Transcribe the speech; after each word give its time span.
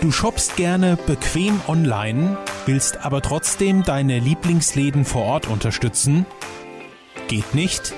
Du 0.00 0.10
shoppst 0.10 0.56
gerne 0.56 0.96
bequem 0.96 1.60
online, 1.68 2.38
willst 2.64 3.04
aber 3.04 3.20
trotzdem 3.20 3.82
deine 3.82 4.18
Lieblingsläden 4.18 5.04
vor 5.04 5.24
Ort 5.24 5.46
unterstützen? 5.46 6.24
Geht 7.28 7.54
nicht? 7.54 7.92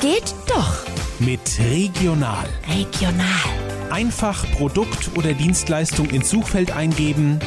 Geht 0.00 0.36
doch. 0.46 0.84
Mit 1.18 1.40
Regional. 1.58 2.46
Regional. 2.72 3.26
Einfach 3.90 4.48
Produkt 4.52 5.10
oder 5.16 5.32
Dienstleistung 5.34 6.10
ins 6.10 6.30
Suchfeld 6.30 6.70
eingeben, 6.70 7.40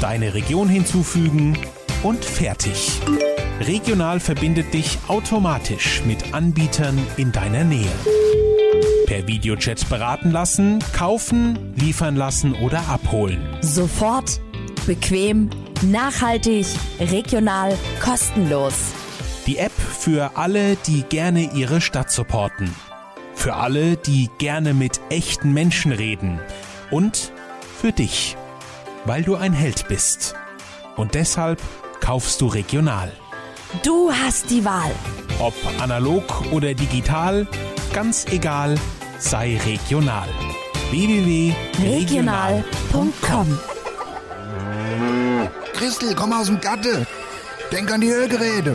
deine 0.00 0.34
Region 0.34 0.68
hinzufügen 0.68 1.58
und 2.04 2.24
fertig. 2.24 3.00
Regional 3.58 4.20
verbindet 4.20 4.72
dich 4.72 4.98
automatisch 5.08 6.02
mit 6.06 6.32
Anbietern 6.32 6.96
in 7.16 7.32
deiner 7.32 7.64
Nähe. 7.64 7.90
Per 9.08 9.26
Videochat 9.26 9.88
beraten 9.88 10.32
lassen, 10.32 10.84
kaufen, 10.92 11.72
liefern 11.76 12.14
lassen 12.14 12.52
oder 12.52 12.90
abholen. 12.90 13.40
Sofort, 13.62 14.38
bequem, 14.86 15.48
nachhaltig, 15.80 16.66
regional, 17.00 17.74
kostenlos. 18.04 18.74
Die 19.46 19.56
App 19.56 19.72
für 19.72 20.36
alle, 20.36 20.76
die 20.86 21.04
gerne 21.04 21.54
ihre 21.54 21.80
Stadt 21.80 22.10
supporten. 22.10 22.70
Für 23.34 23.54
alle, 23.54 23.96
die 23.96 24.28
gerne 24.36 24.74
mit 24.74 25.00
echten 25.08 25.54
Menschen 25.54 25.92
reden. 25.92 26.38
Und 26.90 27.32
für 27.80 27.92
dich, 27.92 28.36
weil 29.06 29.22
du 29.22 29.36
ein 29.36 29.54
Held 29.54 29.88
bist. 29.88 30.34
Und 30.96 31.14
deshalb 31.14 31.62
kaufst 32.00 32.42
du 32.42 32.46
regional. 32.46 33.10
Du 33.82 34.12
hast 34.12 34.50
die 34.50 34.66
Wahl. 34.66 34.90
Ob 35.38 35.54
analog 35.80 36.52
oder 36.52 36.74
digital, 36.74 37.46
ganz 37.94 38.26
egal, 38.26 38.74
sei 39.18 39.58
regional. 39.64 40.28
www.regional.com 40.90 43.58
Christel, 45.74 46.14
komm 46.14 46.32
aus 46.32 46.46
dem 46.46 46.58
Gatte. 46.60 47.06
Denk 47.70 47.92
an 47.92 48.00
die 48.00 48.08
Ölgeräte 48.10 48.74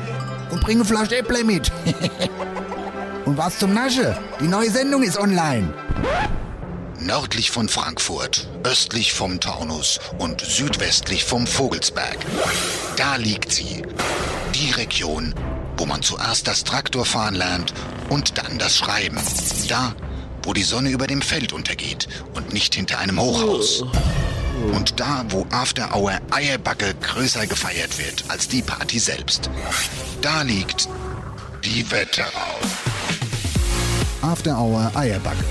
und 0.52 0.62
bring 0.62 0.78
eine 0.78 0.86
Flasche 0.86 1.18
Äpple 1.18 1.44
mit. 1.44 1.72
und 3.26 3.36
was 3.38 3.58
zum 3.60 3.74
Nasche? 3.74 4.18
Die 4.40 4.48
neue 4.48 4.70
Sendung 4.70 5.04
ist 5.04 5.18
online. 5.18 5.74
Nördlich 7.00 7.52
von 7.52 7.68
Frankfurt, 7.68 8.48
östlich 8.64 9.12
vom 9.14 9.42
Taunus 9.42 10.00
und 10.20 10.42
südwestlich 10.42 11.26
vom 11.26 11.46
Vogelsberg. 11.48 12.18
Da 12.96 13.16
liegt 13.18 13.52
sie. 13.52 13.82
Die 14.56 14.72
Region, 14.72 15.36
wo 15.78 15.86
man 15.86 16.02
zuerst 16.02 16.48
das 16.48 16.64
Traktorfahren 16.64 17.36
lernt 17.36 17.74
und 18.10 18.38
dann 18.38 18.58
das 18.60 18.78
Schreiben. 18.78 19.20
Da, 19.68 19.94
wo 20.44 20.54
die 20.54 20.64
Sonne 20.64 20.90
über 20.90 21.08
dem 21.08 21.22
Feld 21.22 21.54
untergeht 21.54 22.08
und 22.34 22.54
nicht 22.54 22.76
hinter 22.76 23.00
einem 23.00 23.20
Hochhaus. 23.20 23.84
Und 24.74 25.00
da, 25.00 25.26
wo 25.30 25.46
After 25.50 25.96
Hour 25.96 26.20
Eierbacke 26.32 26.94
größer 27.02 27.48
gefeiert 27.48 27.98
wird 27.98 28.24
als 28.28 28.48
die 28.48 28.62
Party 28.62 29.00
selbst. 29.00 29.50
Da 30.22 30.44
liegt 30.44 30.88
die 31.64 31.90
Wetterau. 31.92 32.60
After 34.22 34.58
Hour 34.58 34.92
Eierbacke. 34.96 35.44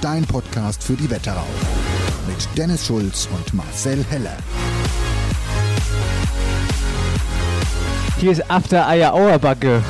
Dein 0.00 0.24
Podcast 0.24 0.82
für 0.82 0.94
die 0.94 1.10
Wetterau. 1.10 1.46
Mit 2.26 2.48
Dennis 2.56 2.86
Schulz 2.86 3.28
und 3.34 3.52
Marcel 3.52 4.04
Heller. 4.10 4.36
Hier 8.20 8.32
ist 8.32 8.50
After 8.50 8.86
Eier 8.86 9.14
Auerbacke. 9.14 9.82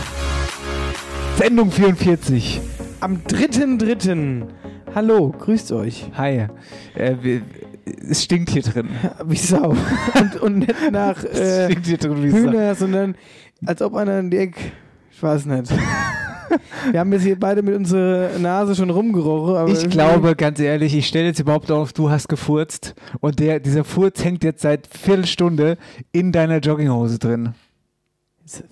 Sendung 1.38 1.70
44. 1.70 2.60
Am 3.00 3.18
3.3. 3.28 4.42
Hallo, 4.92 5.32
grüßt 5.38 5.70
euch. 5.70 6.10
Hi. 6.16 6.48
Äh, 6.96 7.14
wir, 7.22 7.42
es 8.10 8.24
stinkt 8.24 8.50
hier 8.50 8.62
drin. 8.62 8.88
Wie 9.24 9.36
Sau. 9.36 9.76
Und, 10.20 10.36
und 10.40 10.58
nicht 10.58 10.74
nach 10.90 11.22
äh, 11.32 11.66
stinkt 11.66 11.86
hier 11.86 11.98
drin. 11.98 12.22
Hühner, 12.24 12.74
sondern 12.74 13.14
als 13.64 13.82
ob 13.82 13.94
einer 13.94 14.18
in 14.18 14.30
die 14.30 14.38
Eck. 14.38 14.56
Ich 15.12 15.22
weiß 15.22 15.46
nicht. 15.46 15.72
Wir 16.90 16.98
haben 16.98 17.12
jetzt 17.12 17.22
hier 17.22 17.38
beide 17.38 17.62
mit 17.62 17.76
unserer 17.76 18.36
Nase 18.38 18.74
schon 18.74 18.90
rumgerochen. 18.90 19.74
Ich 19.74 19.90
glaube, 19.90 20.34
ganz 20.34 20.58
ehrlich, 20.58 20.96
ich 20.96 21.06
stelle 21.06 21.26
jetzt 21.26 21.38
überhaupt 21.38 21.70
auf, 21.70 21.92
du 21.92 22.10
hast 22.10 22.28
gefurzt 22.28 22.94
und 23.20 23.38
der, 23.38 23.60
dieser 23.60 23.84
Furz 23.84 24.24
hängt 24.24 24.42
jetzt 24.42 24.62
seit 24.62 24.86
Viertelstunde 24.86 25.76
in 26.10 26.32
deiner 26.32 26.58
Jogginghose 26.58 27.18
drin. 27.18 27.54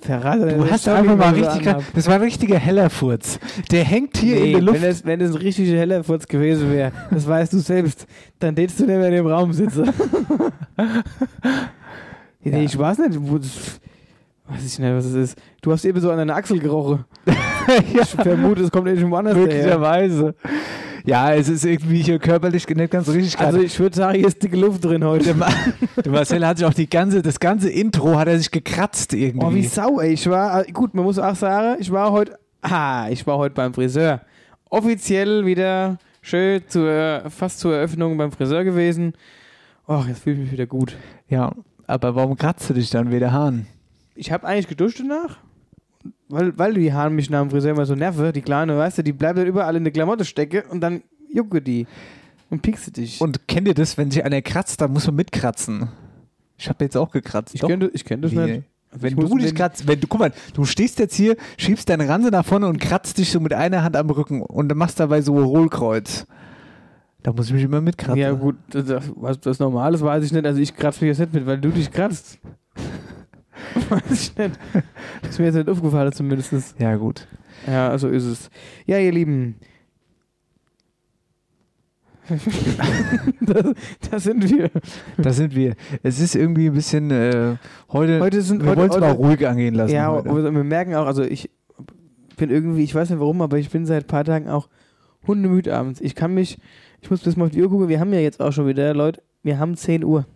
Verrate, 0.00 0.54
Du 0.56 0.70
hast 0.70 0.88
einfach 0.88 1.16
mal 1.16 1.34
richtig, 1.34 1.66
gra- 1.68 1.82
das 1.94 2.06
war 2.06 2.14
ein 2.14 2.22
richtiger 2.22 2.58
heller 2.58 2.88
Furz. 2.90 3.38
Der 3.70 3.84
hängt 3.84 4.16
hier 4.16 4.36
nee, 4.36 4.46
in 4.46 4.52
der 4.52 4.62
Luft. 4.62 4.80
Wenn 4.82 4.88
es, 4.90 5.04
wenn 5.04 5.20
es 5.20 5.30
ein 5.32 5.36
richtiger 5.36 5.76
heller 5.78 6.02
Furz 6.04 6.26
gewesen 6.26 6.70
wäre, 6.72 6.92
das 7.10 7.26
weißt 7.26 7.52
du 7.52 7.58
selbst, 7.58 8.06
dann 8.38 8.56
tätest 8.56 8.80
du 8.80 8.86
nicht 8.86 8.96
mehr 8.96 9.08
in 9.08 9.14
dem 9.14 9.26
Raum 9.26 9.52
sitzen. 9.52 9.84
nee, 12.42 12.50
Ja. 12.50 12.58
ich 12.58 12.78
weiß 12.78 12.98
nicht, 12.98 13.18
weiß 13.20 14.64
ich 14.64 14.78
nicht, 14.78 14.92
was 14.94 15.04
es 15.06 15.14
ist. 15.14 15.38
Du 15.62 15.72
hast 15.72 15.84
eben 15.84 16.00
so 16.00 16.10
an 16.10 16.18
deiner 16.18 16.36
Achsel 16.36 16.58
gerochen. 16.58 17.04
ja, 17.26 18.02
Ich 18.02 18.08
vermute, 18.10 18.62
es 18.62 18.70
kommt 18.70 18.88
irgendwo 18.88 19.16
anders 19.16 19.34
daher. 19.34 19.46
möglicherweise. 19.46 20.34
Ja, 21.06 21.32
es 21.32 21.48
ist 21.48 21.64
irgendwie 21.64 22.02
hier 22.02 22.18
körperlich 22.18 22.68
nicht 22.68 22.90
ganz 22.90 23.08
richtig. 23.08 23.38
Also 23.38 23.60
ich 23.60 23.78
würde 23.78 23.96
sagen, 23.96 24.18
hier 24.18 24.26
ist 24.26 24.42
dicke 24.42 24.56
Luft 24.56 24.84
drin 24.84 25.04
heute. 25.04 25.26
der, 25.26 25.34
Ma 25.36 25.48
der 26.04 26.12
Marcel 26.12 26.44
hat 26.44 26.58
sich 26.58 26.66
auch 26.66 26.74
die 26.74 26.90
ganze, 26.90 27.22
das 27.22 27.38
ganze 27.38 27.70
Intro 27.70 28.16
hat 28.16 28.26
er 28.26 28.38
sich 28.38 28.50
gekratzt 28.50 29.14
irgendwie. 29.14 29.46
Oh, 29.46 29.54
wie 29.54 29.64
Sau, 29.64 30.00
ey. 30.00 30.12
Ich 30.12 30.28
war, 30.28 30.64
gut, 30.64 30.94
man 30.94 31.04
muss 31.04 31.18
auch 31.18 31.36
sagen, 31.36 31.80
ich 31.80 31.92
war 31.92 32.10
heute, 32.10 32.36
ah, 32.60 33.08
ich 33.08 33.24
war 33.26 33.38
heute 33.38 33.54
beim 33.54 33.72
Friseur. 33.72 34.20
Offiziell 34.68 35.46
wieder 35.46 35.98
schön 36.22 36.62
zur, 36.66 37.22
fast 37.30 37.60
zur 37.60 37.76
Eröffnung 37.76 38.16
beim 38.18 38.32
Friseur 38.32 38.64
gewesen. 38.64 39.14
Oh, 39.86 40.02
jetzt 40.08 40.24
fühle 40.24 40.36
ich 40.36 40.42
mich 40.42 40.52
wieder 40.52 40.66
gut. 40.66 40.96
Ja, 41.28 41.52
aber 41.86 42.16
warum 42.16 42.36
kratzt 42.36 42.68
du 42.68 42.74
dich 42.74 42.90
dann 42.90 43.12
wieder 43.12 43.32
Hahn? 43.32 43.66
Ich 44.16 44.32
habe 44.32 44.44
eigentlich 44.46 44.66
geduscht 44.66 44.98
danach, 44.98 45.38
weil, 46.28 46.56
weil 46.58 46.74
die 46.74 46.92
Haare 46.92 47.10
mich 47.10 47.30
nach 47.30 47.40
dem 47.40 47.50
Friseur 47.50 47.72
immer 47.72 47.86
so 47.86 47.94
nerven. 47.94 48.32
Die 48.32 48.42
Kleine, 48.42 48.76
weißt 48.76 48.98
du, 48.98 49.02
die 49.02 49.12
bleibt 49.12 49.38
dann 49.38 49.46
überall 49.46 49.76
in 49.76 49.84
der 49.84 49.92
Klamotte 49.92 50.24
stecke 50.24 50.64
und 50.70 50.80
dann 50.80 51.02
jucke 51.32 51.60
die 51.62 51.86
und 52.50 52.62
piekse 52.62 52.90
dich. 52.90 53.20
Und 53.20 53.46
kennt 53.48 53.68
ihr 53.68 53.74
das, 53.74 53.96
wenn 53.98 54.10
sich 54.10 54.24
einer 54.24 54.42
kratzt, 54.42 54.80
dann 54.80 54.92
muss 54.92 55.06
man 55.06 55.16
mitkratzen? 55.16 55.88
Ich 56.58 56.68
habe 56.68 56.84
jetzt 56.84 56.96
auch 56.96 57.10
gekratzt. 57.10 57.54
ich 57.54 57.60
kenne 57.60 57.90
kenn 57.90 58.22
das 58.22 58.32
Nee. 58.32 58.46
nicht. 58.46 58.62
Wenn 58.98 59.18
Ich 59.18 59.28
du 59.28 59.36
dich 59.36 59.54
kratzt, 59.54 59.86
wenn 59.86 60.00
du, 60.00 60.06
guck 60.06 60.20
mal, 60.20 60.32
du 60.54 60.64
stehst 60.64 60.98
jetzt 61.00 61.14
hier, 61.14 61.36
schiebst 61.58 61.88
deine 61.90 62.08
Ranse 62.08 62.30
nach 62.30 62.46
vorne 62.46 62.66
und 62.66 62.78
kratzt 62.80 63.18
dich 63.18 63.30
so 63.30 63.40
mit 63.40 63.52
einer 63.52 63.82
Hand 63.82 63.94
am 63.94 64.08
Rücken 64.08 64.40
und 64.40 64.74
machst 64.74 64.98
dabei 65.00 65.20
so 65.20 65.34
Hohlkreuz. 65.44 66.26
Da 67.22 67.32
muss 67.32 67.48
ich 67.48 67.52
mich 67.52 67.64
immer 67.64 67.80
mitkratzen. 67.82 68.16
Ja, 68.22 68.32
gut, 68.32 68.54
das, 68.70 68.86
das- 68.86 69.12
was 69.16 69.38
das 69.40 69.58
Normales 69.58 70.00
weiß 70.00 70.24
ich 70.24 70.32
nicht. 70.32 70.46
Also 70.46 70.60
ich 70.60 70.74
kratze 70.74 71.04
mich 71.04 71.08
jetzt 71.08 71.18
nicht 71.18 71.34
mit, 71.34 71.44
weil 71.46 71.58
du 71.58 71.70
dich 71.70 71.90
kratzt. 71.90 72.38
weiß 73.90 74.10
ich 74.10 74.36
nicht. 74.36 74.58
ist 75.28 75.38
mir 75.38 75.46
jetzt 75.46 75.54
nicht 75.54 75.68
aufgefallen 75.68 76.12
zumindest. 76.12 76.76
Ja, 76.78 76.96
gut. 76.96 77.26
Ja, 77.66 77.96
so 77.98 78.08
ist 78.08 78.24
es. 78.24 78.50
Ja, 78.86 78.98
ihr 78.98 79.12
Lieben. 79.12 79.56
das, 83.40 83.74
das 84.10 84.24
sind 84.24 84.50
wir. 84.50 84.70
Da 85.16 85.32
sind 85.32 85.54
wir. 85.54 85.74
Es 86.02 86.18
ist 86.18 86.34
irgendwie 86.34 86.66
ein 86.66 86.74
bisschen, 86.74 87.10
äh, 87.10 87.56
heute, 87.92 88.20
Heute 88.20 88.42
sind 88.42 88.64
wir 88.64 88.76
wollen 88.76 88.90
es 88.90 88.98
mal 88.98 89.12
ruhig 89.12 89.46
angehen 89.46 89.74
lassen. 89.74 89.94
Ja, 89.94 90.10
heute. 90.10 90.52
wir 90.52 90.64
merken 90.64 90.94
auch, 90.96 91.06
also 91.06 91.22
ich 91.22 91.50
bin 92.36 92.50
irgendwie, 92.50 92.82
ich 92.82 92.94
weiß 92.94 93.10
nicht 93.10 93.20
warum, 93.20 93.42
aber 93.42 93.58
ich 93.58 93.70
bin 93.70 93.86
seit 93.86 94.04
ein 94.04 94.08
paar 94.08 94.24
Tagen 94.24 94.48
auch 94.48 94.68
hundemüd 95.26 95.68
abends. 95.68 96.00
Ich 96.00 96.14
kann 96.14 96.34
mich, 96.34 96.58
ich 97.00 97.10
muss 97.10 97.22
bis 97.22 97.36
mal 97.36 97.44
auf 97.44 97.50
die 97.50 97.62
Uhr 97.62 97.70
gucken, 97.70 97.88
wir 97.88 98.00
haben 98.00 98.12
ja 98.12 98.20
jetzt 98.20 98.40
auch 98.40 98.52
schon 98.52 98.66
wieder, 98.66 98.92
Leute, 98.92 99.22
wir 99.42 99.58
haben 99.58 99.76
10 99.76 100.04
Uhr. 100.04 100.26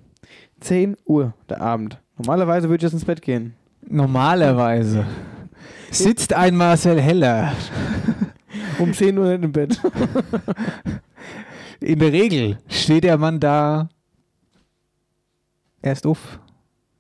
10 0.60 0.96
Uhr, 1.06 1.34
der 1.48 1.60
Abend. 1.60 2.00
Normalerweise 2.20 2.68
würde 2.68 2.76
ich 2.76 2.82
jetzt 2.82 2.92
ins 2.92 3.04
Bett 3.06 3.22
gehen. 3.22 3.54
Normalerweise 3.88 5.06
sitzt 5.90 6.34
ein 6.34 6.54
Marcel 6.54 7.00
Heller. 7.00 7.52
Um 8.78 8.92
10 8.94 9.16
Uhr 9.18 9.26
nicht 9.28 9.44
im 9.44 9.52
Bett. 9.52 9.78
In 11.80 11.98
der 11.98 12.12
Regel 12.12 12.58
steht 12.68 13.04
der 13.04 13.18
Mann 13.18 13.38
da 13.38 13.88
erst 15.82 16.06
auf. 16.06 16.38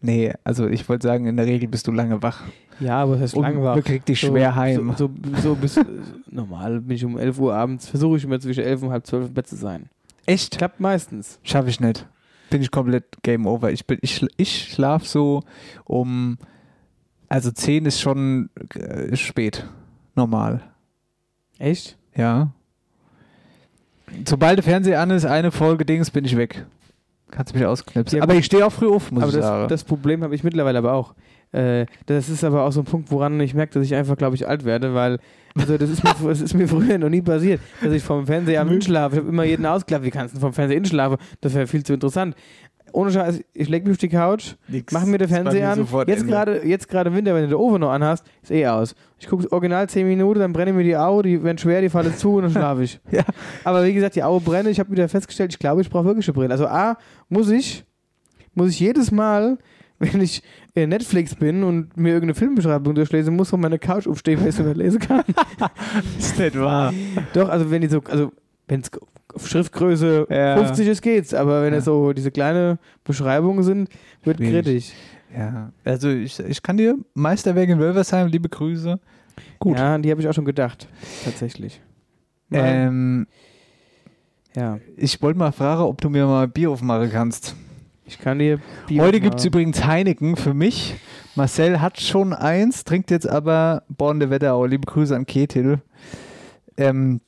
Nee, 0.02 0.32
also 0.44 0.68
ich 0.68 0.86
wollte 0.88 1.06
sagen, 1.08 1.26
in 1.26 1.36
der 1.36 1.46
Regel 1.46 1.68
bist 1.68 1.86
du 1.86 1.92
lange 1.92 2.22
wach. 2.22 2.42
Ja, 2.80 3.02
aber 3.02 3.12
das 3.14 3.22
heißt 3.22 3.34
Und 3.34 3.42
lang 3.44 3.62
war. 3.62 3.74
bekriegt 3.76 4.08
dich 4.08 4.20
schwer 4.20 4.54
heim. 4.54 4.94
So, 4.96 5.10
so, 5.34 5.40
so 5.42 5.54
bis, 5.54 5.80
normal 6.30 6.80
bin 6.80 6.96
ich 6.96 7.04
um 7.04 7.16
11 7.18 7.38
Uhr 7.38 7.54
abends, 7.54 7.88
versuche 7.88 8.18
ich 8.18 8.24
immer 8.24 8.38
zwischen 8.40 8.62
11 8.62 8.82
und 8.82 8.90
halb 8.90 9.06
12 9.06 9.28
im 9.28 9.34
Bett 9.34 9.46
zu 9.46 9.56
sein. 9.56 9.88
Echt? 10.26 10.56
Klappt 10.58 10.80
meistens. 10.80 11.38
Schaffe 11.42 11.70
ich 11.70 11.80
nicht. 11.80 12.06
Bin 12.50 12.62
ich 12.62 12.70
komplett 12.70 13.22
Game 13.22 13.46
Over. 13.46 13.70
Ich, 13.72 13.86
bin, 13.86 13.98
ich, 14.02 14.26
ich 14.36 14.72
schlaf 14.72 15.06
so 15.06 15.42
um. 15.84 16.38
Also 17.28 17.52
10 17.52 17.86
ist 17.86 18.00
schon 18.00 18.50
äh, 18.74 19.14
spät. 19.16 19.66
Normal. 20.16 20.62
Echt? 21.58 21.96
Ja. 22.16 22.50
Sobald 24.26 24.58
der 24.58 24.64
Fernseher 24.64 25.00
an 25.00 25.10
ist, 25.10 25.24
eine 25.24 25.52
Folge 25.52 25.84
Dings, 25.84 26.10
bin 26.10 26.24
ich 26.24 26.36
weg. 26.36 26.66
Kannst 27.30 27.54
mich 27.54 27.64
ausknipsen. 27.64 28.18
Ja, 28.18 28.24
aber 28.24 28.34
ich 28.34 28.44
stehe 28.44 28.66
auch 28.66 28.72
früh 28.72 28.88
auf, 28.88 29.12
muss 29.12 29.22
aber 29.22 29.32
ich 29.32 29.38
sagen. 29.38 29.68
das, 29.68 29.82
das 29.82 29.84
Problem 29.84 30.24
habe 30.24 30.34
ich 30.34 30.42
mittlerweile 30.42 30.78
aber 30.78 30.94
auch. 30.94 31.14
Äh, 31.52 31.86
das 32.06 32.28
ist 32.28 32.42
aber 32.42 32.64
auch 32.64 32.72
so 32.72 32.80
ein 32.80 32.86
Punkt, 32.86 33.10
woran 33.10 33.38
ich 33.40 33.54
merke, 33.54 33.74
dass 33.74 33.84
ich 33.84 33.94
einfach, 33.94 34.16
glaube 34.16 34.34
ich, 34.34 34.48
alt 34.48 34.64
werde, 34.64 34.94
weil 34.94 35.18
Also 35.58 35.76
das 35.78 35.90
ist, 35.90 36.04
mir, 36.04 36.14
das 36.28 36.40
ist 36.40 36.54
mir 36.54 36.68
früher 36.68 36.98
noch 36.98 37.08
nie 37.08 37.22
passiert, 37.22 37.60
dass 37.82 37.92
ich 37.92 38.02
vom 38.02 38.26
Fernseher 38.26 38.60
am 38.60 38.68
Inschlafe, 38.70 39.16
ich 39.16 39.20
habe 39.20 39.28
immer 39.30 39.44
jeden 39.44 39.66
ausgeklappt, 39.66 40.04
wie 40.04 40.10
kannst 40.10 40.34
du 40.36 40.40
vom 40.40 40.52
Fernseher 40.52 40.78
inschlafen? 40.78 41.18
Das 41.40 41.54
wäre 41.54 41.66
viel 41.66 41.84
zu 41.84 41.92
interessant. 41.94 42.34
Ohne 42.92 43.12
Scheiß, 43.12 43.40
ich 43.52 43.68
leg 43.68 43.84
mich 43.84 43.92
auf 43.92 43.98
die 43.98 44.08
Couch, 44.08 44.54
Nix. 44.66 44.92
mach 44.92 45.04
mir 45.04 45.18
den 45.18 45.28
Fernseher 45.28 45.70
an. 45.70 45.86
Jetzt 46.06 46.26
gerade 46.26 46.66
jetzt 46.66 46.88
gerade 46.88 47.14
Winter, 47.14 47.34
wenn 47.34 47.42
du 47.42 47.48
den 47.50 47.56
Ofen 47.56 47.80
noch 47.80 47.90
anhast, 47.90 48.24
ist 48.42 48.50
eh 48.50 48.66
aus. 48.66 48.96
Ich 49.18 49.28
gucke 49.28 49.50
original 49.52 49.88
10 49.88 50.06
Minuten, 50.06 50.40
dann 50.40 50.52
brenne 50.52 50.72
mir 50.72 50.82
die 50.82 50.96
Augen, 50.96 51.22
die 51.22 51.42
werden 51.42 51.58
schwer, 51.58 51.82
die 51.82 51.88
fallen 51.88 52.12
zu 52.16 52.34
und 52.34 52.42
dann 52.42 52.50
schlafe 52.50 52.82
ich. 52.82 53.00
Ja. 53.12 53.22
Aber 53.62 53.84
wie 53.84 53.92
gesagt, 53.92 54.16
die 54.16 54.22
Augen 54.24 54.44
brennen. 54.44 54.68
Ich 54.68 54.80
habe 54.80 54.90
wieder 54.90 55.08
festgestellt, 55.08 55.52
ich 55.52 55.58
glaube, 55.58 55.82
ich 55.82 55.90
brauche 55.90 56.04
wirklich 56.04 56.26
eine 56.28 56.34
Brille. 56.34 56.50
Also 56.50 56.66
A, 56.66 56.96
muss 57.28 57.48
ich, 57.50 57.84
muss 58.54 58.70
ich 58.70 58.80
jedes 58.80 59.12
Mal, 59.12 59.58
wenn 60.00 60.20
ich 60.20 60.42
in 60.74 60.88
Netflix 60.88 61.34
bin 61.34 61.62
und 61.62 61.96
mir 61.96 62.08
irgendeine 62.14 62.34
Filmbeschreibung 62.34 62.94
durchlesen 62.94 63.36
muss, 63.36 63.50
von 63.50 63.60
meiner 63.60 63.78
Couch 63.78 64.06
aufstehen, 64.08 64.40
weil 64.40 64.48
ich 64.48 64.58
es 64.58 64.64
nicht 64.64 64.76
lesen 64.76 64.98
kann. 64.98 65.22
ist 66.18 66.38
nicht 66.38 66.58
wahr. 66.58 66.92
Doch, 67.34 67.48
also 67.48 67.70
wenn 67.70 67.82
die 67.82 67.88
so, 67.88 68.00
also 68.08 68.32
wenn 68.66 68.80
es 68.80 68.90
auf 69.34 69.46
Schriftgröße 69.46 70.26
Ja. 70.30 70.56
50 70.56 70.88
ist, 70.88 71.02
geht's. 71.02 71.34
Aber 71.34 71.62
wenn 71.62 71.72
Ja. 71.72 71.78
es 71.78 71.84
so 71.84 72.12
diese 72.12 72.30
kleine 72.30 72.78
Beschreibungen 73.04 73.62
sind, 73.62 73.88
wird 74.24 74.38
Schwierig. 74.38 74.64
kritisch. 74.64 74.92
Ja, 75.36 75.70
also 75.84 76.08
ich, 76.10 76.40
ich 76.40 76.60
kann 76.62 76.76
dir 76.76 76.96
Meisterwerk 77.14 77.68
in 77.68 77.78
Wölversheim, 77.78 78.26
liebe 78.28 78.48
Grüße. 78.48 78.98
Gut. 79.60 79.78
Ja, 79.78 79.94
an 79.94 80.02
die 80.02 80.10
habe 80.10 80.20
ich 80.20 80.26
auch 80.28 80.34
schon 80.34 80.44
gedacht. 80.44 80.88
Tatsächlich. 81.24 81.80
Ähm, 82.52 83.26
ja. 84.56 84.80
ich 84.96 85.22
wollte 85.22 85.38
mal 85.38 85.52
fragen, 85.52 85.82
ob 85.82 86.00
du 86.00 86.10
mir 86.10 86.26
mal 86.26 86.48
Bier 86.48 86.70
aufmachen 86.70 87.10
kannst. 87.12 87.54
Ich 88.10 88.18
kann 88.18 88.40
dir 88.40 88.58
Bier 88.88 89.02
Heute 89.02 89.20
gibt 89.20 89.38
es 89.38 89.44
übrigens 89.44 89.84
Heineken 89.84 90.34
für 90.34 90.52
mich. 90.52 90.96
Marcel 91.36 91.80
hat 91.80 92.00
schon 92.00 92.32
eins, 92.32 92.82
trinkt 92.82 93.12
jetzt 93.12 93.28
aber 93.28 93.84
Born 93.88 94.18
der 94.18 94.30
Wetterau. 94.30 94.66
Liebe 94.66 94.84
Grüße 94.84 95.14
an 95.14 95.26
Ketil. 95.26 95.80
Ähm, 96.76 97.20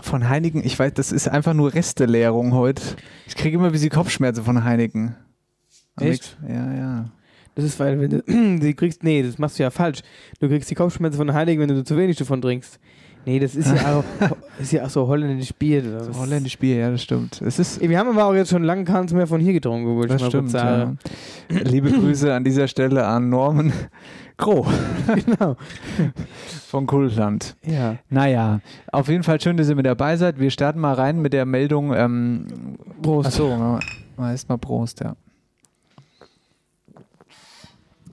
von 0.00 0.28
Heineken, 0.28 0.64
ich 0.64 0.78
weiß, 0.78 0.94
das 0.94 1.10
ist 1.10 1.26
einfach 1.26 1.54
nur 1.54 1.74
Resteleerung 1.74 2.54
heute. 2.54 2.82
Ich 3.26 3.34
kriege 3.34 3.56
immer 3.56 3.66
ein 3.66 3.72
bisschen 3.72 3.90
Kopfschmerzen 3.90 4.44
von 4.44 4.62
Heineken. 4.62 5.16
Am 5.96 6.06
Echt? 6.06 6.38
Ja, 6.48 6.72
ja. 6.72 7.10
Das 7.56 7.64
ist, 7.64 7.80
weil 7.80 7.98
wenn 7.98 8.10
du 8.10 8.22
die 8.60 8.74
kriegst, 8.74 9.02
nee, 9.02 9.24
das 9.24 9.38
machst 9.38 9.58
du 9.58 9.64
ja 9.64 9.70
falsch. 9.70 10.02
Du 10.38 10.46
kriegst 10.46 10.70
die 10.70 10.76
Kopfschmerzen 10.76 11.16
von 11.16 11.34
Heiligen, 11.34 11.60
wenn 11.60 11.68
du 11.68 11.82
zu 11.82 11.96
wenig 11.96 12.16
davon 12.16 12.40
trinkst. 12.40 12.78
Nee, 13.26 13.40
das 13.40 13.56
ist 13.56 13.66
ja 13.74 13.96
auch, 13.98 14.04
ist 14.60 14.70
ja 14.70 14.84
auch 14.84 14.88
so 14.88 15.04
holländisch 15.08 15.52
Bier. 15.52 15.82
Das 15.82 16.06
So 16.06 16.16
Holländisch 16.16 16.56
Bier, 16.58 16.76
ja, 16.76 16.90
das 16.92 17.02
stimmt. 17.02 17.42
Es 17.42 17.58
ist 17.58 17.80
Wir 17.80 17.98
haben 17.98 18.08
aber 18.10 18.24
auch 18.24 18.34
jetzt 18.34 18.50
schon 18.50 18.62
lange 18.62 18.84
keins 18.84 19.12
mehr 19.12 19.26
von 19.26 19.40
hier 19.40 19.52
getrunken, 19.52 20.00
ich 20.00 20.06
Das 20.06 20.22
mal 20.22 20.28
stimmt, 20.28 20.52
ja. 20.52 20.94
Liebe 21.48 21.90
Grüße 21.90 22.32
an 22.32 22.44
dieser 22.44 22.68
Stelle 22.68 23.04
an 23.04 23.28
Norman 23.28 23.72
Groh 24.36 24.64
Genau. 25.26 25.56
von 26.68 26.86
Kultland. 26.86 27.56
Ja. 27.64 27.96
Naja, 28.10 28.60
auf 28.92 29.08
jeden 29.08 29.24
Fall 29.24 29.40
schön, 29.40 29.56
dass 29.56 29.68
ihr 29.68 29.74
mit 29.74 29.86
dabei 29.86 30.16
seid. 30.16 30.38
Wir 30.38 30.50
starten 30.50 30.78
mal 30.78 30.94
rein 30.94 31.20
mit 31.20 31.32
der 31.32 31.46
Meldung. 31.46 31.92
Ähm, 31.94 32.46
Prost. 33.02 33.26
Achso, 33.26 33.56
mal, 33.56 33.80
mal 34.16 34.30
erstmal 34.30 34.58
Prost, 34.58 35.00
ja. 35.00 35.16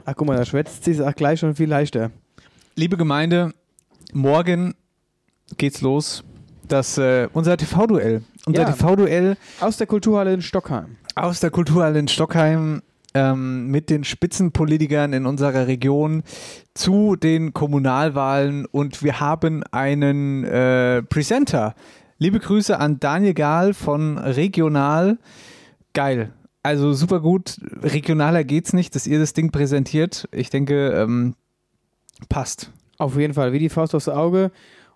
Ach, 0.06 0.14
guck 0.16 0.28
mal, 0.28 0.38
da 0.38 0.46
schwätzt 0.46 0.86
sich 0.86 1.00
auch 1.02 1.14
gleich 1.14 1.40
schon 1.40 1.54
viel 1.54 1.70
leichter. 1.70 2.10
Liebe 2.76 2.98
Gemeinde, 2.98 3.54
morgen 4.12 4.74
geht's 5.58 5.82
los. 5.82 6.24
Das, 6.68 6.98
äh, 6.98 7.28
unser 7.34 7.58
TV-Duell. 7.58 8.24
Unser 8.46 8.62
Ja. 8.64 8.72
TV-Duell 8.72 9.38
Aus 9.60 9.78
der 9.78 9.88
Kulturhalle 9.88 10.34
in 10.34 10.42
Stockheim. 10.42 10.98
aus 11.16 11.40
der 11.40 11.52
Kulturhalle 11.52 12.00
in 12.00 12.08
Stockheim 12.08 12.82
ähm, 13.14 13.68
mit 13.68 13.90
den 13.90 14.04
Spitzenpolitikern 14.04 15.14
in 15.14 15.26
unserer 15.26 15.68
Region 15.68 16.24
zu 16.74 17.16
den 17.16 17.54
Kommunalwahlen 17.54 18.66
und 18.66 19.04
wir 19.04 19.20
haben 19.20 19.64
einen 19.72 20.44
äh, 20.46 21.04
Presenter. 21.04 21.76
Liebe 22.18 22.40
Grüße 22.40 22.80
an 22.80 23.00
Daniel 23.00 23.34
Gahl 23.34 23.74
von 23.74 24.18
Regional. 24.18 25.18
Geil. 25.94 26.32
Also 26.64 26.94
super 26.94 27.20
gut. 27.20 27.58
Regionaler 27.82 28.44
geht's 28.46 28.74
nicht, 28.74 28.96
dass 28.96 29.06
ihr 29.06 29.20
das 29.20 29.34
Ding 29.34 29.52
präsentiert. 29.52 30.28
Ich 30.32 30.50
denke, 30.50 30.92
ähm, 30.94 31.36
passt. 32.30 32.72
Auf 32.98 33.18
jeden 33.18 33.34
Fall, 33.34 33.52
wie 33.52 33.60
die 33.60 33.70
Faust 33.70 33.94
aufs 33.94 34.08
Auge. 34.08 34.52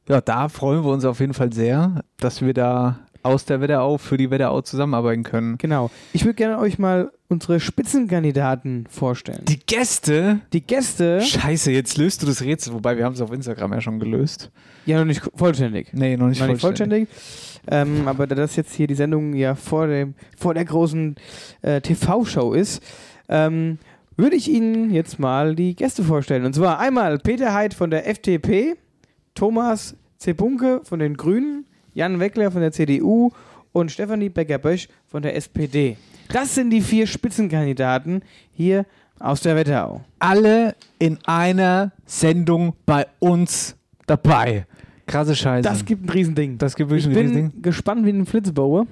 Ja, 0.07 0.21
da 0.21 0.47
freuen 0.49 0.83
wir 0.83 0.91
uns 0.91 1.05
auf 1.05 1.19
jeden 1.19 1.33
Fall 1.33 1.51
sehr, 1.51 2.03
dass 2.17 2.41
wir 2.41 2.53
da 2.53 2.99
aus 3.23 3.45
der 3.45 3.59
Wetterau 3.59 3.97
für 3.97 4.15
die 4.17 4.31
Wetterau 4.31 4.61
zusammenarbeiten 4.61 5.23
können. 5.23 5.57
Genau. 5.57 5.91
Ich 6.13 6.23
würde 6.23 6.35
gerne 6.35 6.59
euch 6.59 6.79
mal 6.79 7.11
unsere 7.27 7.59
Spitzenkandidaten 7.59 8.85
vorstellen. 8.89 9.43
Die 9.45 9.59
Gäste 9.59 10.39
Die 10.53 10.61
Gäste, 10.61 11.21
Scheiße, 11.21 11.71
jetzt 11.71 11.97
löst 11.97 12.21
du 12.21 12.25
das 12.27 12.41
Rätsel, 12.41 12.73
wobei 12.73 12.95
wir 12.97 13.03
haben 13.03 13.13
es 13.13 13.21
auf 13.21 13.33
Instagram 13.33 13.73
ja 13.73 13.81
schon 13.81 13.99
gelöst. 13.99 14.49
ja 14.85 14.97
noch 14.97 15.05
nicht 15.05 15.21
vollständig. 15.35 15.89
Nee, 15.91 16.15
noch 16.15 16.27
nicht, 16.27 16.39
noch 16.39 16.47
nicht 16.47 16.61
vollständig. 16.61 17.09
vollständig. 17.09 17.99
Ähm, 17.99 18.07
aber 18.07 18.27
da 18.27 18.35
das 18.35 18.55
jetzt 18.55 18.73
hier 18.73 18.87
die 18.87 18.95
Sendung 18.95 19.33
ja 19.33 19.55
vor, 19.55 19.87
dem, 19.87 20.13
vor 20.37 20.53
der 20.53 20.63
großen 20.63 21.15
äh, 21.63 21.81
TV-Show 21.81 22.53
ist, 22.53 22.81
ähm, 23.27 23.77
würde 24.15 24.37
ich 24.37 24.49
Ihnen 24.49 24.89
jetzt 24.91 25.19
mal 25.19 25.53
die 25.53 25.75
Gäste 25.75 26.01
vorstellen. 26.03 26.45
Und 26.45 26.53
zwar 26.53 26.79
einmal 26.79 27.19
Peter 27.19 27.53
Heid 27.53 27.73
von 27.73 27.91
der 27.91 28.07
FDP, 28.09 28.75
Thomas 29.37 29.95
Zebunke 30.17 30.81
von 30.83 30.97
den 30.97 31.15
Grünen, 31.15 31.65
Jan 31.93 32.19
Weckler 32.19 32.49
von 32.49 32.59
der 32.61 32.71
CDU 32.71 33.29
und 33.71 33.91
Stefanie 33.91 34.29
Becker-Bösch 34.29 34.87
von 35.05 35.21
der 35.21 35.35
SPD. 35.35 35.95
Das 36.29 36.55
sind 36.55 36.71
die 36.71 36.81
vier 36.81 37.05
Spitzenkandidaten 37.05 38.23
hier 38.51 38.85
aus 39.19 39.41
der 39.41 39.55
Wetterau. 39.55 40.01
Alle 40.17 40.75
in 40.97 41.19
einer 41.25 41.91
Sendung 42.07 42.73
bei 42.87 43.05
uns 43.19 43.75
dabei. 44.07 44.65
Krasse 45.05 45.35
Scheiße. 45.35 45.69
Das 45.69 45.85
gibt 45.85 46.05
ein 46.05 46.09
Riesending. 46.09 46.57
das 46.57 46.75
gibt 46.75 46.91
Ich 46.91 47.05
wirklich 47.05 47.07
ein 47.07 47.13
bin 47.13 47.27
Riesending. 47.35 47.61
gespannt 47.61 48.05
wie 48.07 48.09
ein 48.09 48.25
Flitzbauer. 48.25 48.87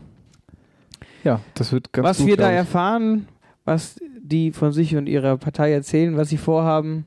Ja, 1.23 1.41
das 1.55 1.71
wird 1.71 1.91
ganz 1.91 2.05
was 2.07 2.17
gut, 2.19 2.27
wir 2.27 2.37
da 2.37 2.51
ich. 2.51 2.57
erfahren, 2.57 3.27
was 3.65 3.95
die 4.27 4.51
von 4.51 4.71
sich 4.71 4.95
und 4.95 5.07
ihrer 5.07 5.37
Partei 5.37 5.71
erzählen, 5.71 6.17
was 6.17 6.29
sie 6.29 6.37
vorhaben. 6.37 7.05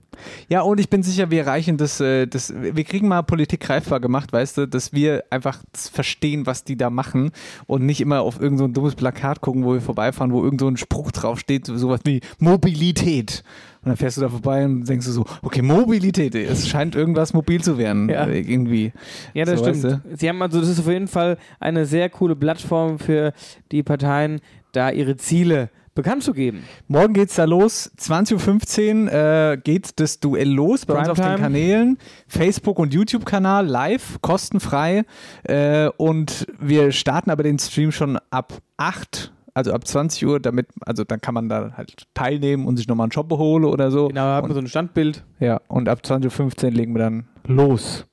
Ja, 0.49 0.61
und 0.63 0.79
ich 0.79 0.89
bin 0.89 1.03
sicher, 1.03 1.31
wir 1.31 1.41
erreichen 1.41 1.77
das, 1.77 2.01
äh, 2.01 2.27
das, 2.27 2.53
wir 2.55 2.85
kriegen 2.85 3.09
mal 3.09 3.23
Politik 3.23 3.61
greifbar 3.61 3.99
gemacht, 4.01 4.33
weißt 4.33 4.59
du, 4.59 4.67
dass 4.67 4.93
wir 4.93 5.25
einfach 5.31 5.61
verstehen, 5.75 6.47
was 6.47 6.63
die 6.65 6.77
da 6.77 6.91
machen 6.91 7.31
und 7.67 7.85
nicht 7.87 8.01
immer 8.01 8.21
auf 8.21 8.41
irgend 8.41 8.59
so 8.59 8.65
ein 8.65 8.73
dummes 8.73 8.95
Plakat 8.95 9.41
gucken, 9.41 9.65
wo 9.65 9.73
wir 9.75 9.81
vorbeifahren, 9.81 10.33
wo 10.33 10.43
irgend 10.45 10.61
so 10.61 10.69
ein 10.69 10.77
Spruch 10.77 11.11
draufsteht, 11.13 11.67
so- 11.67 11.77
sowas 11.77 12.01
wie 12.05 12.21
Mobilität. 12.39 13.43
Und 13.83 13.91
dann 13.91 13.97
fährst 13.97 14.17
du 14.17 14.21
da 14.21 14.29
vorbei 14.29 14.65
und 14.65 14.85
denkst 14.89 15.07
du 15.07 15.13
so, 15.13 15.25
okay, 15.43 15.63
Mobilität, 15.63 16.35
es 16.35 16.69
scheint 16.69 16.95
irgendwas 16.97 17.33
mobil 17.33 17.63
zu 17.63 17.79
werden, 17.79 18.09
Ja. 18.09 18.27
irgendwie. 18.27 18.93
Ja, 19.35 19.45
das 19.45 19.61
So, 19.61 19.67
stimmt. 19.73 19.85
weißt 19.85 20.21
Sie 20.21 20.29
haben 20.29 20.43
also, 20.43 20.61
das 20.61 20.69
ist 20.69 20.81
auf 20.81 20.89
jeden 20.89 21.09
Fall 21.09 21.39
eine 21.61 21.87
sehr 21.87 22.11
coole 22.11 22.35
Plattform 22.37 22.99
für 22.99 23.33
die 23.73 23.83
Parteien, 23.83 24.41
da 24.73 24.91
ihre 24.91 25.17
Ziele 25.17 25.71
bekannt 25.99 26.23
zu 26.23 26.33
geben. 26.33 26.63
Morgen 26.87 27.13
geht's 27.13 27.35
da 27.35 27.45
los. 27.45 27.91
20.15 27.99 29.07
Uhr 29.07 29.13
äh, 29.13 29.57
geht 29.57 29.99
das 29.99 30.21
Duell 30.21 30.49
los 30.49 30.87
bei 30.87 30.95
uns 30.95 31.09
auf 31.09 31.19
den. 31.19 31.37
Kanälen. 31.39 31.99
Facebook 32.29 32.79
und 32.79 32.95
YouTube-Kanal 32.95 33.67
live, 33.67 34.19
kostenfrei. 34.23 35.05
Äh, 35.43 35.89
und 35.97 36.47
wir 36.61 36.93
starten 36.93 37.31
aber 37.31 37.43
den 37.43 37.59
Stream 37.59 37.91
schon 37.91 38.17
ab 38.31 38.55
8 38.77 39.33
also 39.55 39.73
ab 39.73 39.89
20 39.89 40.25
Uhr, 40.25 40.39
damit, 40.39 40.69
also 40.87 41.03
dann 41.03 41.21
kann 41.21 41.35
man 41.35 41.49
da 41.49 41.73
halt 41.77 42.05
teilnehmen 42.15 42.65
und 42.65 42.77
sich 42.77 42.87
nochmal 42.87 43.07
einen 43.07 43.13
Shop 43.13 43.29
holen 43.33 43.65
oder 43.65 43.91
so. 43.91 44.07
Genau, 44.07 44.23
man 44.23 44.45
und, 44.45 44.53
so 44.53 44.61
ein 44.61 44.69
Standbild. 44.69 45.25
ja, 45.41 45.61
und 45.67 45.89
ab 45.89 46.03
20.15 46.05 46.65
Uhr 46.65 46.71
legen 46.71 46.95
wir 46.95 47.01
dann 47.01 47.25
los. 47.45 48.07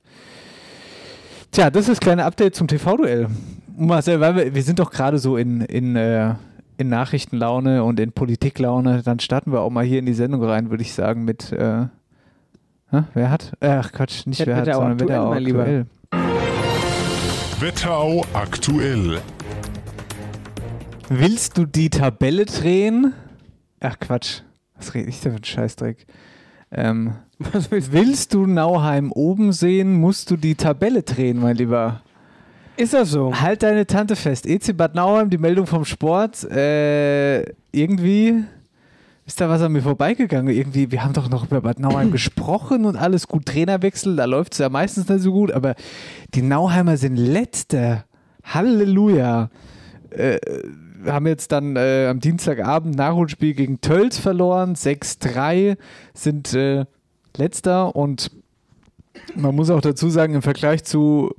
Tja, 1.52 1.70
das 1.70 1.82
ist 1.82 1.90
das 1.90 2.00
kleine 2.00 2.24
Update 2.24 2.56
zum 2.56 2.66
TV-Duell. 2.66 3.28
Marcel, 3.76 4.18
weil 4.18 4.34
wir, 4.34 4.54
wir 4.56 4.62
sind 4.64 4.80
doch 4.80 4.90
gerade 4.90 5.18
so 5.18 5.36
in, 5.36 5.60
in, 5.60 5.94
äh, 5.94 6.34
in 6.78 6.88
Nachrichtenlaune 6.88 7.82
und 7.84 7.98
in 8.00 8.12
Politiklaune, 8.12 9.02
dann 9.02 9.18
starten 9.20 9.52
wir 9.52 9.60
auch 9.60 9.70
mal 9.70 9.84
hier 9.84 9.98
in 9.98 10.06
die 10.06 10.14
Sendung 10.14 10.42
rein, 10.44 10.70
würde 10.70 10.82
ich 10.82 10.92
sagen, 10.92 11.24
mit 11.24 11.52
äh, 11.52 11.86
wer 13.14 13.30
hat? 13.30 13.52
Ach 13.60 13.92
Quatsch, 13.92 14.26
nicht 14.26 14.46
Wer- 14.46 14.56
hat, 14.56 14.66
Wetterau 14.66 14.80
sondern 14.80 14.92
aktuell, 15.00 15.08
Wetterau 15.10 15.30
mein 15.30 15.42
Lieber. 15.42 15.60
aktuell. 15.60 15.86
Wetterau 17.60 18.24
aktuell. 18.34 19.20
Willst 21.08 21.56
du 21.56 21.64
die 21.66 21.88
Tabelle 21.90 22.44
drehen? 22.44 23.12
Ach 23.80 23.98
Quatsch, 23.98 24.40
was 24.76 24.94
rede 24.94 25.08
ich 25.08 25.20
da 25.20 25.30
für 25.30 25.36
einen 25.36 25.44
Scheißdreck? 25.44 26.06
Ähm, 26.72 27.12
Was 27.52 27.70
willst 27.70 27.92
willst 27.92 28.34
du 28.34 28.46
Nauheim 28.46 29.12
oben 29.12 29.52
sehen, 29.52 29.94
musst 30.00 30.30
du 30.30 30.36
die 30.36 30.54
Tabelle 30.56 31.02
drehen, 31.02 31.38
mein 31.40 31.56
Lieber. 31.56 32.00
Ist 32.76 32.92
das 32.92 33.10
so? 33.10 33.32
Halt 33.40 33.62
deine 33.62 33.86
Tante 33.86 34.16
fest. 34.16 34.46
EC 34.46 34.76
Bad 34.76 34.94
Nauheim, 34.94 35.30
die 35.30 35.38
Meldung 35.38 35.66
vom 35.66 35.84
Sport. 35.84 36.44
Äh, 36.44 37.42
irgendwie 37.72 38.44
ist 39.24 39.40
da 39.40 39.48
was 39.48 39.62
an 39.62 39.72
mir 39.72 39.82
vorbeigegangen. 39.82 40.54
Irgendwie, 40.54 40.90
wir 40.90 41.02
haben 41.02 41.14
doch 41.14 41.30
noch 41.30 41.46
über 41.46 41.62
Bad 41.62 41.80
Nauheim 41.80 42.10
gesprochen 42.12 42.84
und 42.84 42.96
alles 42.96 43.28
gut. 43.28 43.46
Trainerwechsel, 43.46 44.16
da 44.16 44.26
läuft 44.26 44.52
es 44.52 44.58
ja 44.58 44.68
meistens 44.68 45.08
nicht 45.08 45.22
so 45.22 45.32
gut, 45.32 45.52
aber 45.52 45.74
die 46.34 46.42
Nauheimer 46.42 46.96
sind 46.96 47.16
letzter. 47.16 48.04
Halleluja. 48.44 49.50
Äh, 50.10 50.38
haben 51.06 51.26
jetzt 51.26 51.52
dann 51.52 51.76
äh, 51.76 52.08
am 52.08 52.20
Dienstagabend 52.20 52.94
Nachholspiel 52.94 53.54
gegen 53.54 53.80
Tölz 53.80 54.18
verloren. 54.18 54.74
6-3 54.74 55.76
sind 56.14 56.52
äh, 56.54 56.84
letzter 57.36 57.96
und 57.96 58.30
Man 59.34 59.54
muss 59.54 59.70
auch 59.70 59.80
dazu 59.80 60.10
sagen, 60.10 60.34
im 60.34 60.42
Vergleich 60.42 60.84
zu 60.84 61.34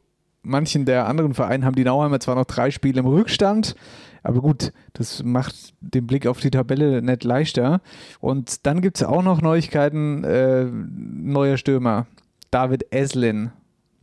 manchen 0.48 0.86
der 0.86 1.08
anderen 1.08 1.34
Vereinen 1.34 1.66
haben 1.66 1.76
die 1.76 1.84
Nauheimer 1.84 2.20
zwar 2.20 2.36
noch 2.36 2.46
drei 2.46 2.72
Spiele 2.72 3.00
im 3.00 3.06
Rückstand, 3.06 3.76
aber 4.24 4.42
gut, 4.42 4.74
das 4.94 5.24
macht 5.24 5.74
den 5.80 6.08
Blick 6.08 6.28
auf 6.28 6.40
die 6.40 6.52
Tabelle 6.52 7.02
nicht 7.02 7.24
leichter. 7.24 7.82
Und 8.20 8.66
dann 8.66 8.82
gibt 8.82 8.98
es 8.98 9.04
auch 9.04 9.24
noch 9.24 9.42
Neuigkeiten, 9.42 10.24
äh, 10.24 10.66
neuer 10.66 11.58
Stürmer, 11.58 12.08
David 12.52 12.92
Eslin. 12.92 13.52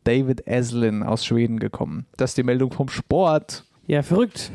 David 0.05 0.47
Eslin 0.47 1.03
aus 1.03 1.25
Schweden 1.25 1.59
gekommen. 1.59 2.07
Das 2.17 2.33
ist 2.33 2.39
die 2.39 2.43
Meldung 2.43 2.73
vom 2.73 2.89
Sport. 2.89 3.65
Ja, 3.87 4.03
verrückt. 4.03 4.53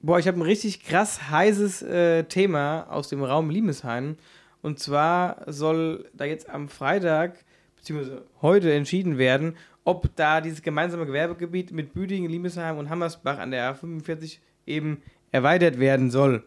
Boah, 0.00 0.18
ich 0.18 0.28
habe 0.28 0.38
ein 0.38 0.42
richtig 0.42 0.84
krass 0.84 1.30
heißes 1.30 1.82
äh, 1.82 2.24
Thema 2.24 2.86
aus 2.90 3.08
dem 3.08 3.22
Raum 3.24 3.50
Limeshain. 3.50 4.16
Und 4.62 4.78
zwar 4.78 5.42
soll 5.46 6.08
da 6.12 6.24
jetzt 6.24 6.48
am 6.48 6.68
Freitag, 6.68 7.44
beziehungsweise 7.86 8.24
heute 8.42 8.72
entschieden 8.72 9.16
werden, 9.16 9.56
ob 9.84 10.14
da 10.16 10.40
dieses 10.40 10.62
gemeinsame 10.62 11.06
Gewerbegebiet 11.06 11.70
mit 11.70 11.94
Büdingen, 11.94 12.30
Limesheim 12.30 12.78
und 12.78 12.90
Hammersbach 12.90 13.38
an 13.38 13.52
der 13.52 13.76
A45 13.76 14.38
eben 14.66 15.02
erweitert 15.30 15.78
werden 15.78 16.10
soll. 16.10 16.44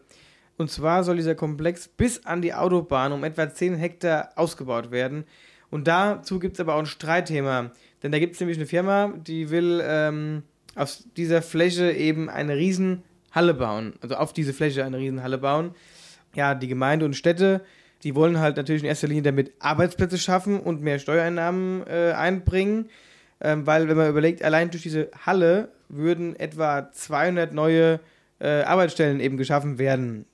Und 0.58 0.70
zwar 0.70 1.02
soll 1.02 1.16
dieser 1.16 1.34
Komplex 1.34 1.88
bis 1.88 2.26
an 2.26 2.42
die 2.42 2.52
Autobahn 2.52 3.12
um 3.12 3.24
etwa 3.24 3.48
10 3.48 3.76
Hektar 3.76 4.32
ausgebaut 4.36 4.90
werden. 4.90 5.24
Und 5.70 5.88
dazu 5.88 6.38
gibt 6.38 6.54
es 6.54 6.60
aber 6.60 6.74
auch 6.74 6.80
ein 6.80 6.86
Streitthema. 6.86 7.70
Denn 8.02 8.12
da 8.12 8.18
gibt 8.18 8.34
es 8.34 8.40
nämlich 8.40 8.58
eine 8.58 8.66
Firma, 8.66 9.14
die 9.16 9.48
will 9.48 9.80
ähm, 9.82 10.42
aus 10.74 11.08
dieser 11.16 11.40
Fläche 11.40 11.90
eben 11.92 12.28
eine 12.28 12.56
riesen 12.56 13.02
Halle 13.32 13.54
bauen. 13.54 13.94
Also 14.02 14.16
auf 14.16 14.34
diese 14.34 14.52
Fläche 14.52 14.84
eine 14.84 14.98
riesen 14.98 15.22
Halle 15.22 15.38
bauen. 15.38 15.74
Ja, 16.34 16.54
die 16.54 16.68
Gemeinde 16.68 17.06
und 17.06 17.16
Städte, 17.16 17.62
die 18.02 18.14
wollen 18.14 18.40
halt 18.40 18.56
natürlich 18.56 18.82
in 18.82 18.88
erster 18.88 19.08
Linie 19.08 19.22
damit 19.22 19.52
Arbeitsplätze 19.58 20.18
schaffen 20.18 20.60
und 20.60 20.82
mehr 20.82 20.98
Steuereinnahmen 20.98 21.86
äh, 21.86 22.12
einbringen. 22.12 22.88
Ähm, 23.40 23.66
weil, 23.66 23.88
wenn 23.88 23.96
man 23.96 24.08
überlegt, 24.08 24.42
allein 24.42 24.70
durch 24.70 24.82
diese 24.82 25.10
Halle 25.24 25.70
würden 25.88 26.38
etwa 26.38 26.90
200 26.92 27.52
neue 27.52 28.00
äh, 28.38 28.62
Arbeitsstellen 28.62 29.20
eben 29.20 29.36
geschaffen 29.36 29.78
werden. 29.78 30.26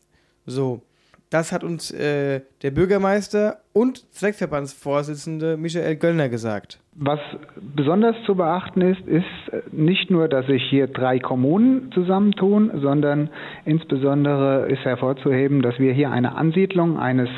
So. 0.44 0.82
Das 1.28 1.50
hat 1.50 1.64
uns 1.64 1.90
äh, 1.90 2.40
der 2.62 2.70
Bürgermeister 2.70 3.60
und 3.76 4.10
Zweckverbandsvorsitzende 4.10 5.58
Michael 5.58 5.96
Göllner 5.96 6.30
gesagt. 6.30 6.80
Was 6.94 7.20
besonders 7.60 8.16
zu 8.24 8.34
beachten 8.34 8.80
ist, 8.80 9.06
ist 9.06 9.70
nicht 9.70 10.10
nur, 10.10 10.28
dass 10.28 10.46
sich 10.46 10.62
hier 10.70 10.86
drei 10.86 11.18
Kommunen 11.18 11.92
zusammentun, 11.92 12.70
sondern 12.80 13.28
insbesondere 13.66 14.66
ist 14.70 14.82
hervorzuheben, 14.82 15.60
dass 15.60 15.78
wir 15.78 15.92
hier 15.92 16.10
eine 16.10 16.36
Ansiedlung 16.36 16.98
eines 16.98 17.28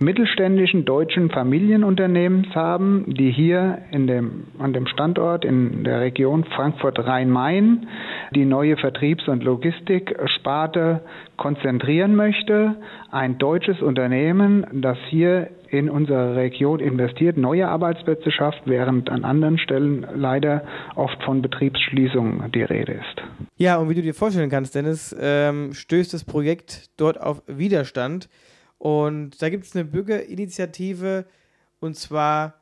mittelständischen 0.00 0.84
deutschen 0.84 1.30
Familienunternehmens 1.30 2.48
haben, 2.56 3.04
die 3.06 3.30
hier 3.30 3.78
in 3.92 4.08
dem, 4.08 4.44
an 4.58 4.72
dem 4.72 4.88
Standort 4.88 5.44
in 5.44 5.84
der 5.84 6.00
Region 6.00 6.42
Frankfurt-Rhein-Main 6.42 7.86
die 8.34 8.44
neue 8.44 8.76
Vertriebs- 8.76 9.28
und 9.28 9.44
Logistiksparte 9.44 11.02
konzentrieren 11.36 12.16
möchte. 12.16 12.76
Ein 13.12 13.38
deutsches 13.38 13.80
Unternehmen, 13.80 14.66
das 14.72 14.98
hier 15.08 15.50
in 15.70 15.90
unsere 15.90 16.36
Region 16.36 16.80
investiert, 16.80 17.36
neue 17.36 17.68
Arbeitsplätze 17.68 18.30
schafft, 18.30 18.62
während 18.64 19.10
an 19.10 19.24
anderen 19.24 19.58
Stellen 19.58 20.06
leider 20.14 20.64
oft 20.96 21.22
von 21.24 21.42
Betriebsschließungen 21.42 22.50
die 22.52 22.62
Rede 22.62 22.92
ist. 22.92 23.48
Ja, 23.56 23.76
und 23.76 23.88
wie 23.88 23.94
du 23.94 24.02
dir 24.02 24.14
vorstellen 24.14 24.50
kannst, 24.50 24.74
Dennis, 24.74 25.14
ähm, 25.18 25.72
stößt 25.72 26.14
das 26.14 26.24
Projekt 26.24 26.90
dort 26.96 27.20
auf 27.20 27.42
Widerstand. 27.46 28.28
Und 28.78 29.42
da 29.42 29.48
gibt 29.48 29.64
es 29.64 29.74
eine 29.74 29.84
Bürgerinitiative 29.84 31.26
und 31.80 31.96
zwar 31.96 32.54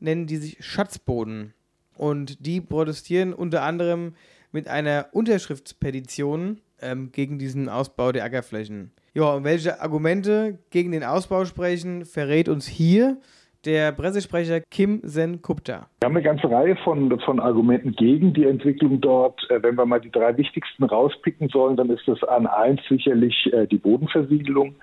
nennen 0.00 0.26
die 0.26 0.36
sich 0.36 0.64
Schatzboden. 0.64 1.54
Und 1.96 2.46
die 2.46 2.60
protestieren 2.60 3.32
unter 3.32 3.62
anderem 3.62 4.14
mit 4.50 4.68
einer 4.68 5.06
Unterschriftspetition 5.12 6.60
ähm, 6.80 7.12
gegen 7.12 7.38
diesen 7.38 7.68
Ausbau 7.68 8.12
der 8.12 8.24
Ackerflächen. 8.24 8.92
Ja, 9.14 9.34
und 9.34 9.44
welche 9.44 9.80
Argumente 9.80 10.58
gegen 10.70 10.92
den 10.92 11.04
Ausbau 11.04 11.44
sprechen, 11.44 12.06
verrät 12.06 12.48
uns 12.48 12.66
hier 12.66 13.18
der 13.64 13.92
Pressesprecher 13.92 14.60
Kim 14.70 15.00
Sen-Kupta. 15.02 15.86
Wir 16.00 16.06
haben 16.06 16.16
eine 16.16 16.24
ganze 16.24 16.50
Reihe 16.50 16.74
von, 16.82 17.16
von 17.20 17.38
Argumenten 17.38 17.92
gegen 17.92 18.32
die 18.34 18.44
Entwicklung 18.44 19.00
dort. 19.00 19.40
Äh, 19.50 19.62
wenn 19.62 19.76
wir 19.76 19.86
mal 19.86 20.00
die 20.00 20.10
drei 20.10 20.36
wichtigsten 20.36 20.82
rauspicken 20.82 21.48
sollen, 21.48 21.76
dann 21.76 21.90
ist 21.90 22.02
das 22.06 22.22
an 22.24 22.48
eins 22.48 22.80
sicherlich 22.88 23.48
äh, 23.52 23.68
die 23.68 23.78
Bodenversiegelung. 23.78 24.74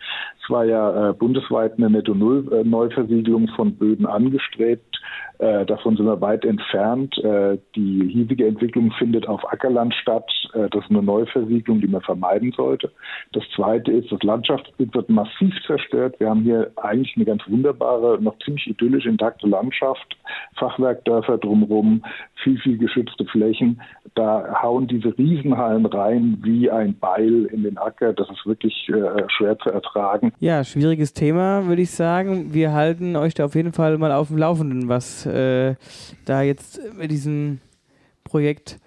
Es 0.42 0.50
war 0.50 0.64
ja 0.64 1.10
äh, 1.10 1.14
bundesweit 1.14 1.74
eine 1.78 1.90
Netto-Null-Neuversiegelung 1.90 3.50
von 3.50 3.76
Böden 3.76 4.06
angestrebt. 4.06 4.96
Davon 5.40 5.96
sind 5.96 6.06
wir 6.06 6.20
weit 6.20 6.44
entfernt. 6.44 7.16
Die 7.74 8.10
hiesige 8.12 8.46
Entwicklung 8.46 8.92
findet 9.00 9.26
auf 9.30 9.42
Ackerland 9.50 9.94
statt. 9.94 10.30
Das 10.52 10.84
ist 10.84 10.90
eine 10.90 11.02
Neuversiegelung, 11.02 11.80
die 11.80 11.88
man 11.88 12.02
vermeiden 12.02 12.52
sollte. 12.52 12.92
Das 13.32 13.46
Zweite 13.56 13.90
ist, 13.90 14.12
das 14.12 14.22
Landschaftsbild 14.22 14.94
wird 14.94 15.10
massiv 15.10 15.54
zerstört. 15.66 16.20
Wir 16.20 16.30
haben 16.30 16.42
hier 16.42 16.74
eigentlich 16.76 17.16
eine 17.16 17.24
ganz 17.24 17.42
wunderbare, 17.48 18.22
noch 18.22 18.38
ziemlich 18.40 18.68
idyllisch 18.70 19.06
intakte 19.06 19.48
Landschaft, 19.48 20.18
Fachwerkdörfer 20.58 21.38
drumherum, 21.38 22.04
viel, 22.44 22.60
viel 22.60 22.78
geschützte 22.78 23.26
Flächen. 23.26 23.82
Da 24.16 24.62
hauen 24.62 24.88
diese 24.88 25.18
Riesenhallen 25.18 25.86
rein 25.86 26.40
wie 26.42 26.70
ein 26.70 26.98
Beil 26.98 27.46
in 27.46 27.64
den 27.64 27.78
Acker. 27.78 28.14
Das 28.14 28.30
ist 28.30 28.46
wirklich 28.46 28.90
äh, 28.90 29.24
schwer 29.30 29.58
zu 29.60 29.70
ertragen. 29.70 30.34
Ja, 30.40 30.64
schwieriges 30.64 31.14
Thema, 31.14 31.68
würde 31.68 31.82
ich 31.82 31.92
sagen. 31.92 32.54
Wir 32.54 32.74
halten 32.74 33.16
euch 33.16 33.34
da 33.34 33.46
auf 33.46 33.56
jeden 33.56 33.74
Fall 33.74 33.98
mal 33.98 34.12
auf 34.12 34.28
dem 34.28 34.38
Laufenden, 34.38 34.90
was 34.90 35.26
äh, 35.26 35.76
da 36.26 36.42
jetzt 36.42 36.82
mit 36.98 37.12
diesem 37.12 37.60
Projekt 38.24 38.80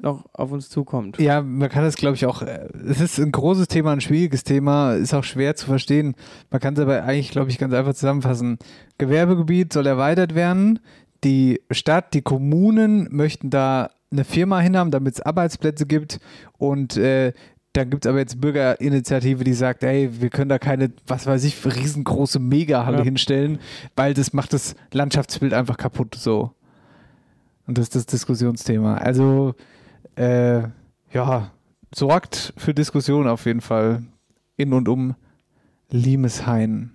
noch 0.00 0.24
auf 0.32 0.52
uns 0.52 0.68
zukommt. 0.70 1.18
Ja, 1.18 1.42
man 1.42 1.68
kann 1.68 1.82
das, 1.84 1.96
glaube 1.96 2.16
ich, 2.16 2.26
auch. 2.26 2.42
äh, 2.42 2.68
Es 2.88 3.00
ist 3.00 3.18
ein 3.18 3.32
großes 3.32 3.68
Thema, 3.68 3.92
ein 3.92 4.00
schwieriges 4.00 4.44
Thema, 4.44 4.94
ist 4.94 5.14
auch 5.14 5.24
schwer 5.24 5.56
zu 5.56 5.66
verstehen. 5.66 6.14
Man 6.50 6.60
kann 6.60 6.74
es 6.74 6.80
aber 6.80 7.02
eigentlich, 7.04 7.30
glaube 7.30 7.50
ich, 7.50 7.58
ganz 7.58 7.74
einfach 7.74 7.94
zusammenfassen. 7.94 8.58
Gewerbegebiet 8.98 9.72
soll 9.72 9.86
erweitert 9.86 10.34
werden. 10.34 10.78
Die 11.24 11.60
Stadt, 11.70 12.14
die 12.14 12.22
Kommunen 12.22 13.08
möchten 13.10 13.50
da 13.50 13.90
eine 14.10 14.24
Firma 14.24 14.60
hinhaben, 14.60 14.90
damit 14.90 15.14
es 15.14 15.20
Arbeitsplätze 15.20 15.84
gibt. 15.86 16.20
Und 16.58 16.96
äh, 16.96 17.32
dann 17.74 17.90
gibt 17.90 18.06
es 18.06 18.08
aber 18.08 18.18
jetzt 18.18 18.40
Bürgerinitiative, 18.40 19.44
die 19.44 19.52
sagt, 19.52 19.82
ey, 19.84 20.10
wir 20.20 20.30
können 20.30 20.48
da 20.48 20.58
keine, 20.58 20.90
was 21.06 21.26
weiß 21.26 21.44
ich, 21.44 21.64
riesengroße 21.64 22.38
Megahalle 22.38 22.98
Ja. 22.98 23.04
hinstellen, 23.04 23.58
weil 23.96 24.14
das 24.14 24.32
macht 24.32 24.52
das 24.52 24.74
Landschaftsbild 24.92 25.52
einfach 25.52 25.76
kaputt 25.76 26.14
so. 26.14 26.52
Und 27.66 27.76
das 27.76 27.84
ist 27.88 27.94
das 27.96 28.06
Diskussionsthema. 28.06 28.96
Also, 28.96 29.54
äh, 30.18 30.68
ja, 31.12 31.50
sorgt 31.94 32.52
für 32.56 32.74
Diskussion 32.74 33.28
auf 33.28 33.46
jeden 33.46 33.60
Fall 33.60 34.02
in 34.56 34.72
und 34.72 34.88
um 34.88 35.14
Limeshain. 35.90 36.90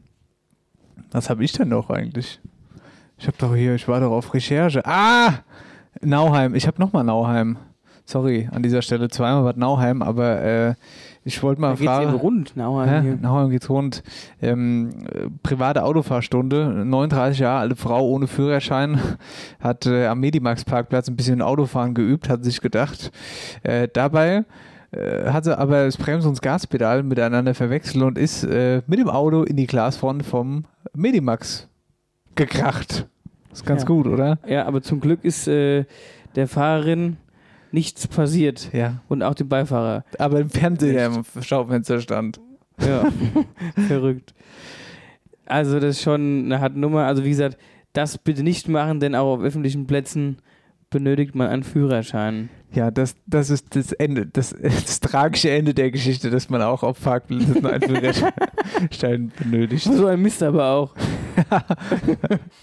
Was 1.12 1.30
habe 1.30 1.44
ich 1.44 1.51
denn 1.53 1.70
noch 1.70 1.89
eigentlich? 1.89 2.39
Ich 3.18 3.27
habe 3.27 3.38
doch 3.38 3.56
hier, 3.56 3.75
ich 3.75 3.88
war 3.88 4.00
doch 4.00 4.12
auf 4.12 4.34
Recherche. 4.34 4.86
Ah! 4.86 5.39
Nauheim. 6.01 6.56
Ich 6.56 6.68
habe 6.68 6.82
nochmal 6.82 7.03
Nauheim. 7.03 7.58
Sorry, 8.06 8.50
an 8.51 8.63
dieser 8.63 8.82
Stelle 8.82 9.10
zweimal 9.10 9.44
Bad 9.44 9.58
Nauheim, 9.58 10.01
aber 10.01 10.42
äh, 10.42 10.75
ich 11.25 11.42
wollte 11.42 11.62
mal 11.62 11.70
Da 11.70 11.75
geht's 11.75 11.86
fragen. 11.86 12.10
eben 12.10 12.18
rund, 12.18 12.56
Nauheim. 12.58 13.20
Nauheim 13.22 13.50
geht's 13.50 13.70
rund. 13.70 14.03
Ähm, 14.42 14.89
äh, 15.13 15.30
private 15.42 15.84
Autofahrstunde. 15.84 16.84
39 16.86 17.39
Jahre 17.39 17.60
alte 17.62 17.75
Frau 17.75 18.06
ohne 18.08 18.27
Führerschein 18.27 19.00
hat 19.60 19.86
äh, 19.86 20.08
am 20.08 20.20
Medimax-Parkplatz 20.20 21.08
ein 21.08 21.15
bisschen 21.15 21.42
Autofahren 21.42 21.94
geübt, 21.94 22.30
hat 22.30 22.44
sich 22.44 22.60
gedacht. 22.62 23.12
Äh, 23.63 23.88
dabei 23.94 24.46
äh, 24.92 25.30
hat 25.32 25.46
sie 25.46 25.58
aber 25.58 25.86
das 25.86 25.98
Brems- 25.98 26.25
und 26.25 26.34
das 26.34 26.42
Gaspedal 26.42 27.03
miteinander 27.03 27.53
verwechselt 27.53 28.03
und 28.03 28.18
ist 28.18 28.44
äh, 28.44 28.82
mit 28.88 29.00
dem 29.00 29.10
Auto 29.10 29.44
in 29.44 29.56
die 29.56 29.68
Glasfront 29.68 30.24
vom 30.25 30.65
Medimax 30.94 31.68
gekracht. 32.36 33.08
ist 33.51 33.65
ganz 33.65 33.84
Ja. 33.84 33.88
gut, 33.88 34.08
oder? 34.08 34.39
Ja, 34.48 34.65
aber 34.65 34.82
zum 34.82 35.00
Glück 35.00 35.24
ist 35.24 35.48
äh, 35.48 35.86
der 36.36 36.48
Fahrerin 36.48 37.18
nichts 37.74 38.08
passiert. 38.08 38.70
Ja. 38.74 39.01
Und 39.10 39.24
auch 39.24 39.34
dem 39.34 39.50
Beifahrer. 39.50 40.06
Aber 40.20 40.39
im 40.39 40.50
Fernseher 40.50 41.08
im 41.08 41.24
Schaufenster 41.42 42.00
stand. 42.00 42.39
Ja, 42.80 43.12
verrückt. 43.88 44.34
Also 45.46 45.80
das 45.80 45.98
ist 45.98 46.03
schon 46.03 46.46
eine 46.46 46.60
harte 46.60 46.80
Nummer. 46.80 47.06
Also 47.06 47.24
wie 47.24 47.30
gesagt, 47.30 47.58
das 47.94 48.18
bitte 48.18 48.44
nicht 48.44 48.70
machen, 48.70 49.00
denn 49.00 49.15
auch 49.15 49.38
auf 49.38 49.42
öffentlichen 49.42 49.86
Plätzen 49.88 50.38
benötigt 50.89 51.36
man 51.36 51.48
einen 51.48 51.63
Führerschein. 51.63 52.50
Ja, 52.72 52.92
das, 52.92 53.15
das 53.27 53.50
ist 53.50 53.75
das 53.75 53.92
Ende, 53.92 54.25
das, 54.25 54.56
das 54.62 55.00
tragische 55.00 55.51
Ende 55.51 55.74
der 55.74 55.92
Geschichte, 55.92 56.30
dass 56.30 56.50
man 56.50 56.62
auch 56.62 56.84
auf 56.84 57.01
Parkplätzen 57.01 57.65
einen 57.65 57.82
Führerschein 57.82 59.32
benötigt. 59.39 59.84
So 59.84 60.08
ein 60.08 60.22
Mist 60.22 60.42
aber 60.42 60.65
auch. 60.65 60.96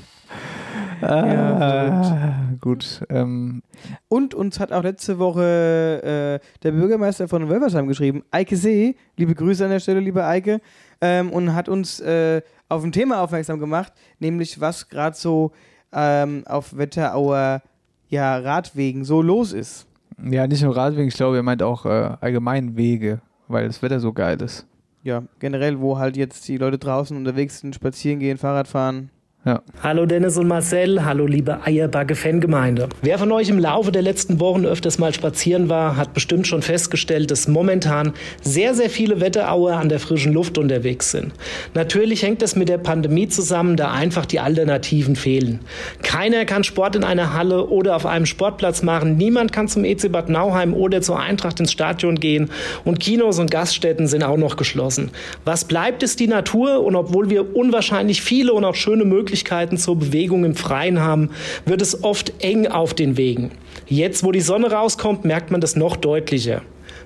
Ah, 1.03 2.35
gut. 2.61 3.03
Ähm, 3.09 3.63
Und 4.09 4.35
uns 4.35 4.61
hat 4.61 4.73
auch 4.73 4.83
letzte 4.83 5.19
Woche 5.19 6.41
äh, 6.43 6.47
der 6.63 6.73
Bürgermeister 6.73 7.29
von 7.29 7.49
Wölversheim 7.49 7.87
geschrieben, 7.89 8.23
Eike 8.31 8.57
See, 8.57 8.97
liebe 9.17 9.35
Grüße 9.35 9.65
an 9.65 9.71
der 9.71 9.81
Stelle, 9.81 10.01
liebe 10.01 10.25
Eike, 10.25 10.61
ähm, 11.01 11.31
und 11.31 11.55
hat 11.55 11.69
uns 11.69 12.01
äh, 12.01 12.43
auf 12.69 12.85
ein 12.85 12.93
Thema 12.93 13.23
aufmerksam 13.23 13.59
gemacht, 13.61 13.93
nämlich 14.19 14.61
was 14.61 14.89
gerade 14.89 15.17
so 15.17 15.53
ähm, 15.93 16.45
auf 16.47 16.77
Wetterauer 16.77 17.63
ja, 18.09 18.37
Radwegen 18.39 19.05
so 19.05 19.23
los 19.23 19.53
ist. 19.53 19.87
Ja, 20.23 20.47
nicht 20.47 20.63
nur 20.63 20.77
Radwegen, 20.77 21.09
ich 21.09 21.15
glaube, 21.15 21.37
er 21.37 21.43
meint 21.43 21.63
auch 21.63 21.87
äh, 21.87 22.17
allgemein 22.21 22.77
Wege, 22.77 23.21
weil 23.49 23.67
das 23.67 23.83
Wetter 23.83 24.01
so 24.01 24.13
geil 24.13 24.41
ist. 24.43 24.67
Ja, 25.03 25.23
generell, 25.39 25.81
wo 25.81 25.99
halt 25.99 26.17
jetzt 26.17 26.47
die 26.49 26.59
Leute 26.59 26.77
draußen 26.77 27.17
unterwegs 27.17 27.61
sind, 27.61 27.75
spazieren 27.75 28.19
gehen, 28.19 28.37
Fahrrad 28.37 28.69
fahren. 28.69 29.11
Ja. 29.47 29.63
Hallo 29.83 30.05
Dennis 30.05 30.37
und 30.37 30.49
Marcel, 30.49 31.03
hallo 31.03 31.25
liebe 31.25 31.65
Eierbacke-Fangemeinde. 31.65 32.91
Wer 33.01 33.19
von 33.19 33.33
euch 33.33 33.49
im 33.49 33.59
Laufe 33.59 33.91
der 33.91 34.03
letzten 34.03 34.39
Wochen 34.39 34.67
öfters 34.67 34.99
mal 34.99 35.15
spazieren 35.15 35.71
war, 35.71 35.97
hat 35.97 36.13
bestimmt 36.13 36.47
schon 36.47 36.61
festgestellt, 36.61 37.31
dass 37.31 37.49
momentan 37.49 38.13
sehr, 38.43 38.75
sehr 38.75 38.91
viele 38.91 39.23
Wetteraue 39.23 39.77
an 39.77 39.89
der 39.89 39.99
frischen 39.99 40.35
Luft 40.35 40.59
unterwegs 40.59 41.13
sind. 41.13 41.33
Natürlich 41.73 42.23
hängt 42.23 42.43
das 42.43 42.55
mit 42.55 42.69
der 42.69 42.77
Pandemie 42.77 43.29
zusammen, 43.29 43.77
da 43.77 43.93
einfach 43.93 44.27
die 44.27 44.41
Alternativen 44.41 45.17
fehlen. 45.17 45.61
Keiner 46.03 46.45
kann 46.45 46.63
Sport 46.63 46.97
in 46.97 47.03
einer 47.03 47.33
Halle 47.33 47.67
oder 47.67 47.97
auf 47.97 48.05
einem 48.05 48.27
Sportplatz 48.27 48.83
machen, 48.83 49.17
niemand 49.17 49.55
kann 49.55 49.69
zum 49.69 49.85
EC 49.85 50.13
Bad 50.13 50.29
Nauheim 50.29 50.75
oder 50.75 51.01
zur 51.01 51.19
Eintracht 51.19 51.59
ins 51.61 51.73
Stadion 51.73 52.17
gehen 52.17 52.51
und 52.85 53.01
Kinos 53.01 53.39
und 53.39 53.51
Gaststätten 53.51 54.07
sind 54.07 54.23
auch 54.23 54.37
noch 54.37 54.59
geschlossen. 54.59 55.11
Was 55.47 55.65
bleibt, 55.65 56.03
ist 56.03 56.21
die 56.21 56.29
Natur 56.29 56.85
und 56.85 56.95
obwohl 56.95 57.31
wir 57.31 57.57
unwahrscheinlich 57.57 58.21
viele 58.21 58.53
und 58.53 58.67
auch 58.67 58.75
schöne 58.75 59.07
Möglichkeiten 59.07 59.30
Möglichkeiten 59.31 59.79
zur 59.79 59.97
Bewegung 59.97 60.45
im 60.45 60.57
Freien 60.57 60.99
haben, 60.99 61.31
wird 61.65 61.83
es 61.83 62.03
oft 62.03 62.33
eng 62.41 62.67
auf 62.67 62.95
den 62.95 63.17
Wegen. 63.17 63.53
Jetzt, 63.87 64.25
wo 64.25 64.33
die 64.33 64.41
Sonne 64.41 64.73
rauskommt, 64.73 65.25
merkt 65.25 65.53
man 65.53 65.61
das 65.61 65.77
noch 65.77 65.97
deutlicher. 65.97 66.63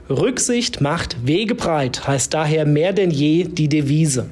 Rücksicht 0.08 0.80
macht 0.80 1.26
Wege 1.26 1.54
breit, 1.54 2.06
heißt 2.06 2.32
daher 2.32 2.64
mehr 2.64 2.94
denn 2.94 3.10
je 3.10 3.44
die 3.44 3.68
Devise. 3.68 4.30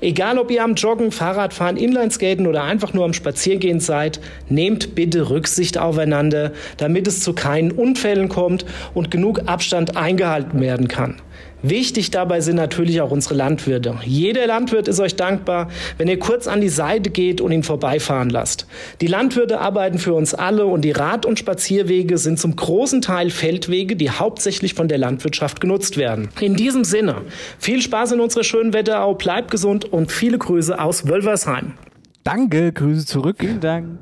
Egal 0.00 0.38
ob 0.38 0.52
ihr 0.52 0.62
am 0.62 0.74
Joggen, 0.74 1.10
Fahrradfahren, 1.10 1.76
Inlineskaten 1.76 2.46
oder 2.46 2.62
einfach 2.62 2.92
nur 2.92 3.04
am 3.04 3.12
Spaziergehen 3.12 3.80
seid, 3.80 4.20
nehmt 4.48 4.94
bitte 4.94 5.30
Rücksicht 5.30 5.78
aufeinander, 5.78 6.52
damit 6.76 7.08
es 7.08 7.20
zu 7.20 7.32
keinen 7.32 7.72
Unfällen 7.72 8.28
kommt 8.28 8.64
und 8.94 9.10
genug 9.10 9.42
Abstand 9.46 9.96
eingehalten 9.96 10.60
werden 10.60 10.86
kann. 10.86 11.16
Wichtig 11.62 12.10
dabei 12.10 12.40
sind 12.40 12.56
natürlich 12.56 13.00
auch 13.00 13.10
unsere 13.10 13.34
Landwirte. 13.34 13.96
Jeder 14.04 14.46
Landwirt 14.46 14.88
ist 14.88 14.98
euch 14.98 15.14
dankbar, 15.14 15.68
wenn 15.96 16.08
ihr 16.08 16.18
kurz 16.18 16.48
an 16.48 16.60
die 16.60 16.68
Seite 16.68 17.10
geht 17.10 17.40
und 17.40 17.52
ihn 17.52 17.62
vorbeifahren 17.62 18.30
lasst. 18.30 18.66
Die 19.00 19.06
Landwirte 19.06 19.60
arbeiten 19.60 19.98
für 19.98 20.14
uns 20.14 20.34
alle 20.34 20.66
und 20.66 20.82
die 20.82 20.90
Rad- 20.90 21.24
und 21.24 21.38
Spazierwege 21.38 22.18
sind 22.18 22.40
zum 22.40 22.56
großen 22.56 23.00
Teil 23.00 23.30
Feldwege, 23.30 23.94
die 23.94 24.10
hauptsächlich 24.10 24.74
von 24.74 24.88
der 24.88 24.98
Landwirtschaft 24.98 25.60
genutzt 25.60 25.96
werden. 25.96 26.28
In 26.40 26.56
diesem 26.56 26.84
Sinne, 26.84 27.22
viel 27.58 27.80
Spaß 27.80 28.12
in 28.12 28.20
unserer 28.20 28.44
schönen 28.44 28.72
Wetterau, 28.72 29.14
bleibt 29.14 29.50
gesund 29.50 29.84
und 29.84 30.10
viele 30.10 30.38
Grüße 30.38 30.80
aus 30.80 31.06
Wölversheim. 31.06 31.74
Danke, 32.24 32.72
Grüße 32.72 33.06
zurück. 33.06 33.36
Vielen 33.40 33.60
Dank. 33.60 34.00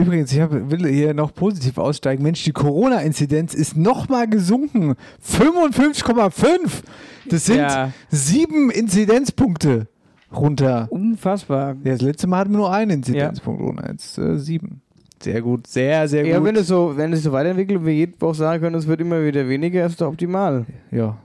Übrigens, 0.00 0.32
ich 0.32 0.40
hab, 0.40 0.50
will 0.52 0.86
hier 0.88 1.14
noch 1.14 1.34
positiv 1.34 1.78
aussteigen. 1.78 2.22
Mensch, 2.22 2.42
die 2.44 2.52
Corona-Inzidenz 2.52 3.54
ist 3.54 3.76
nochmal 3.76 4.28
gesunken. 4.28 4.94
55,5. 5.22 6.82
Das 7.28 7.44
sind 7.46 7.58
Ja. 7.58 7.92
sieben 8.08 8.70
Inzidenzpunkte 8.70 9.86
runter. 10.34 10.86
Unfassbar. 10.90 11.76
Ja, 11.84 11.92
das 11.92 12.00
letzte 12.02 12.26
Mal 12.26 12.38
hatten 12.40 12.52
wir 12.52 12.58
nur 12.58 12.72
einen 12.72 12.90
Inzidenzpunkt 12.92 13.60
runter. 13.62 13.90
Jetzt 13.90 14.16
äh, 14.18 14.38
sieben. 14.38 14.80
Sehr 15.22 15.42
gut, 15.42 15.66
sehr, 15.66 16.08
sehr 16.08 16.24
Ja, 16.26 16.38
gut. 16.38 16.46
wenn 16.46 16.56
es 16.56 16.66
so, 16.68 16.94
wenn 16.96 17.12
es 17.12 17.18
sich 17.18 17.24
so 17.26 17.32
weiterentwickelt 17.32 17.80
und 17.80 17.84
wir 17.86 17.94
jede 17.94 18.18
Woche 18.20 18.36
sagen 18.36 18.62
können, 18.62 18.76
es 18.76 18.86
wird 18.86 19.02
immer 19.02 19.22
wieder 19.22 19.46
weniger, 19.48 19.84
ist 19.84 20.00
doch 20.00 20.08
optimal. 20.08 20.64
ja. 20.90 21.18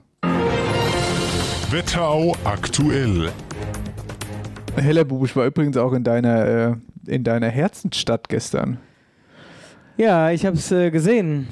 Wetterau 1.70 2.34
aktuell. 2.44 3.30
Hellerbuch, 4.76 5.24
ich 5.24 5.34
war 5.34 5.46
übrigens 5.46 5.76
auch 5.76 5.92
in 5.94 6.04
deiner, 6.04 6.46
äh, 6.46 6.74
in 7.08 7.24
deiner 7.24 7.48
Herzensstadt 7.48 8.28
gestern. 8.28 8.78
Ja, 9.96 10.30
ich 10.30 10.44
habe 10.44 10.56
es 10.56 10.70
äh, 10.70 10.90
gesehen. 10.90 11.48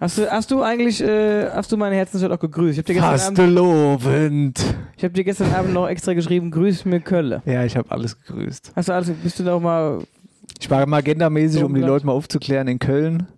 Hast 0.00 0.18
du, 0.18 0.28
hast 0.30 0.50
du 0.50 0.62
eigentlich, 0.62 1.00
äh, 1.00 1.48
hast 1.50 1.70
du 1.70 1.76
meine 1.76 1.94
Herzensstadt 1.94 2.32
auch 2.32 2.40
gegrüßt? 2.40 2.72
Ich 2.72 2.78
habe 2.78 2.86
dir, 2.86 2.94
gestern 2.94 3.36
Abend- 3.36 3.38
Fastelovend. 3.38 4.74
ich 4.96 5.04
hab 5.04 5.14
dir 5.14 5.24
gestern 5.24 5.52
Abend 5.52 5.74
noch 5.74 5.88
extra 5.88 6.12
geschrieben, 6.14 6.50
grüß 6.50 6.84
mir 6.86 7.00
Kölle. 7.00 7.42
Ja, 7.44 7.64
ich 7.64 7.76
habe 7.76 7.90
alles 7.90 8.20
gegrüßt. 8.20 8.72
Hast 8.74 8.88
du 8.88 8.92
alles, 8.94 9.10
bist 9.10 9.38
du 9.38 9.44
noch 9.44 9.60
mal 9.60 10.00
Ich 10.58 10.68
war 10.70 10.84
mal 10.86 10.96
agendamäßig, 10.98 11.62
um 11.62 11.74
die. 11.74 11.80
Leute 11.82 12.06
mal 12.06 12.12
aufzuklären 12.12 12.66
in 12.66 12.78
Köln. 12.80 13.28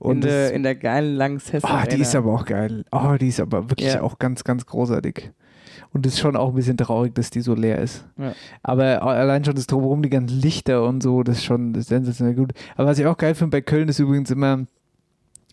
in, 0.00 0.06
Und 0.10 0.24
der, 0.24 0.42
das- 0.48 0.50
in 0.52 0.62
der 0.62 0.74
geilen 0.74 1.14
Lanxess 1.16 1.64
Ah, 1.64 1.84
die 1.86 2.00
ist 2.02 2.14
aber 2.14 2.34
auch 2.34 2.44
geil. 2.44 2.84
Oh, 2.92 3.14
die 3.18 3.28
ist 3.28 3.40
aber 3.40 3.70
wirklich 3.70 3.94
Ja. 3.94 4.02
auch 4.02 4.18
ganz, 4.18 4.44
ganz 4.44 4.66
großartig. 4.66 5.30
Und 5.94 6.04
es 6.06 6.14
ist 6.14 6.18
schon 6.20 6.34
auch 6.36 6.48
ein 6.50 6.54
bisschen 6.56 6.76
traurig, 6.76 7.14
dass 7.14 7.30
die 7.30 7.40
so 7.40 7.54
leer 7.54 7.78
ist. 7.78 8.04
Ja. 8.18 8.34
Aber 8.62 9.02
allein 9.02 9.44
schon 9.44 9.54
das 9.54 9.66
drumherum, 9.68 10.02
die 10.02 10.10
ganzen 10.10 10.38
Lichter 10.40 10.84
und 10.84 11.02
so, 11.02 11.22
das 11.22 11.38
ist 11.38 11.44
schon 11.44 11.72
das 11.72 11.82
ist 11.84 11.88
sensationell 11.88 12.34
gut. 12.34 12.52
Aber 12.76 12.88
was 12.88 12.98
ich 12.98 13.06
auch 13.06 13.16
geil 13.16 13.34
finde 13.36 13.52
bei 13.52 13.60
Köln 13.62 13.88
ist 13.88 14.00
übrigens 14.00 14.30
immer, 14.32 14.64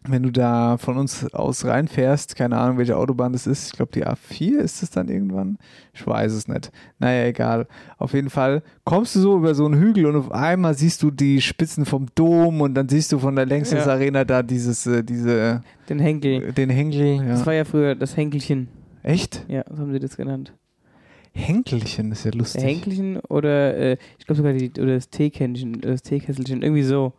wenn 0.08 0.23
du 0.23 0.32
da 0.32 0.77
von 0.77 0.97
uns 0.97 1.32
aus 1.32 1.63
reinfährst, 1.63 2.36
keine 2.36 2.58
Ahnung, 2.58 2.80
welche 2.80 2.97
Autobahn 2.97 3.34
das 3.34 3.45
ist, 3.45 3.67
ich 3.67 3.73
glaube 3.73 3.91
die 3.93 4.04
A4 4.04 4.58
ist 4.58 4.82
es 4.82 4.89
dann 4.89 5.10
irgendwann? 5.10 5.60
Ich 5.93 6.08
weiß 6.08 6.32
es 6.34 6.47
nicht. 6.47 6.71
Naja, 6.97 7.25
egal. 7.27 7.67
Auf 7.99 8.13
jeden 8.15 8.32
Fall 8.32 8.63
kommst 8.84 9.15
du 9.15 9.19
so 9.19 9.38
über 9.38 9.54
so 9.54 9.63
einen 9.67 9.80
Hügel 9.80 10.08
und 10.08 10.15
auf 10.15 10.32
einmal 10.32 10.73
siehst 10.73 11.04
du 11.04 11.12
die 11.12 11.39
Spitzen 11.39 11.86
vom 11.86 12.08
Dom 12.15 12.62
und 12.62 12.73
dann 12.73 12.89
siehst 12.89 13.12
du 13.12 13.19
von 13.19 13.36
der 13.36 13.45
Längstes 13.45 13.86
Ja. 13.86 13.91
Arena 13.91 14.25
da 14.25 14.41
dieses, 14.41 14.88
äh, 14.88 15.04
diese, 15.04 15.62
Den 15.88 15.99
Henkel. 15.99 16.51
den 16.51 16.71
Henkel. 16.71 17.17
Ja. 17.17 17.23
Das 17.25 17.45
war 17.45 17.54
ja 17.54 17.63
früher 17.63 17.93
das 17.93 18.17
Henkelchen. 18.17 18.69
Echt? 19.03 19.45
Ja, 19.47 19.63
so 19.69 19.77
haben 19.79 19.91
sie 19.91 19.99
das 19.99 20.17
genannt. 20.17 20.53
Henkelchen, 21.33 22.11
ist 22.11 22.25
ja 22.25 22.31
lustig. 22.33 22.63
Henkelchen 22.63 23.17
oder 23.29 23.75
äh, 23.77 23.97
ich 24.19 24.25
glaube 24.25 24.37
sogar 24.37 24.53
die, 24.53 24.69
oder 24.81 24.95
das 24.95 25.09
Teekännchen, 25.09 25.79
das 25.81 26.01
Teekesselchen, 26.01 26.61
irgendwie 26.61 26.83
so. 26.83 27.13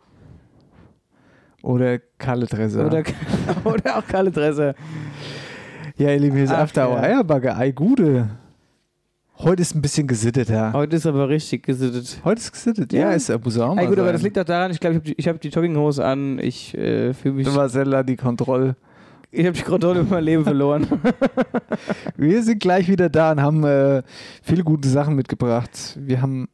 Oder 1.63 1.99
Kalle 2.17 2.45
Dresser. 2.45 2.85
Oder, 2.85 3.03
oder 3.63 3.97
auch 3.97 4.05
Kalle 4.07 4.31
Dresser. 4.31 4.75
ja, 5.97 6.11
ihr 6.11 6.19
Lieben, 6.19 6.35
hier 6.35 6.45
ist 6.45 6.51
Ach, 6.51 6.59
After 6.59 6.89
Hour 6.89 6.97
ja. 6.97 7.03
Eierbagge. 7.03 7.55
Ei, 7.55 7.71
Gude. 7.71 8.29
Heute 9.39 9.61
ist 9.63 9.73
ein 9.73 9.81
bisschen 9.81 10.05
gesitteter. 10.07 10.73
Heute 10.73 10.95
ist 10.95 11.07
aber 11.07 11.27
richtig 11.27 11.63
gesittet. 11.63 12.21
Heute 12.23 12.39
ist 12.39 12.51
gesittet, 12.51 12.93
ja, 12.93 13.09
Ja. 13.09 13.11
ist 13.13 13.29
muss 13.43 13.57
auch 13.57 13.73
mal 13.73 13.81
Ey, 13.81 13.87
gut, 13.87 13.97
aber 13.97 14.07
sein. 14.07 14.13
das 14.13 14.21
liegt 14.21 14.37
auch 14.37 14.43
daran, 14.43 14.71
ich 14.71 14.79
glaube, 14.79 14.97
ich 14.97 15.01
habe 15.01 15.15
die, 15.15 15.29
hab 15.29 15.41
die 15.41 15.49
Jogginghose 15.49 16.05
an, 16.05 16.37
ich 16.37 16.77
äh, 16.77 17.13
fühle 17.13 17.33
mich, 17.35 17.47
Du 17.47 17.53
Marcella, 17.53 18.03
die 18.03 18.15
Kontrolle. 18.15 18.75
Ich 19.33 19.45
habe 19.47 19.57
die 19.57 19.63
Kontrolle 19.63 20.01
über 20.01 20.15
mein 20.15 20.23
Leben 20.23 20.43
verloren. 20.43 20.87
Wir 22.15 22.43
sind 22.43 22.59
gleich 22.59 22.87
wieder 22.87 23.09
da 23.09 23.31
und 23.31 23.41
haben 23.41 23.63
äh, 23.63 24.03
viele 24.43 24.63
gute 24.63 24.87
Sachen 24.87 25.15
mitgebracht. 25.15 25.97
Wir 25.99 26.21
haben, 26.21 26.47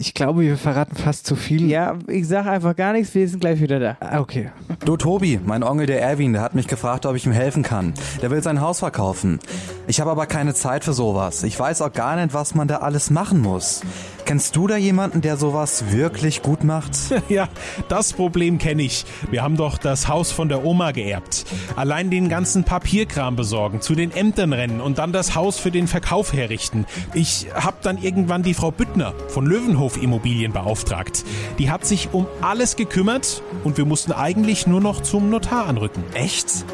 ich 0.00 0.14
glaube, 0.14 0.40
wir 0.40 0.56
verraten 0.56 0.96
fast 0.96 1.26
zu 1.26 1.36
viel. 1.36 1.68
ja, 1.68 1.98
ich 2.06 2.26
sage 2.26 2.50
einfach 2.50 2.74
gar 2.74 2.94
nichts, 2.94 3.14
wir 3.14 3.28
sind 3.28 3.40
gleich 3.40 3.60
wieder 3.60 3.78
da. 3.78 3.96
Ah, 4.00 4.20
okay. 4.20 4.50
Du 4.86 4.96
Tobi, 4.96 5.38
mein 5.44 5.62
Onkel 5.62 5.86
der 5.86 6.00
Erwin, 6.00 6.32
der 6.32 6.40
hat 6.40 6.54
mich 6.54 6.68
gefragt, 6.68 7.04
ob 7.04 7.16
ich 7.16 7.26
ihm 7.26 7.32
helfen 7.32 7.62
kann. 7.62 7.92
Der 8.22 8.30
will 8.30 8.42
sein 8.42 8.62
Haus 8.62 8.78
verkaufen. 8.78 9.40
Ich 9.88 10.00
habe 10.00 10.10
aber 10.10 10.24
keine 10.24 10.54
Zeit 10.54 10.84
für 10.84 10.94
sowas. 10.94 11.42
Ich 11.42 11.60
weiß 11.60 11.82
auch 11.82 11.92
gar 11.92 12.16
nicht, 12.16 12.32
was 12.32 12.54
man 12.54 12.66
da 12.66 12.78
alles 12.78 13.10
machen 13.10 13.42
muss. 13.42 13.82
Kennst 14.24 14.56
du 14.56 14.66
da 14.66 14.76
jemanden, 14.76 15.20
der 15.20 15.36
sowas 15.36 15.92
wirklich 15.92 16.40
gut 16.42 16.64
macht? 16.64 16.92
Ja, 17.28 17.48
das 17.88 18.12
Problem 18.12 18.58
kenne 18.58 18.82
ich. 18.82 19.04
Wir 19.30 19.42
haben 19.42 19.56
doch 19.56 19.78
das 19.78 20.08
Haus 20.08 20.32
von 20.32 20.48
der 20.48 20.64
Oma 20.64 20.90
geerbt. 20.90 21.44
Allein 21.76 22.10
den 22.10 22.28
ganzen 22.28 22.64
Papierkram 22.64 23.36
besorgen, 23.36 23.80
zu 23.80 23.94
den 23.94 24.10
Ämtern 24.10 24.52
rennen 24.52 24.80
und 24.80 24.98
dann 24.98 25.12
das 25.12 25.36
Haus 25.36 25.58
für 25.58 25.70
den 25.70 25.86
Verkauf 25.86 26.32
herrichten. 26.32 26.86
Ich 27.14 27.46
habe 27.54 27.76
dann 27.82 27.98
irgendwann 27.98 28.42
die 28.42 28.54
Frau 28.54 28.70
Büttner 28.72 29.12
von 29.28 29.46
Löwenhof 29.46 29.89
Immobilien 29.96 30.52
beauftragt. 30.52 31.24
Die 31.58 31.70
hat 31.70 31.84
sich 31.84 32.10
um 32.12 32.26
alles 32.40 32.76
gekümmert 32.76 33.42
und 33.64 33.76
wir 33.76 33.84
mussten 33.84 34.12
eigentlich 34.12 34.66
nur 34.66 34.80
noch 34.80 35.00
zum 35.02 35.30
Notar 35.30 35.66
anrücken. 35.66 36.04
Echt? 36.14 36.64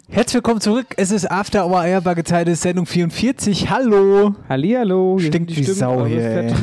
Herzlich 0.09 0.35
willkommen 0.35 0.61
zurück. 0.61 0.95
Es 0.97 1.11
ist 1.11 1.31
After 1.31 1.67
Hour 1.67 1.81
Eierbagge 1.81 2.23
Zeit 2.23 2.47
des 2.47 2.63
Sendung 2.63 2.87
44. 2.87 3.71
Hallo. 3.71 4.37
Hallihallo. 4.49 5.17
hier 5.19 5.29
Stinkt 5.29 5.51
die 5.51 5.57
wie 5.57 5.63
Stimmen 5.65 5.79
Sau 5.79 6.07
hier. 6.07 6.55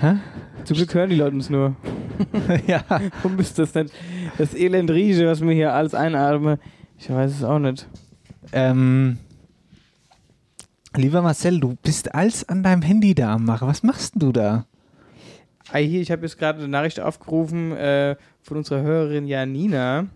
Hä? 0.00 0.16
Zum 0.64 0.76
Glück 0.76 0.94
hören 0.94 1.10
die 1.10 1.16
Leute 1.16 1.36
uns 1.36 1.50
nur. 1.50 1.76
ja. 2.66 2.82
Warum 3.22 3.38
ist 3.38 3.58
das 3.58 3.74
nicht? 3.74 3.92
Das 4.38 4.54
Elend 4.54 4.90
rieche, 4.90 5.26
was 5.26 5.40
mir 5.40 5.52
hier 5.52 5.74
alles 5.74 5.94
einatme. 5.94 6.58
Ich 6.98 7.10
weiß 7.10 7.30
es 7.30 7.44
auch 7.44 7.58
nicht. 7.58 7.86
Ähm, 8.52 9.18
lieber 10.96 11.22
Marcel, 11.22 11.60
du 11.60 11.76
bist 11.82 12.14
alles 12.14 12.48
an 12.48 12.62
deinem 12.62 12.82
Handy 12.82 13.14
da 13.14 13.34
am 13.34 13.44
Machen. 13.44 13.68
Was 13.68 13.82
machst 13.82 14.14
du 14.16 14.32
da? 14.32 14.66
Hier, 15.72 16.00
ich 16.00 16.10
habe 16.10 16.22
jetzt 16.22 16.38
gerade 16.38 16.58
eine 16.58 16.68
Nachricht 16.68 16.98
aufgerufen 16.98 17.72
äh, 17.72 18.16
von 18.40 18.56
unserer 18.56 18.82
Hörerin 18.82 19.26
Janina. 19.26 20.08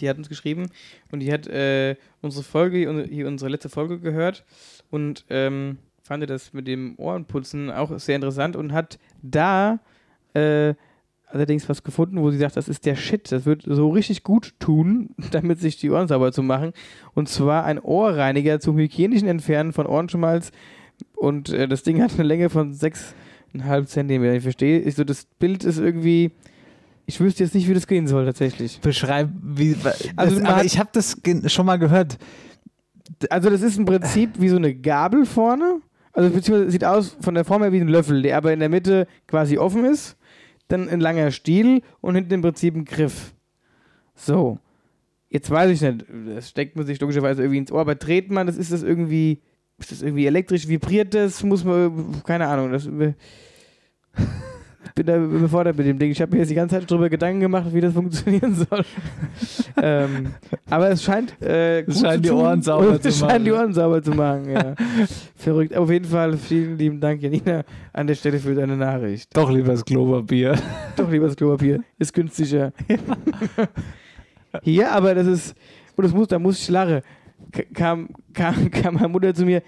Die 0.00 0.08
hat 0.08 0.18
uns 0.18 0.28
geschrieben 0.28 0.70
und 1.10 1.20
die 1.20 1.32
hat 1.32 1.46
äh, 1.46 1.96
unsere 2.20 2.42
Folge, 2.42 3.06
hier 3.08 3.28
unsere 3.28 3.50
letzte 3.50 3.68
Folge 3.68 4.00
gehört 4.00 4.44
und 4.90 5.24
ähm, 5.28 5.78
fand 6.02 6.28
das 6.28 6.52
mit 6.52 6.66
dem 6.66 6.94
Ohrenputzen 6.96 7.70
auch 7.70 7.96
sehr 7.98 8.16
interessant 8.16 8.56
und 8.56 8.72
hat 8.72 8.98
da 9.20 9.78
äh, 10.34 10.74
allerdings 11.32 11.68
was 11.68 11.82
gefunden, 11.82 12.20
wo 12.20 12.30
sie 12.30 12.38
sagt, 12.38 12.56
das 12.56 12.68
ist 12.68 12.84
der 12.84 12.94
Shit, 12.94 13.32
das 13.32 13.46
wird 13.46 13.62
so 13.66 13.88
richtig 13.88 14.22
gut 14.22 14.54
tun, 14.58 15.10
damit 15.30 15.60
sich 15.60 15.76
die 15.76 15.90
Ohren 15.90 16.08
sauber 16.08 16.32
zu 16.32 16.42
machen. 16.42 16.72
Und 17.14 17.28
zwar 17.28 17.64
ein 17.64 17.78
Ohrreiniger 17.78 18.60
zum 18.60 18.76
hygienischen 18.78 19.28
Entfernen 19.28 19.72
von 19.72 19.86
Ohrenschmalz. 19.86 20.52
Und 21.16 21.50
äh, 21.50 21.66
das 21.66 21.82
Ding 21.82 22.02
hat 22.02 22.14
eine 22.14 22.24
Länge 22.24 22.50
von 22.50 22.74
6,5 22.74 23.86
Zentimeter. 23.86 24.34
Ich 24.34 24.42
verstehe, 24.42 24.80
ich 24.80 24.94
so, 24.94 25.04
das 25.04 25.24
Bild 25.38 25.64
ist 25.64 25.78
irgendwie. 25.78 26.32
Ich 27.04 27.18
wüsste 27.18 27.42
jetzt 27.42 27.54
nicht, 27.54 27.68
wie 27.68 27.74
das 27.74 27.88
gehen 27.88 28.06
soll 28.06 28.24
tatsächlich. 28.24 28.80
Beschreib, 28.80 29.30
wie. 29.42 29.74
Also 29.84 30.08
Also, 30.16 30.36
man 30.36 30.46
aber 30.46 30.64
ich 30.64 30.78
habe 30.78 30.90
das 30.92 31.16
schon 31.46 31.66
mal 31.66 31.78
gehört. 31.78 32.18
Also 33.28 33.50
das 33.50 33.62
ist 33.62 33.76
im 33.76 33.84
Prinzip 33.84 34.30
wie 34.38 34.48
so 34.48 34.56
eine 34.56 34.74
Gabel 34.74 35.26
vorne. 35.26 35.80
Also 36.12 36.30
beziehungsweise 36.30 36.70
sieht 36.70 36.84
aus 36.84 37.16
von 37.20 37.34
der 37.34 37.44
Form 37.44 37.62
her 37.62 37.72
wie 37.72 37.80
ein 37.80 37.88
Löffel, 37.88 38.22
der 38.22 38.36
aber 38.36 38.52
in 38.52 38.60
der 38.60 38.68
Mitte 38.68 39.06
quasi 39.26 39.58
offen 39.58 39.84
ist. 39.84 40.16
Dann 40.72 40.88
ein 40.88 41.00
langer 41.00 41.30
Stiel 41.30 41.82
und 42.00 42.14
hinten 42.14 42.32
im 42.32 42.42
Prinzip 42.42 42.74
ein 42.74 42.86
Griff. 42.86 43.34
So. 44.14 44.58
Jetzt 45.28 45.50
weiß 45.50 45.70
ich 45.70 45.80
nicht, 45.80 46.04
das 46.34 46.48
steckt 46.48 46.76
man 46.76 46.86
sich 46.86 47.00
logischerweise 47.00 47.42
irgendwie 47.42 47.58
ins 47.58 47.72
Ohr, 47.72 47.80
aber 47.80 47.94
dreht 47.94 48.30
man, 48.30 48.46
das 48.46 48.56
ist 48.56 48.72
das 48.72 48.82
irgendwie, 48.82 49.40
ist 49.78 49.90
das 49.90 50.02
irgendwie 50.02 50.26
elektrisch, 50.26 50.68
vibriert 50.68 51.14
das, 51.14 51.42
muss 51.42 51.64
man, 51.64 52.22
keine 52.24 52.48
Ahnung, 52.48 52.72
das, 52.72 52.86
ich 52.86 53.14
bin 54.94 55.06
da 55.06 55.16
überfordert 55.16 55.76
mit 55.76 55.86
dem 55.86 55.98
Ding. 55.98 56.10
Ich 56.10 56.20
habe 56.20 56.32
mir 56.32 56.40
jetzt 56.40 56.50
die 56.50 56.54
ganze 56.54 56.76
Zeit 56.76 56.90
drüber 56.90 57.08
Gedanken 57.08 57.40
gemacht, 57.40 57.66
wie 57.72 57.80
das 57.80 57.94
funktionieren 57.94 58.54
soll. 58.54 58.84
ähm, 59.82 60.34
aber 60.68 60.90
es 60.90 61.02
scheint, 61.02 61.40
äh, 61.42 61.82
gut 61.84 61.96
scheint 61.96 62.26
zu 62.26 62.32
die. 62.32 62.38
Ohren 62.38 62.62
sauber 62.62 62.98
zu 63.00 63.08
es 63.08 63.18
scheint 63.18 63.46
die 63.46 63.50
machen. 63.50 63.62
Ohren 63.62 63.72
sauber 63.74 64.02
zu 64.02 64.10
machen, 64.12 64.50
ja. 64.50 64.74
Verrückt. 65.36 65.76
Auf 65.76 65.90
jeden 65.90 66.04
Fall 66.04 66.36
vielen 66.36 66.78
lieben 66.78 67.00
Dank, 67.00 67.22
Janina, 67.22 67.64
an 67.92 68.06
der 68.06 68.14
Stelle 68.14 68.38
für 68.38 68.54
deine 68.54 68.76
Nachricht. 68.76 69.36
Doch 69.36 69.50
lieber 69.50 69.72
das 69.72 69.84
Klopapier. 69.84 70.54
Doch 70.96 71.10
lieber 71.10 71.26
das 71.26 71.36
Klopapier. 71.36 71.82
Ist 71.98 72.12
günstiger. 72.12 72.72
Hier, 74.62 74.92
aber 74.92 75.14
das 75.14 75.26
ist, 75.26 75.56
und 75.96 76.04
das 76.04 76.12
muss, 76.12 76.28
da 76.28 76.38
muss 76.38 76.60
ich 76.60 76.68
lachen. 76.68 77.00
Kam, 77.74 78.08
kam, 78.32 78.70
kam 78.70 78.94
meine 78.94 79.08
Mutter 79.08 79.34
zu 79.34 79.44
mir, 79.44 79.62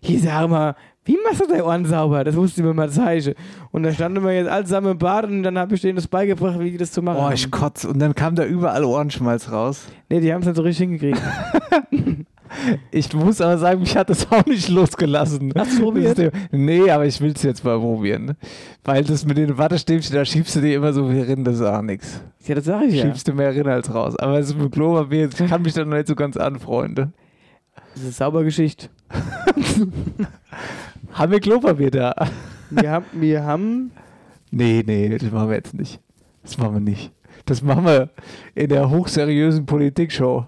hier 0.00 0.20
sag 0.20 0.48
mal, 0.48 0.74
wie 1.08 1.16
machst 1.24 1.40
du 1.40 1.46
deine 1.46 1.64
Ohren 1.64 1.86
sauber? 1.86 2.22
Das 2.22 2.34
musst 2.34 2.58
du 2.58 2.62
mir 2.62 2.74
mal 2.74 2.90
zeigen. 2.90 3.34
Und 3.70 3.82
da 3.82 3.92
standen 3.92 4.22
wir 4.22 4.34
jetzt 4.34 4.48
alle 4.50 4.64
zusammen 4.64 4.92
im 4.92 4.98
Bad 4.98 5.24
und 5.24 5.42
dann 5.42 5.58
habe 5.58 5.74
ich 5.74 5.80
denen 5.80 5.96
das 5.96 6.06
beigebracht, 6.06 6.60
wie 6.60 6.70
die 6.70 6.76
das 6.76 6.92
zu 6.92 7.00
machen 7.00 7.18
Oh, 7.18 7.30
ich 7.32 7.50
kotz. 7.50 7.84
Und 7.84 7.98
dann 7.98 8.14
kam 8.14 8.34
da 8.34 8.44
überall 8.44 8.84
Ohrenschmalz 8.84 9.50
raus. 9.50 9.86
Nee, 10.10 10.20
die 10.20 10.30
haben 10.32 10.40
es 10.40 10.46
nicht 10.46 10.56
so 10.56 10.62
richtig 10.62 10.86
hingekriegt. 10.86 11.20
Ich 12.90 13.12
muss 13.12 13.42
aber 13.42 13.58
sagen, 13.58 13.80
mich 13.80 13.94
hat 13.94 14.08
das 14.08 14.32
auch 14.32 14.44
nicht 14.46 14.70
losgelassen. 14.70 15.52
Hast 15.54 15.78
du 15.78 15.82
probiert? 15.82 16.32
Nee, 16.50 16.90
aber 16.90 17.04
ich 17.04 17.20
will 17.20 17.32
es 17.36 17.42
jetzt 17.42 17.62
mal 17.62 17.78
probieren. 17.78 18.24
ne? 18.24 18.36
Weil 18.84 19.04
das 19.04 19.26
mit 19.26 19.36
den 19.36 19.58
Wattestäbchen, 19.58 20.14
da 20.14 20.24
schiebst 20.24 20.56
du 20.56 20.62
dir 20.62 20.76
immer 20.76 20.94
so 20.94 21.08
viel 21.10 21.24
rein, 21.24 21.44
das 21.44 21.56
ist 21.56 21.62
auch 21.62 21.82
nichts. 21.82 22.22
Ja, 22.46 22.54
das 22.54 22.64
sage 22.64 22.86
ich 22.86 22.94
ja. 22.94 23.02
Schiebst 23.04 23.28
du 23.28 23.34
mehr 23.34 23.54
rein 23.54 23.66
als 23.66 23.94
raus. 23.94 24.16
Aber 24.16 24.38
es 24.38 24.48
ist 24.48 24.58
mit 24.58 24.72
Klopapier, 24.72 25.28
ich 25.28 25.36
kann 25.36 25.60
mich 25.60 25.74
da 25.74 25.84
noch 25.84 25.94
nicht 25.94 26.08
so 26.08 26.14
ganz 26.14 26.38
anfreunden. 26.38 27.12
Das 27.94 28.02
ist 28.02 28.16
sauber 28.16 28.42
Geschichte. 28.44 28.88
Haben 31.18 31.32
wir 31.32 31.40
Klopapier 31.40 31.90
da? 31.90 32.14
Wir 32.70 32.90
haben, 32.90 33.06
wir 33.12 33.44
haben 33.44 33.90
Nee, 34.50 34.82
nee, 34.86 35.08
das 35.18 35.30
machen 35.30 35.48
wir 35.48 35.56
jetzt 35.56 35.74
nicht. 35.74 36.00
Das 36.42 36.56
machen 36.58 36.74
wir 36.74 36.80
nicht. 36.80 37.12
Das 37.44 37.62
machen 37.62 37.84
wir 37.84 38.10
in 38.54 38.68
der 38.68 38.88
hochseriösen 38.88 39.66
Politikshow. 39.66 40.46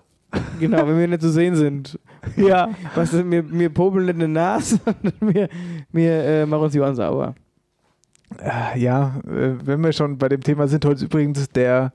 Genau, 0.60 0.86
wenn 0.86 0.98
wir 0.98 1.08
nicht 1.08 1.22
zu 1.22 1.30
sehen 1.30 1.56
sind. 1.56 1.98
Ja. 2.36 2.70
Was 2.94 3.12
ist, 3.12 3.28
wir, 3.28 3.50
wir 3.50 3.68
popeln 3.70 4.04
nicht 4.04 4.14
in 4.14 4.20
der 4.20 4.28
Nase, 4.28 4.78
sondern 4.84 5.34
wir, 5.34 5.48
wir 5.90 6.24
äh, 6.24 6.46
machen 6.46 6.62
uns 6.64 6.72
die 6.72 6.80
Ohren 6.80 6.94
sauber. 6.94 7.34
Äh, 8.38 8.78
Ja, 8.78 9.20
äh, 9.26 9.54
wenn 9.64 9.82
wir 9.82 9.92
schon 9.92 10.18
bei 10.18 10.28
dem 10.28 10.40
Thema 10.40 10.68
sind, 10.68 10.84
heute 10.84 10.96
ist 10.96 11.02
übrigens 11.02 11.48
der, 11.48 11.92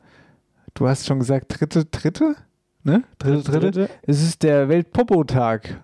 du 0.74 0.88
hast 0.88 1.06
schon 1.06 1.20
gesagt, 1.20 1.60
dritte, 1.60 1.86
dritte? 1.86 2.36
Ne? 2.84 3.04
Dritte, 3.20 3.44
dritte? 3.44 3.72
Dritte. 3.72 3.90
Es 4.02 4.22
ist 4.22 4.44
der 4.44 4.68
Weltpopo-Tag. 4.68 5.82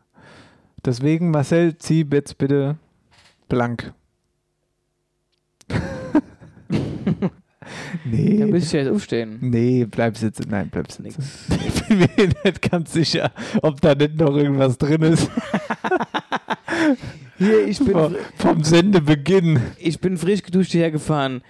Deswegen, 0.83 1.31
Marcel, 1.31 1.77
zieh 1.77 2.05
jetzt 2.11 2.37
bitte 2.37 2.75
blank. 3.47 3.93
nee. 8.05 8.37
Da 8.39 8.45
müsste 8.47 8.77
ich 8.77 8.83
jetzt 8.85 8.93
aufstehen. 8.93 9.37
Nee, 9.41 9.85
bleib 9.89 10.17
sitzen. 10.17 10.45
Nein, 10.49 10.69
bleib 10.71 10.91
sitzen. 10.91 11.23
Ich 11.67 11.87
bin 11.87 11.99
mir 12.17 12.29
nicht 12.45 12.61
ganz 12.71 12.93
sicher, 12.93 13.31
ob 13.61 13.81
da 13.81 13.93
nicht 13.95 14.15
noch 14.15 14.33
irgendwas 14.35 14.77
drin 14.77 15.01
ist. 15.01 15.29
Hier, 17.37 17.67
ich 17.67 17.79
bin, 17.79 17.91
Vom, 17.91 18.15
vom 18.37 18.63
Sendebeginn. 18.63 19.59
ich 19.77 19.99
bin 19.99 20.15
frisch 20.17 20.41
geduscht 20.43 20.71
hierher 20.71 20.91
gefahren. 20.91 21.41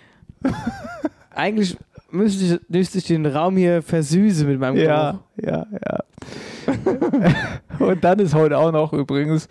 Eigentlich 1.30 1.78
müsste 2.10 2.56
ich, 2.56 2.60
müsste 2.70 2.98
ich 2.98 3.04
den 3.06 3.26
Raum 3.28 3.56
hier 3.58 3.84
versüßen 3.84 4.48
mit 4.48 4.60
meinem 4.60 4.78
Ja, 4.78 5.20
ja, 5.40 5.68
ja. 5.72 6.00
Und 7.80 8.04
dann 8.04 8.20
ist 8.20 8.34
heute 8.34 8.58
auch 8.58 8.72
noch 8.72 8.94
übrigens 8.94 9.48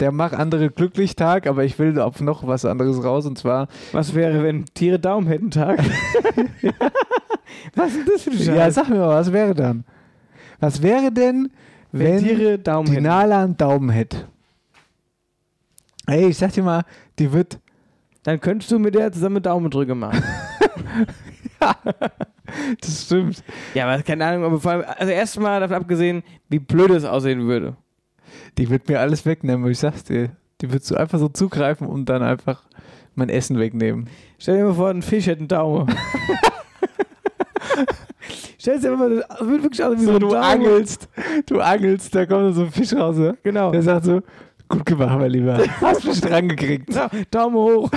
der 0.00 0.12
Mach 0.12 0.32
andere 0.32 0.70
glücklich 0.70 1.16
Tag, 1.16 1.46
aber 1.46 1.64
ich 1.64 1.78
will 1.78 1.98
auf 1.98 2.20
noch 2.20 2.46
was 2.46 2.64
anderes 2.64 3.02
raus 3.02 3.26
und 3.26 3.38
zwar. 3.38 3.68
Was 3.92 4.14
wäre, 4.14 4.42
wenn 4.42 4.64
Tiere 4.74 4.98
Daumen 4.98 5.26
hätten 5.26 5.50
Tag? 5.50 5.80
Was 7.74 7.94
ist 7.94 8.08
das 8.08 8.22
für 8.22 8.30
ein 8.30 8.36
Scheiß? 8.36 8.46
ja, 8.46 8.70
sag 8.70 8.88
mir 8.88 8.96
mal, 8.96 9.08
was 9.08 9.32
wäre 9.32 9.54
dann? 9.54 9.84
Was 10.60 10.82
wäre 10.82 11.10
denn, 11.10 11.50
wenn, 11.92 12.16
wenn, 12.16 12.24
Tiere 12.24 12.58
Daumen 12.58 12.86
die 12.86 12.92
hätten? 12.92 13.04
Nala 13.04 13.44
einen 13.44 13.56
Daumen 13.56 13.90
hätte? 13.90 14.28
Ey, 16.06 16.28
ich 16.28 16.38
sag 16.38 16.52
dir 16.52 16.62
mal, 16.62 16.84
die 17.18 17.32
wird, 17.32 17.58
Dann 18.22 18.40
könntest 18.40 18.70
du 18.70 18.78
mit 18.78 18.94
der 18.94 19.12
zusammen 19.12 19.42
Daumendrücke 19.42 19.94
machen. 19.94 20.22
das 22.80 23.04
stimmt, 23.04 23.42
ja, 23.74 23.86
aber 23.88 24.02
keine 24.02 24.24
Ahnung, 24.26 24.44
aber 24.44 24.60
vor 24.60 24.72
allem, 24.72 24.84
also 24.96 25.12
erstmal 25.12 25.60
davon 25.60 25.76
abgesehen, 25.76 26.22
wie 26.48 26.58
blöd 26.58 26.90
es 26.90 27.04
aussehen 27.04 27.42
würde. 27.46 27.76
die 28.58 28.68
wird 28.70 28.88
mir 28.88 29.00
alles 29.00 29.24
wegnehmen, 29.26 29.70
ich 29.70 29.78
sag's 29.78 30.04
dir. 30.04 30.30
Die 30.60 30.72
wird 30.72 30.84
so 30.84 30.96
einfach 30.96 31.18
so 31.20 31.28
zugreifen 31.28 31.86
und 31.86 32.06
dann 32.06 32.22
einfach 32.22 32.62
mein 33.14 33.28
Essen 33.28 33.58
wegnehmen. 33.58 34.08
Stell 34.38 34.56
dir 34.58 34.64
mal 34.64 34.74
vor, 34.74 34.90
ein 34.90 35.02
Fisch 35.02 35.26
hätte 35.26 35.40
einen 35.40 35.48
Daumen. 35.48 35.94
Stell 38.58 38.80
dir 38.80 38.96
mal, 38.96 39.24
das 39.28 39.40
wird 39.48 39.62
wirklich 39.62 39.84
aus 39.84 39.96
wie 39.98 40.04
so, 40.04 40.06
So, 40.06 40.14
ein 40.16 40.20
du 40.20 40.28
Daumen. 40.30 40.42
angelst, 40.42 41.08
du 41.46 41.60
angelst, 41.60 42.14
da 42.14 42.26
kommt 42.26 42.54
so 42.54 42.62
ein 42.62 42.70
Fisch 42.72 42.92
raus. 42.92 43.16
ne? 43.16 43.36
Genau. 43.42 43.70
Der 43.70 43.82
sagt 43.82 44.04
so, 44.06 44.20
gut 44.68 44.84
gemacht, 44.84 45.18
mein 45.18 45.30
Lieber. 45.30 45.58
Hast 45.80 46.04
mich 46.04 46.20
dran 46.20 46.48
gekriegt. 46.48 46.92
So, 46.92 47.02
Daumen 47.30 47.56
hoch. 47.56 47.90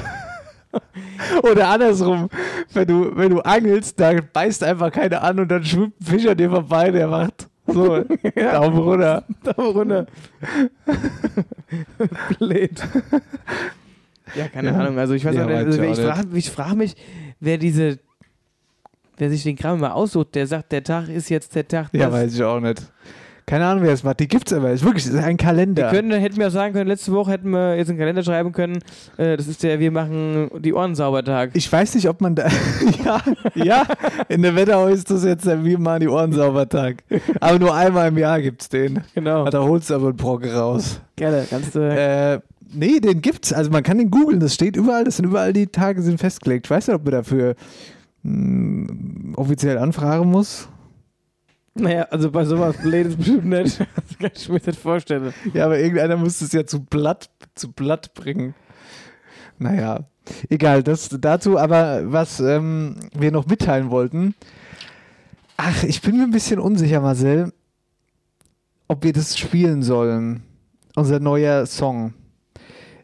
Oder 1.44 1.70
andersrum, 1.70 2.30
wenn 2.74 2.88
du, 2.88 3.16
wenn 3.16 3.30
du 3.32 3.42
angelst, 3.42 4.00
da 4.00 4.14
beißt 4.34 4.64
einfach 4.64 4.92
keiner 4.92 5.22
an 5.24 5.40
und 5.40 5.50
dann 5.50 5.64
schwimmt 5.64 6.00
ein 6.00 6.06
Fisch 6.06 6.26
an 6.28 6.38
dir 6.38 6.50
vorbei, 6.50 6.92
der 6.92 7.08
macht 7.08 7.48
so, 7.68 8.00
Daumen 8.36 8.78
runter. 8.78 9.24
Daumen 9.44 9.72
runter. 9.78 10.06
Blöd. 12.40 12.82
Ja, 14.36 14.48
keine 14.48 14.70
Ja. 14.70 14.80
Ahnung. 14.80 14.98
Also 14.98 15.14
ich 15.14 15.26
weiß 15.26 15.36
Ja, 15.36 15.44
auch 15.44 15.48
nicht, 15.48 15.58
also 15.58 15.82
ich 15.84 16.00
frage 16.00 16.28
ich 16.38 16.50
frag 16.50 16.74
mich, 16.76 16.96
wer 17.40 17.58
diese, 17.58 18.00
wer 19.18 19.30
sich 19.30 19.44
den 19.44 19.56
Kram 19.58 19.80
mal 19.80 19.92
aussucht, 19.92 20.36
der 20.36 20.48
sagt, 20.48 20.72
der 20.72 20.84
Tag 20.84 21.10
ist 21.10 21.30
jetzt 21.30 21.54
der 21.56 21.68
Tag. 21.68 21.90
Ja, 21.94 22.12
weiß 22.12 22.34
ich 22.34 22.44
auch 22.44 22.60
nicht. 22.60 22.82
Keine 23.52 23.66
Ahnung, 23.66 23.84
wer 23.84 23.92
es 23.92 24.02
macht. 24.02 24.22
Die 24.22 24.30
gibt's 24.30 24.54
aber. 24.54 24.72
Ist 24.72 24.86
wirklich, 24.86 25.06
ist 25.06 25.14
ein 25.14 25.36
Kalender. 25.36 25.92
Wir 25.92 26.00
können, 26.00 26.18
hätten 26.18 26.38
wir 26.38 26.48
auch 26.48 26.52
sagen 26.52 26.74
können, 26.74 26.88
letzte 26.88 27.12
Woche 27.12 27.32
hätten 27.32 27.50
wir 27.50 27.76
jetzt 27.76 27.90
einen 27.90 28.00
Kalender 28.00 28.24
schreiben 28.24 28.54
können. 28.54 28.80
Äh, 29.18 29.36
das 29.36 29.50
ist 29.50 29.62
der, 29.62 29.78
wir 29.78 29.92
machen 29.92 30.50
die 30.60 30.74
Ohren 30.74 30.96
sauber 30.96 31.22
Tag. 31.22 31.50
ich 31.54 31.70
weiß 31.70 31.96
nicht, 31.96 32.08
ob 32.08 32.22
man 32.22 32.34
da. 32.34 32.48
ja, 33.04 33.22
ja, 33.56 33.84
in 34.30 34.42
der 34.42 34.56
Wetterau 34.56 34.88
ist 34.88 35.12
das 35.12 35.26
jetzt 35.26 35.46
der 35.46 35.66
Wir 35.66 35.78
machen 35.80 36.00
die 36.00 36.08
Ohren 36.08 36.32
sauber 36.32 36.70
Tag. 36.70 37.04
Aber 37.42 37.60
nur 37.60 37.76
einmal 37.76 38.08
im 38.08 38.18
Jahr 38.18 38.42
gibt's 38.42 38.70
den. 38.70 39.02
Genau. 39.16 39.44
Da 39.50 39.62
holst 39.62 39.90
du 39.90 39.96
aber 39.96 40.08
einen 40.08 40.16
Brock 40.16 40.46
raus. 40.46 41.02
Gerne, 41.18 41.46
kannst 41.50 41.76
du. 41.76 41.80
Äh, 41.80 42.40
nee, 42.72 43.02
den 43.02 43.20
gibt's. 43.20 43.52
Also 43.52 43.70
man 43.70 43.84
kann 43.84 43.98
den 43.98 44.12
googeln, 44.12 44.40
das 44.40 44.54
steht 44.54 44.78
überall, 44.78 45.04
das 45.04 45.18
sind 45.18 45.26
überall 45.26 45.52
die 45.52 45.68
Tage 45.68 46.02
sind 46.02 46.22
festgelegt. 46.22 46.68
Ich 46.68 46.72
weiß 46.72 46.88
nicht, 46.88 46.96
ob 46.96 47.04
man 47.04 47.12
dafür 47.12 47.56
mh, 48.24 49.36
offiziell 49.36 49.78
anfragen 49.78 50.32
muss. 50.32 50.70
Naja, 51.74 52.04
also 52.10 52.32
bei 52.32 52.44
sowas 52.44 52.78
Blödes 52.78 53.16
bestimmt 53.16 53.46
nicht. 53.46 53.80
Das 53.96 54.18
kann 54.20 54.32
ich 54.36 54.50
mir 54.50 54.62
nicht 54.66 54.80
vorstellen. 54.80 55.34
Ja, 55.54 55.66
aber 55.66 55.80
irgendeiner 55.80 56.18
muss 56.18 56.42
es 56.42 56.52
ja 56.52 56.66
zu 56.66 56.84
Blatt, 56.84 57.30
zu 57.56 57.72
Blatt 57.72 58.14
bringen. 58.14 58.54
Naja, 59.58 60.06
egal, 60.50 60.84
das 60.84 61.10
dazu, 61.10 61.58
aber 61.58 62.12
was 62.12 62.40
ähm, 62.40 62.96
wir 63.18 63.32
noch 63.32 63.48
mitteilen 63.48 63.90
wollten. 63.90 64.36
Ach, 65.58 65.84
ich 65.84 66.02
bin 66.02 66.18
mir 66.18 66.24
ein 66.24 66.32
bisschen 66.32 66.60
unsicher, 66.60 67.02
Marcel, 67.02 67.54
ob 68.88 69.04
wir 69.04 69.14
das 69.14 69.38
spielen 69.38 69.84
sollen. 69.84 70.44
Unser 70.96 71.20
neuer 71.20 71.66
Song. 71.66 72.14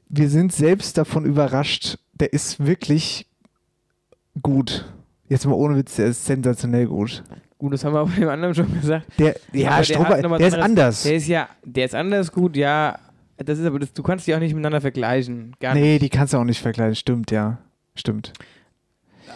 Wir 0.10 0.30
sind 0.30 0.52
selbst 0.52 0.98
davon 0.98 1.26
überrascht. 1.26 2.00
Der 2.14 2.34
ist 2.34 2.66
wirklich 2.66 3.28
gut. 4.42 4.92
Jetzt 5.30 5.46
mal 5.46 5.54
ohne 5.54 5.78
Witz, 5.78 5.96
der 5.96 6.08
ist 6.08 6.26
sensationell 6.26 6.88
gut. 6.88 7.24
Gut, 7.58 7.74
das 7.74 7.84
haben 7.84 7.94
wir 7.94 8.02
auch 8.02 8.10
bei 8.10 8.20
dem 8.20 8.30
anderen 8.30 8.54
schon 8.54 8.72
gesagt. 8.80 9.08
Der, 9.18 9.36
ja, 9.52 9.72
Aber 9.72 9.82
hat 9.82 10.22
nochmal 10.22 10.40
der 10.40 10.48
ist 10.48 10.58
anders. 10.58 11.04
Der 11.04 11.16
ist 11.16 11.28
ja, 11.28 11.50
der 11.64 11.86
ist 11.86 11.96
anders 11.96 12.32
gut, 12.32 12.56
ja. 12.56 13.00
Das 13.38 13.60
ist 13.60 13.66
aber, 13.66 13.80
das, 13.80 13.94
du 13.94 14.04
kannst 14.04 14.28
die 14.28 14.36
auch 14.36 14.40
nicht 14.40 14.54
miteinander 14.54 14.82
vergleichen. 14.82 15.56
Gar 15.60 15.74
nicht. 15.74 15.84
Nee, 15.84 16.00
die 16.00 16.10
kannst 16.10 16.34
du 16.34 16.38
auch 16.38 16.44
nicht 16.44 16.62
vergleichen. 16.62 16.96
Stimmt, 16.96 17.32
ja. 17.32 17.60
Stimmt. 17.96 18.34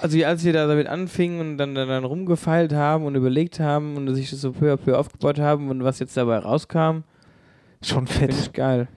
Also 0.02 0.24
als 0.24 0.44
wir 0.44 0.54
da 0.54 0.68
damit 0.68 0.88
anfingen 0.88 1.40
und 1.40 1.58
dann, 1.58 1.76
dann, 1.76 1.88
dann 1.88 2.04
rumgefeilt 2.04 2.74
haben 2.74 3.06
und 3.06 3.16
überlegt 3.16 3.60
haben 3.60 3.98
und 3.98 4.14
sich 4.16 4.30
das 4.30 4.42
so 4.42 4.52
peu 4.52 4.74
à 4.74 4.78
peu 4.78 4.98
aufgebaut 4.98 5.40
haben 5.40 5.70
und 5.70 5.84
was 5.84 6.00
jetzt 6.00 6.18
dabei 6.18 6.40
rauskam, 6.40 7.04
Schon 7.84 8.08
finde 8.08 8.34
fett. 8.34 8.46
ich 8.46 8.54
geil. 8.54 8.88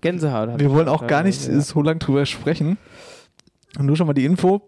Gänsehaut. 0.00 0.50
hat 0.50 0.60
Wir 0.60 0.70
wollen 0.70 0.88
auch 0.88 1.06
gar 1.06 1.22
nicht 1.24 1.46
ja. 1.46 1.60
so 1.60 1.82
lange 1.82 1.98
drüber 1.98 2.24
sprechen. 2.26 2.78
Und 3.78 3.86
nur 3.86 3.96
schon 3.96 4.06
mal 4.06 4.14
die 4.14 4.24
Info. 4.24 4.62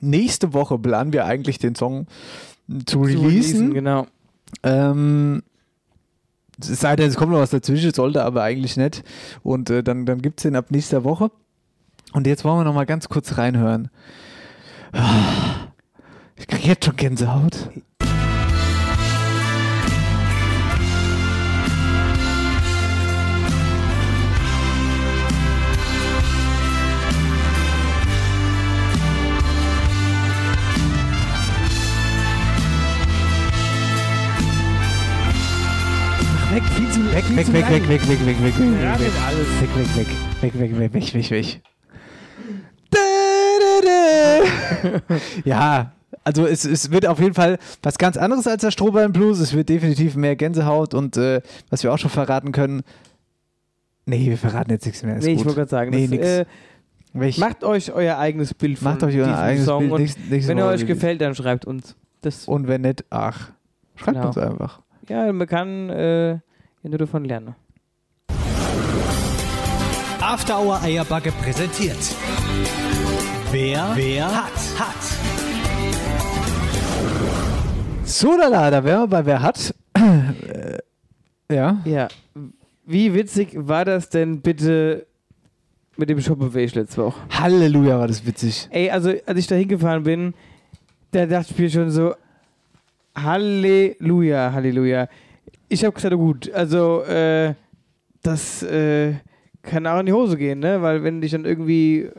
Nächste 0.00 0.52
Woche 0.52 0.78
planen 0.78 1.12
wir 1.12 1.26
eigentlich 1.26 1.58
den 1.58 1.74
Song 1.74 2.06
zu 2.86 3.02
Zu 3.02 3.02
releasen. 3.02 3.74
Genau. 3.74 4.06
Ähm, 4.62 5.42
es 6.60 6.80
sei 6.80 6.96
denn, 6.96 7.08
es 7.08 7.16
kommt 7.16 7.32
noch 7.32 7.38
was 7.38 7.50
dazwischen, 7.50 7.92
sollte 7.92 8.22
aber 8.22 8.42
eigentlich 8.42 8.76
nicht. 8.76 9.02
Und 9.42 9.70
äh, 9.70 9.82
dann, 9.82 10.06
dann 10.06 10.20
gibt 10.22 10.40
es 10.40 10.42
den 10.42 10.56
ab 10.56 10.70
nächster 10.70 11.04
Woche. 11.04 11.30
Und 12.12 12.26
jetzt 12.26 12.44
wollen 12.44 12.58
wir 12.58 12.64
noch 12.64 12.74
mal 12.74 12.86
ganz 12.86 13.08
kurz 13.08 13.38
reinhören. 13.38 13.88
Ich 16.36 16.46
kriege 16.46 16.68
jetzt 16.68 16.84
schon 16.84 16.96
Gänsehaut. 16.96 17.70
Weg, 37.12 37.24
Weg, 37.36 37.52
weg, 37.52 37.52
weg, 37.52 37.88
weg, 37.88 37.88
weg, 37.88 38.08
weg, 38.08 38.18
weg, 38.26 38.26
weg, 38.26 38.42
weg, 38.42 38.58
weg, 38.58 39.00
weg, 39.00 39.12
alles. 39.26 39.48
weg, 39.60 39.70
weg, 39.76 39.96
weg, 39.96 40.52
weg, 40.60 40.78
weg, 40.78 40.92
weg, 40.94 41.14
weg, 41.14 41.30
weg. 41.30 41.60
Ja, 45.44 45.92
also 46.24 46.46
es, 46.46 46.64
es 46.64 46.90
wird 46.90 47.06
auf 47.06 47.18
jeden 47.20 47.34
Fall 47.34 47.58
was 47.82 47.98
ganz 47.98 48.16
anderes 48.16 48.46
als 48.46 48.62
der 48.62 48.70
Strohballen 48.70 49.12
Blues. 49.12 49.38
Es 49.40 49.52
wird 49.54 49.68
definitiv 49.68 50.14
mehr 50.16 50.36
Gänsehaut 50.36 50.94
und 50.94 51.16
äh, 51.16 51.40
was 51.70 51.82
wir 51.82 51.92
auch 51.92 51.98
schon 51.98 52.10
verraten 52.10 52.52
können. 52.52 52.82
Nee, 54.06 54.26
wir 54.26 54.38
verraten 54.38 54.70
jetzt 54.70 54.86
nichts 54.86 55.02
mehr. 55.02 55.16
Ist 55.16 55.24
Nee, 55.24 55.32
ich 55.32 55.38
gut. 55.38 55.46
wollte 55.46 55.58
gerade 55.60 55.70
sagen, 55.70 55.90
Nee, 55.90 56.06
das, 56.08 56.18
äh, 56.26 56.44
Welch- 57.12 57.38
macht 57.38 57.64
euch 57.64 57.92
euer 57.92 58.18
eigenes 58.18 58.54
Bild 58.54 58.78
von 58.78 58.92
Macht 58.92 59.02
euch 59.02 59.16
euer 59.16 59.36
eigenes 59.36 59.66
Song 59.66 59.80
Bild. 59.80 59.92
und 59.92 60.00
Nächst- 60.02 60.18
nächste 60.30 60.50
wenn 60.50 60.58
er 60.58 60.66
euch 60.68 60.86
gefällt, 60.86 61.20
dann 61.20 61.34
schreibt 61.34 61.64
uns. 61.64 61.96
Das, 62.22 62.46
Und 62.46 62.68
wenn 62.68 62.82
nicht, 62.82 63.04
ach, 63.10 63.50
schreibt 63.96 64.16
Genau. 64.16 64.28
uns 64.28 64.38
einfach. 64.38 64.80
ja, 65.08 65.32
man 65.32 65.46
kann 65.48 65.90
äh, 65.90 66.38
ja 66.82 66.90
nur 66.90 66.98
davon 66.98 67.24
lernen. 67.24 67.54
After 70.20 70.58
Hour 70.60 70.80
Eierbacke 70.82 71.32
präsentiert. 71.32 71.98
Wer, 73.50 73.92
wer 73.94 74.26
hat, 74.26 74.52
hat. 74.78 74.96
So, 78.04 78.36
lala, 78.36 78.70
da 78.70 78.84
wären 78.84 79.02
wir 79.02 79.06
bei 79.08 79.26
Wer 79.26 79.42
hat. 79.42 79.74
Äh, 79.94 80.78
ja. 81.54 81.80
Ja, 81.84 82.08
wie 82.86 83.14
witzig 83.14 83.50
war 83.54 83.84
das 83.84 84.08
denn 84.08 84.40
bitte 84.40 85.06
mit 85.96 86.08
dem 86.08 86.20
Shop-Bewege 86.20 86.80
letzte 86.80 87.04
Woche? 87.04 87.20
Halleluja, 87.30 87.98
war 87.98 88.08
das 88.08 88.26
witzig. 88.26 88.68
Ey, 88.70 88.90
also 88.90 89.12
als 89.26 89.38
ich 89.38 89.46
da 89.46 89.54
hingefahren 89.54 90.02
bin, 90.02 90.34
da 91.12 91.26
dachte 91.26 91.52
ich 91.52 91.58
mir 91.58 91.70
schon 91.70 91.90
so, 91.90 92.14
Halleluja, 93.16 94.52
Halleluja. 94.52 95.08
Ich 95.72 95.84
habe 95.84 95.94
gesagt, 95.94 96.12
oh 96.12 96.18
gut, 96.18 96.52
also 96.52 97.02
äh, 97.04 97.54
das 98.22 98.64
äh, 98.64 99.14
kann 99.62 99.86
auch 99.86 100.00
in 100.00 100.06
die 100.06 100.12
Hose 100.12 100.36
gehen, 100.36 100.58
ne? 100.58 100.82
Weil 100.82 101.04
wenn 101.04 101.20
dich 101.20 101.30
dann 101.30 101.44
irgendwie 101.44 102.00
äh, 102.00 102.10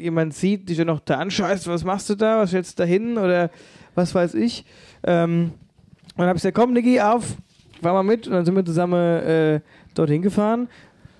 jemand 0.00 0.32
sieht, 0.32 0.70
dich 0.70 0.78
dann 0.78 0.86
noch 0.86 1.00
da 1.00 1.18
anscheißt, 1.18 1.68
was 1.68 1.84
machst 1.84 2.08
du 2.08 2.14
da, 2.14 2.38
was 2.38 2.48
stellst 2.48 2.78
du 2.78 2.82
da 2.82 2.86
hin 2.86 3.18
oder 3.18 3.50
was 3.94 4.14
weiß 4.14 4.32
ich. 4.34 4.64
Ähm, 5.04 5.52
und 5.52 6.18
dann 6.18 6.28
habe 6.28 6.38
ich 6.38 6.42
gesagt, 6.42 6.56
komm 6.56 6.72
Niki, 6.72 6.98
auf, 6.98 7.36
fahr 7.82 7.92
mal 7.92 8.02
mit 8.02 8.26
und 8.26 8.32
dann 8.32 8.44
sind 8.46 8.56
wir 8.56 8.64
zusammen 8.64 9.22
äh, 9.22 9.60
dorthin 9.94 10.22
gefahren, 10.22 10.66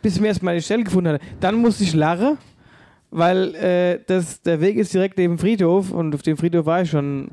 bis 0.01 0.15
ich 0.15 0.23
mir 0.23 0.29
erstmal 0.29 0.55
die 0.55 0.63
Stelle 0.63 0.85
gefunden 0.85 1.11
hatte. 1.11 1.25
Dann 1.39 1.57
musste 1.57 1.85
ich 1.85 1.93
lachen, 1.93 2.39
weil 3.13 3.55
äh, 3.55 4.01
das, 4.07 4.41
der 4.41 4.61
Weg 4.63 4.77
ist 4.77 4.95
direkt 4.95 5.19
neben 5.19 5.35
dem 5.35 5.39
Friedhof 5.39 5.93
und 5.93 6.15
auf 6.15 6.23
dem 6.23 6.39
Friedhof 6.39 6.65
war 6.65 6.81
ich 6.81 6.91
schon 6.91 7.31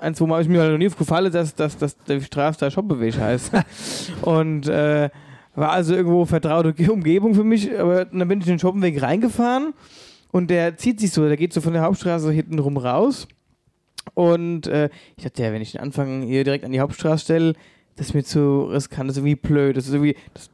ein, 0.00 0.14
zwei 0.14 0.26
Mal, 0.26 0.40
ich 0.40 0.48
mir 0.48 0.66
noch 0.66 0.78
nie 0.78 0.88
aufgefallen, 0.88 1.30
dass, 1.30 1.54
dass, 1.54 1.76
dass 1.76 1.96
die 2.04 2.22
Straße 2.22 2.58
da 2.58 2.70
Shopbeweg 2.70 3.18
heißt. 3.18 3.52
und 4.22 4.66
äh, 4.66 5.10
war 5.54 5.72
also 5.72 5.94
irgendwo 5.94 6.24
vertraute 6.24 6.74
Umgebung 6.90 7.34
für 7.34 7.44
mich, 7.44 7.78
aber 7.78 8.06
dann 8.06 8.26
bin 8.28 8.40
ich 8.40 8.46
in 8.46 8.54
den 8.54 8.58
Shoppenweg 8.58 9.02
reingefahren 9.02 9.74
und 10.32 10.48
der 10.48 10.78
zieht 10.78 10.98
sich 11.00 11.12
so, 11.12 11.28
der 11.28 11.36
geht 11.36 11.52
so 11.52 11.60
von 11.60 11.74
der 11.74 11.82
Hauptstraße 11.82 12.32
hinten 12.32 12.58
rum 12.58 12.78
raus 12.78 13.28
und 14.14 14.68
äh, 14.68 14.88
ich 15.18 15.24
dachte, 15.24 15.42
ja, 15.42 15.52
wenn 15.52 15.60
ich 15.60 15.72
den 15.72 15.82
Anfang 15.82 16.22
hier 16.22 16.44
direkt 16.44 16.64
an 16.64 16.72
die 16.72 16.80
Hauptstraße 16.80 17.24
stelle, 17.24 17.52
das 17.96 18.08
ist 18.08 18.14
mir 18.14 18.24
zu 18.24 18.64
riskant, 18.64 19.10
das 19.10 19.18
ist 19.18 19.22
irgendwie 19.22 19.36
blöd, 19.36 19.76
das 19.76 19.86
ist 19.86 19.92
irgendwie, 19.92 20.16
das, 20.32 20.48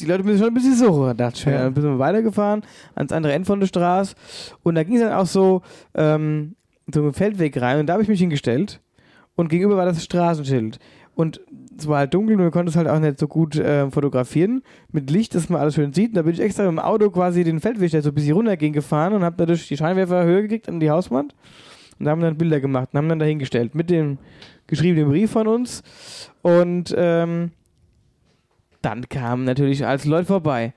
die 0.00 0.06
Leute 0.06 0.24
müssen 0.24 0.38
schon 0.38 0.48
ein 0.48 0.54
bisschen 0.54 0.76
suchen, 0.76 1.16
dachte 1.16 1.38
ich. 1.38 1.44
Ja. 1.44 1.70
Dann 1.70 1.74
sind 1.74 1.84
wir 1.84 1.98
weitergefahren 1.98 2.62
ans 2.94 3.12
andere 3.12 3.32
Ende 3.32 3.46
von 3.46 3.60
der 3.60 3.66
Straße 3.66 4.14
und 4.62 4.74
da 4.74 4.82
ging 4.82 4.96
es 4.96 5.02
dann 5.02 5.12
auch 5.12 5.26
so, 5.26 5.62
ähm, 5.94 6.56
so 6.92 7.02
einen 7.02 7.12
Feldweg 7.12 7.60
rein 7.60 7.80
und 7.80 7.86
da 7.86 7.94
habe 7.94 8.02
ich 8.02 8.08
mich 8.08 8.20
hingestellt 8.20 8.80
und 9.36 9.48
gegenüber 9.48 9.76
war 9.76 9.86
das 9.86 10.02
Straßenschild. 10.04 10.78
Und 11.14 11.40
es 11.76 11.88
war 11.88 11.98
halt 11.98 12.14
dunkel 12.14 12.36
und 12.36 12.42
man 12.42 12.50
konnte 12.50 12.70
es 12.70 12.76
halt 12.76 12.88
auch 12.88 12.98
nicht 12.98 13.18
so 13.18 13.26
gut 13.26 13.56
äh, 13.56 13.90
fotografieren 13.90 14.62
mit 14.92 15.10
Licht, 15.10 15.34
dass 15.34 15.48
man 15.48 15.60
alles 15.60 15.74
schön 15.74 15.92
sieht. 15.92 16.10
Und 16.10 16.14
da 16.16 16.22
bin 16.22 16.32
ich 16.32 16.40
extra 16.40 16.62
mit 16.62 16.72
dem 16.72 16.78
Auto 16.78 17.10
quasi 17.10 17.44
den 17.44 17.60
Feldweg, 17.60 17.90
der 17.90 18.02
so 18.02 18.10
ein 18.10 18.14
bisschen 18.14 18.34
runterging, 18.34 18.72
gefahren 18.72 19.12
und 19.12 19.24
habe 19.24 19.36
dadurch 19.36 19.68
die 19.68 19.76
Scheinwerfer 19.76 20.24
höher 20.24 20.42
gekriegt 20.42 20.68
an 20.68 20.80
die 20.80 20.90
Hauswand. 20.90 21.34
Und 21.98 22.06
da 22.06 22.12
haben 22.12 22.20
wir 22.20 22.28
dann 22.28 22.38
Bilder 22.38 22.60
gemacht 22.60 22.90
und 22.92 22.98
haben 22.98 23.08
dann 23.08 23.18
dahingestellt 23.18 23.74
mit 23.74 23.90
dem 23.90 24.18
geschriebenen 24.66 25.08
Brief 25.08 25.30
von 25.30 25.46
uns. 25.46 25.82
Und 26.42 26.94
ähm, 26.96 27.50
dann 28.82 29.08
kamen 29.08 29.44
natürlich 29.44 29.84
als 29.86 30.04
Leute 30.04 30.26
vorbei. 30.26 30.72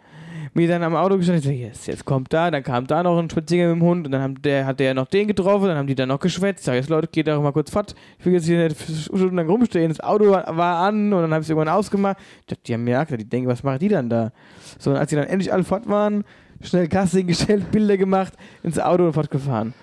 Mir 0.55 0.67
dann 0.67 0.83
am 0.83 0.95
Auto 0.95 1.17
gestanden, 1.17 1.41
ich 1.41 1.45
so, 1.47 1.51
yes, 1.51 1.87
jetzt 1.87 2.05
kommt 2.05 2.31
da, 2.31 2.51
dann 2.51 2.61
kam 2.61 2.85
da 2.85 3.01
noch 3.01 3.17
ein 3.17 3.29
Spaziergänger 3.29 3.73
mit 3.73 3.81
dem 3.81 3.87
Hund 3.87 4.05
und 4.05 4.11
dann 4.11 4.21
haben 4.21 4.41
der, 4.41 4.65
hat 4.65 4.79
der 4.79 4.93
noch 4.93 5.07
den 5.07 5.27
getroffen, 5.27 5.67
dann 5.67 5.77
haben 5.77 5.87
die 5.87 5.95
dann 5.95 6.09
noch 6.09 6.19
geschwätzt. 6.19 6.65
Sag 6.65 6.75
jetzt 6.75 6.89
Leute, 6.89 7.07
geht 7.07 7.27
doch 7.27 7.41
mal 7.41 7.53
kurz 7.53 7.71
fort. 7.71 7.95
Ich 8.19 8.25
will 8.25 8.33
jetzt 8.33 8.45
hier 8.45 8.63
nicht 8.63 8.79
stundenlang 9.05 9.49
rumstehen. 9.49 9.89
Das 9.89 9.99
Auto 9.99 10.29
war, 10.29 10.55
war 10.55 10.85
an 10.85 11.11
und 11.13 11.21
dann 11.21 11.31
habe 11.31 11.41
ich 11.41 11.45
es 11.45 11.49
irgendwann 11.49 11.73
ausgemacht. 11.73 12.17
Ich 12.41 12.47
dachte, 12.47 12.61
die 12.67 12.73
haben 12.73 12.83
mir 12.83 13.03
gesagt, 13.03 13.21
die 13.21 13.29
denken, 13.29 13.49
was 13.49 13.63
machen 13.63 13.79
die 13.79 13.87
dann 13.87 14.09
da? 14.09 14.31
So, 14.77 14.91
und 14.91 14.97
als 14.97 15.09
die 15.09 15.15
dann 15.15 15.25
endlich 15.25 15.51
alle 15.51 15.63
fort 15.63 15.87
waren, 15.87 16.23
schnell 16.61 16.87
Kasse 16.87 17.23
gestellt, 17.23 17.63
Bilder 17.71 17.97
gemacht, 17.97 18.33
ins 18.61 18.79
Auto 18.79 19.05
und 19.05 19.13
fortgefahren. 19.13 19.73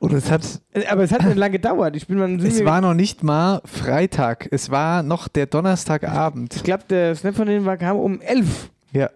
Und 0.00 0.12
es 0.12 0.30
hat, 0.30 0.42
Äh, 0.72 0.86
Aber 0.86 1.02
es 1.02 1.12
hat 1.12 1.24
nicht 1.24 1.36
lange 1.36 1.52
gedauert. 1.52 1.96
Ich 1.96 2.06
bin 2.06 2.18
dann 2.18 2.38
es 2.40 2.64
war 2.64 2.80
noch 2.80 2.94
nicht 2.94 3.22
mal 3.22 3.60
Freitag. 3.64 4.48
Es 4.50 4.70
war 4.70 5.02
noch 5.02 5.28
der 5.28 5.46
Donnerstagabend. 5.46 6.56
ich 6.56 6.62
glaube, 6.64 6.84
der 6.88 7.14
Snap 7.14 7.34
von 7.36 7.46
denen 7.46 7.64
war, 7.64 7.76
kam 7.76 7.96
um 7.96 8.20
11. 8.20 8.70
Ja. 8.92 9.10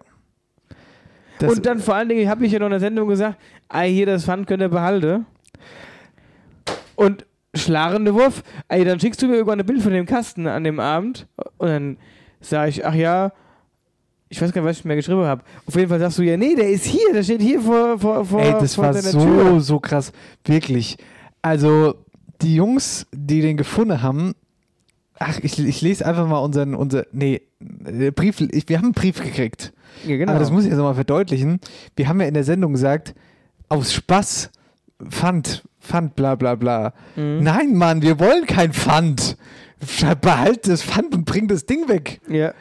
Das, 1.38 1.52
und 1.52 1.66
dann 1.66 1.78
vor 1.78 1.94
allen 1.94 2.08
Dingen 2.08 2.28
habe 2.28 2.44
ich 2.46 2.52
ja 2.52 2.58
noch 2.58 2.66
in 2.66 2.72
der 2.72 2.80
Sendung 2.80 3.08
gesagt, 3.08 3.36
ey, 3.72 3.92
hier 3.92 4.06
das 4.06 4.24
Pfand 4.24 4.46
könnt 4.46 4.60
ihr 4.60 4.68
behalten. 4.68 5.26
Und 6.96 7.26
schlagende 7.54 8.14
Wurf, 8.14 8.42
ey, 8.68 8.84
dann 8.84 8.98
schickst 8.98 9.22
du 9.22 9.26
mir 9.28 9.34
irgendwann 9.36 9.60
ein 9.60 9.66
Bild 9.66 9.82
von 9.82 9.92
dem 9.92 10.06
Kasten 10.06 10.46
an 10.46 10.64
dem 10.64 10.80
Abend. 10.80 11.26
Und 11.58 11.68
dann 11.68 11.96
sage 12.40 12.70
ich, 12.70 12.84
ach 12.86 12.94
ja, 12.94 13.32
ich 14.28 14.40
weiß 14.40 14.52
gar 14.52 14.60
nicht, 14.62 14.70
was 14.70 14.78
ich 14.78 14.84
mir 14.84 14.96
geschrieben 14.96 15.24
habe. 15.24 15.42
Auf 15.66 15.74
jeden 15.74 15.88
Fall 15.88 15.98
sagst 15.98 16.18
du, 16.18 16.22
ja, 16.22 16.36
nee, 16.36 16.54
der 16.54 16.68
ist 16.70 16.84
hier, 16.84 17.12
der 17.12 17.22
steht 17.22 17.40
hier 17.40 17.60
vor, 17.60 17.98
vor, 17.98 18.24
vor, 18.24 18.42
Ey, 18.42 18.52
das 18.52 18.74
vor 18.74 18.84
war 18.84 18.94
so, 18.94 19.24
Tür. 19.24 19.60
so 19.60 19.80
krass. 19.80 20.12
Wirklich. 20.44 20.96
Also, 21.42 21.94
die 22.42 22.54
Jungs, 22.54 23.06
die 23.12 23.40
den 23.40 23.56
gefunden 23.56 24.02
haben, 24.02 24.34
ach, 25.18 25.38
ich, 25.42 25.58
ich 25.58 25.80
lese 25.80 26.04
einfach 26.06 26.26
mal 26.28 26.38
unseren, 26.38 26.74
unser, 26.74 27.06
nee, 27.12 27.42
Brief, 28.14 28.40
ich, 28.40 28.68
wir 28.68 28.78
haben 28.78 28.86
einen 28.86 28.92
Brief 28.92 29.20
gekriegt. 29.22 29.72
Ja, 30.06 30.16
genau. 30.16 30.32
Aber 30.32 30.40
das 30.40 30.50
muss 30.52 30.62
ich 30.64 30.68
jetzt 30.68 30.78
nochmal 30.78 30.94
verdeutlichen. 30.94 31.58
Wir 31.96 32.08
haben 32.08 32.20
ja 32.20 32.28
in 32.28 32.34
der 32.34 32.44
Sendung 32.44 32.72
gesagt, 32.72 33.14
aus 33.68 33.92
Spaß, 33.92 34.50
Pfand, 35.08 35.64
Pfand, 35.80 36.14
bla 36.14 36.34
bla 36.34 36.54
bla. 36.54 36.92
Mhm. 37.16 37.42
Nein, 37.42 37.74
Mann, 37.74 38.02
wir 38.02 38.20
wollen 38.20 38.46
kein 38.46 38.72
Pfand. 38.72 39.36
Behalt 40.20 40.66
das 40.68 40.82
Pfand 40.82 41.14
und 41.14 41.24
bring 41.24 41.48
das 41.48 41.64
Ding 41.66 41.88
weg. 41.88 42.20
ja. 42.28 42.52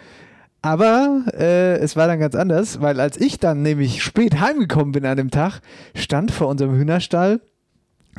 Aber 0.67 1.23
äh, 1.33 1.77
es 1.77 1.95
war 1.95 2.07
dann 2.07 2.19
ganz 2.19 2.35
anders, 2.35 2.81
weil 2.81 2.99
als 2.99 3.15
ich 3.15 3.39
dann 3.39 3.61
nämlich 3.61 4.03
spät 4.03 4.41
heimgekommen 4.41 4.91
bin 4.91 5.05
an 5.05 5.15
dem 5.15 5.31
Tag, 5.31 5.61
stand 5.95 6.29
vor 6.29 6.49
unserem 6.49 6.75
Hühnerstall 6.75 7.39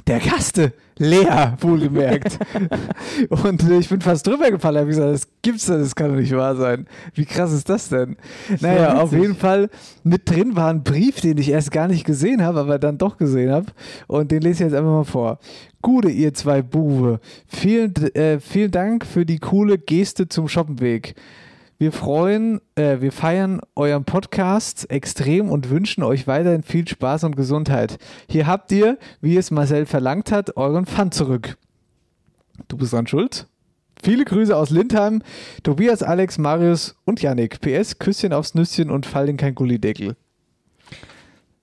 Der 0.07 0.19
Kaste, 0.19 0.73
leer, 0.97 1.59
wohlgemerkt. 1.61 2.39
und 3.29 3.69
äh, 3.69 3.79
ich 3.79 3.91
bin 3.91 4.01
fast 4.01 4.27
drüber 4.27 4.51
gefallen, 4.51 4.79
habe 4.79 4.87
gesagt, 4.87 5.13
das 5.13 5.29
gibt's 5.43 5.67
denn, 5.67 5.81
das 5.81 5.95
kann 5.95 6.09
doch 6.11 6.19
nicht 6.19 6.35
wahr 6.35 6.57
sein. 6.57 6.87
Wie 7.13 7.27
krass 7.27 7.53
ist 7.53 7.69
das 7.69 7.91
denn? 7.91 8.17
Naja, 8.61 8.95
war 8.95 9.03
auf 9.03 9.13
jeden 9.13 9.37
Fall 9.37 9.69
mit 10.03 10.31
drin 10.31 10.57
war 10.57 10.71
ein 10.71 10.85
Brief, 10.85 11.21
den 11.21 11.37
ich 11.37 11.51
erst 11.51 11.71
gar 11.71 11.87
nicht 11.87 12.07
gesehen 12.07 12.43
habe, 12.43 12.61
aber 12.61 12.79
dann 12.79 12.97
doch 12.97 13.19
gesehen 13.19 13.53
habe. 13.53 13.67
Und 14.07 14.31
den 14.31 14.41
lese 14.41 14.65
ich 14.65 14.71
jetzt 14.71 14.75
einfach 14.75 14.91
mal 14.91 15.05
vor. 15.05 15.39
Gute, 15.83 16.09
ihr 16.09 16.33
zwei 16.33 16.63
Buwe. 16.63 17.21
Vielen, 17.47 17.95
äh, 18.15 18.41
vielen 18.41 18.71
Dank 18.71 19.05
für 19.05 19.27
die 19.27 19.39
coole 19.39 19.77
Geste 19.77 20.31
zum 20.31 20.49
Shoppenweg. 20.49 21.15
Wir 21.81 21.93
freuen, 21.93 22.61
äh, 22.75 23.01
wir 23.01 23.12
feiern 23.12 23.61
euren 23.77 24.05
Podcast 24.05 24.91
extrem 24.91 25.49
und 25.49 25.71
wünschen 25.71 26.03
euch 26.03 26.27
weiterhin 26.27 26.64
viel 26.64 26.88
Spaß 26.88 27.23
und 27.23 27.37
Gesundheit. 27.37 27.99
Hier 28.29 28.49
habt 28.49 28.73
ihr, 28.73 28.99
wie 29.21 29.37
es 29.37 29.53
Marcel 29.53 29.87
verlangt 29.87 30.33
hat, 30.33 30.57
euren 30.57 30.87
Pfand 30.87 31.14
zurück. 31.14 31.57
Du 32.67 32.77
bist 32.77 32.93
dran 32.93 33.07
schuld. 33.07 33.47
Viele 34.03 34.25
Grüße 34.25 34.57
aus 34.57 34.71
Lindheim, 34.71 35.23
Tobias, 35.62 36.03
Alex, 36.03 36.37
Marius 36.38 36.97
und 37.05 37.23
Yannick. 37.23 37.61
PS, 37.61 38.01
Küsschen 38.01 38.33
aufs 38.33 38.57
Nüsschen 38.57 38.91
und 38.91 39.07
fall 39.07 39.29
in 39.29 39.37
kein 39.37 39.55
Gullideckel. 39.55 40.17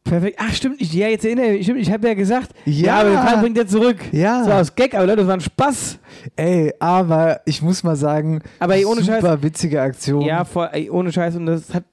Perfekt. 0.06 0.38
Ach, 0.39 0.54
stimmt. 0.54 0.80
Ich, 0.80 0.94
ja, 0.94 1.08
jetzt 1.08 1.26
erinnere 1.26 1.48
ich 1.48 1.54
mich. 1.58 1.63
Stimmt, 1.65 1.80
ich 1.82 1.91
habe 1.91 2.08
ja 2.08 2.13
gesagt, 2.13 2.52
Ja. 2.65 2.86
ja, 2.86 2.96
aber 3.02 3.10
den 3.10 3.20
Pfand 3.20 3.41
bringt 3.41 3.58
er 3.58 3.68
zurück. 3.68 3.98
Ja. 4.12 4.39
Das 4.39 4.48
war 4.50 4.62
aus 4.62 4.76
Gag, 4.76 4.94
aber 4.96 5.06
Leute, 5.08 5.18
das 5.18 5.28
war 5.28 5.34
ein 5.34 5.41
Spaß. 5.41 6.00
Ey, 6.36 6.74
aber 6.80 7.41
ich 7.46 7.62
muss 7.62 7.84
mal 7.84 7.96
sagen, 7.96 8.41
Aber 8.60 8.76
ey, 8.76 8.86
ohne 8.86 9.02
super 9.02 9.20
Scheiß- 9.38 9.44
witzige 9.44 9.82
Aktion. 9.82 10.22
Ja, 10.22 10.46
voll, 10.46 10.70
ey, 10.72 10.89
ohne 10.89 11.12
Scheiß. 11.12 11.36
Und 11.36 11.48
das 11.48 11.74
hat 11.74 11.84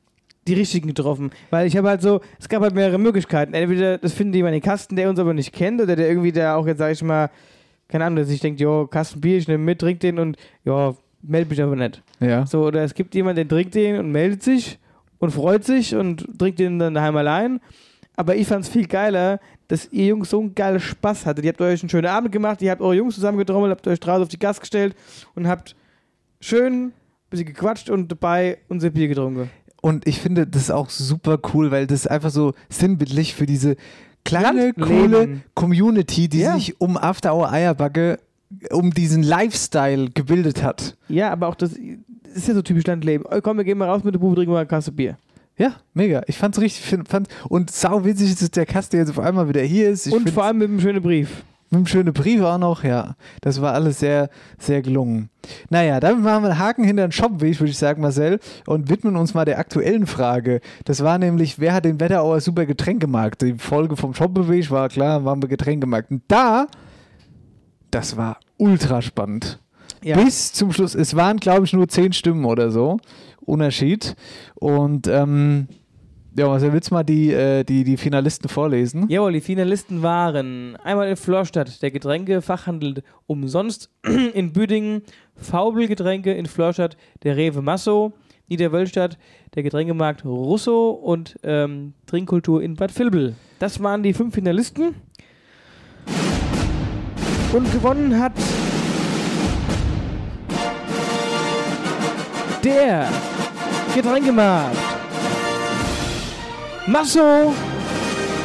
die 0.47 0.55
richtigen 0.55 0.89
getroffen. 0.89 1.31
Weil 1.51 1.67
ich 1.67 1.77
habe 1.77 1.89
halt 1.89 2.03
so, 2.03 2.21
es 2.39 2.49
gab 2.49 2.63
halt 2.63 2.75
mehrere 2.75 2.99
Möglichkeiten. 2.99 3.55
Entweder 3.55 3.97
das 3.99 4.13
findet 4.13 4.37
jemand 4.37 4.55
in 4.55 4.61
den 4.61 4.65
Kasten, 4.69 4.95
der 4.97 5.09
uns 5.09 5.19
aber 5.19 5.33
nicht 5.35 5.53
kennt, 5.53 5.81
oder 5.81 5.97
der 5.97 6.09
irgendwie 6.09 6.33
da 6.33 6.57
auch 6.57 6.67
jetzt, 6.67 6.79
sag 6.79 6.93
ich 6.93 7.03
mal, 7.03 7.31
keine 7.89 8.05
Ahnung, 8.05 8.17
der 8.17 8.25
sich 8.27 8.41
denkt, 8.41 8.61
jo, 8.61 8.87
Kasten 8.89 9.21
Bier, 9.21 9.39
ich 9.39 9.49
nehme 9.49 9.65
mit, 9.65 9.79
trink 9.79 10.01
den 10.01 10.19
und 10.19 10.37
ja, 10.65 10.95
meld 11.23 11.49
mich 11.49 11.63
aber 11.63 11.77
nicht. 11.77 12.03
Ja. 12.21 12.45
So, 12.45 12.65
oder 12.67 12.83
es 12.83 12.93
gibt 12.95 13.15
jemanden, 13.15 13.37
der 13.37 13.49
trinkt 13.49 13.75
den 13.75 13.99
und 13.99 14.11
meldet 14.13 14.43
sich 14.43 14.79
und 15.19 15.31
freut 15.31 15.65
sich 15.65 15.95
und 15.95 16.27
trinkt 16.39 16.59
den 16.59 16.79
dann 16.79 16.93
daheim 16.95 17.17
allein. 17.17 17.61
Aber 18.17 18.37
ich 18.37 18.47
fand 18.47 18.65
es 18.65 18.71
viel 18.71 18.87
geiler, 18.87 19.41
dass 19.69 19.89
ihr 19.91 20.07
Jungs 20.07 20.31
so 20.31 20.41
einen 20.41 20.55
geilen 20.55 20.81
Spaß 20.81 21.25
hattet. 21.27 21.45
Ihr 21.45 21.51
habt 21.51 21.61
euch 21.61 21.83
einen 21.83 21.89
schönen 21.89 22.07
Abend 22.07 22.31
gemacht, 22.33 22.61
ihr 22.63 22.71
habt 22.71 22.83
eure 22.83 22.95
Jungs 22.95 23.15
zusammengetrommelt, 23.15 23.71
habt 23.71 23.87
euch 23.89 24.01
draußen 24.01 24.23
auf 24.23 24.29
die 24.29 24.39
Gas 24.39 24.61
gestellt 24.61 24.95
und 25.35 25.49
habt 25.49 25.75
schön 26.41 26.87
ein 26.89 26.93
bisschen 27.31 27.47
gequatscht 27.47 27.89
und 27.91 28.09
dabei 28.13 28.59
unser 28.69 28.91
Bier 28.91 29.09
getrunken. 29.09 29.51
Und 29.81 30.07
ich 30.07 30.21
finde 30.21 30.47
das 30.47 30.71
auch 30.71 30.91
super 30.91 31.39
cool, 31.55 31.71
weil 31.71 31.87
das 31.87 32.07
einfach 32.07 32.31
so 32.31 32.53
sinnbildlich 32.69 33.35
für 33.35 33.47
diese 33.47 33.77
kleine, 34.25 34.73
coole 34.75 35.41
Community, 35.55 36.29
die 36.29 36.41
Ja. 36.41 36.55
sich 36.55 36.81
um 36.81 36.97
After 36.97 37.35
Hour 37.35 37.51
Eierbacke, 37.51 38.21
um 38.71 38.93
diesen 38.93 39.23
Lifestyle 39.23 40.11
gebildet 40.11 40.63
hat. 40.63 40.97
Ja, 41.09 41.33
aber 41.33 41.49
auch 41.49 41.55
das, 41.55 41.71
das 41.71 42.35
ist 42.35 42.49
ja 42.49 42.55
so 42.55 42.63
typisch 42.63 42.87
Landleben. 42.87 43.25
Komm, 43.43 43.57
wir 43.57 43.65
gehen 43.65 43.79
mal 43.79 43.89
raus 43.89 44.05
mit 44.05 44.15
der 44.15 44.21
Bube, 44.21 44.37
trinken 44.37 44.53
mal 44.53 44.59
eine 44.59 44.67
Kasse 44.69 44.93
Bier. 44.93 45.17
Ja, 45.57 45.75
mega. 45.95 46.23
Ich 46.27 46.39
fand's 46.39 46.61
richtig, 46.61 46.85
find, 46.85 47.09
fand, 47.09 47.29
und 47.49 47.71
sau 47.71 48.05
witzig, 48.05 48.35
dass 48.37 48.51
der 48.51 48.67
Kaste 48.67 48.97
jetzt 48.97 49.11
auf 49.11 49.19
einmal 49.19 49.49
wieder 49.49 49.63
hier 49.63 49.91
ist. 49.91 50.07
Ich 50.07 50.13
und 50.13 50.31
vor 50.31 50.45
allem 50.45 50.59
mit 50.59 50.69
einem 50.69 50.81
schönen 50.81 51.03
Brief. 51.03 51.45
Mit 51.71 51.79
einem 51.79 51.87
schönen 51.87 52.13
Brief 52.13 52.43
auch 52.43 52.59
noch, 52.59 52.85
ja. 52.85 53.17
Das 53.41 53.61
war 53.63 53.73
alles 53.73 54.01
sehr, 54.01 54.29
sehr 54.59 54.83
gelungen. 54.83 55.31
Naja, 55.71 56.01
damit 56.01 56.23
machen 56.23 56.45
wir 56.45 56.51
einen 56.51 56.59
Haken 56.59 56.85
hinter 56.85 57.07
den 57.09 57.13
Shopweg, 57.13 57.61
würde 57.61 57.71
ich 57.71 57.79
sagen, 57.79 58.03
Marcel, 58.03 58.41
und 58.67 58.91
widmen 58.91 59.17
uns 59.17 59.35
mal 59.35 59.45
der 59.45 59.59
aktuellen 59.59 60.07
Frage. 60.07 60.61
Das 60.85 61.03
war 61.03 61.19
nämlich, 61.19 61.59
wer 61.59 61.73
hat 61.73 61.85
den 61.85 61.99
Wetterauer 61.99 62.41
super 62.41 62.67
Getränkemarkt? 62.67 63.43
Die 63.43 63.55
Folge 63.55 63.97
vom 63.97 64.15
Shopweg 64.15 64.71
war 64.71 64.89
klar, 64.89 65.25
waren 65.25 65.41
wir 65.41 65.49
Getränkemarkt. 65.49 66.11
Und 66.11 66.23
da, 66.29 66.67
das 67.91 68.17
war 68.17 68.39
ultra 68.59 69.01
spannend. 69.01 69.59
Ja. 70.03 70.17
Bis 70.17 70.53
zum 70.53 70.73
Schluss. 70.73 70.95
Es 70.95 71.15
waren, 71.15 71.39
glaube 71.39 71.65
ich, 71.65 71.73
nur 71.73 71.89
zehn 71.89 72.13
Stimmen 72.13 72.45
oder 72.45 72.71
so. 72.71 72.99
Unterschied. 73.45 74.17
Und, 74.55 75.07
ähm, 75.09 75.69
ja, 76.37 76.47
Marcel, 76.47 76.73
willst 76.73 76.91
du 76.91 76.95
mal 76.95 77.03
die, 77.03 77.31
äh, 77.31 77.63
die, 77.63 77.85
die 77.85 77.97
Finalisten 77.97 78.49
vorlesen? 78.49 79.07
Jawohl, 79.09 79.33
die 79.33 79.41
Finalisten 79.41 80.03
waren 80.03 80.77
einmal 80.77 81.09
in 81.09 81.17
Florstadt 81.17 81.83
der 81.83 81.91
Getränkefachhandel 81.91 83.03
umsonst, 83.27 83.91
in 84.35 84.53
Büdingen 84.53 85.03
Faubel-Getränke, 85.37 86.33
in 86.33 86.47
Florstadt 86.47 86.97
der 87.23 87.37
Rewe 87.37 87.61
Masso, 87.61 88.13
Niederwölstadt 88.49 89.19
der 89.55 89.63
Getränkemarkt 89.63 90.25
Russo 90.25 90.91
und 90.91 91.37
ähm, 91.43 91.95
Trinkkultur 92.07 92.63
in 92.63 92.77
Bad 92.77 92.99
Vilbel. 92.99 93.35
Das 93.59 93.83
waren 93.83 94.03
die 94.03 94.13
fünf 94.13 94.35
Finalisten. 94.35 94.95
Und 97.53 97.71
gewonnen 97.73 98.19
hat 98.19 98.33
der 102.65 103.09
Getränkemarkt 103.95 104.77
Masso 106.87 107.55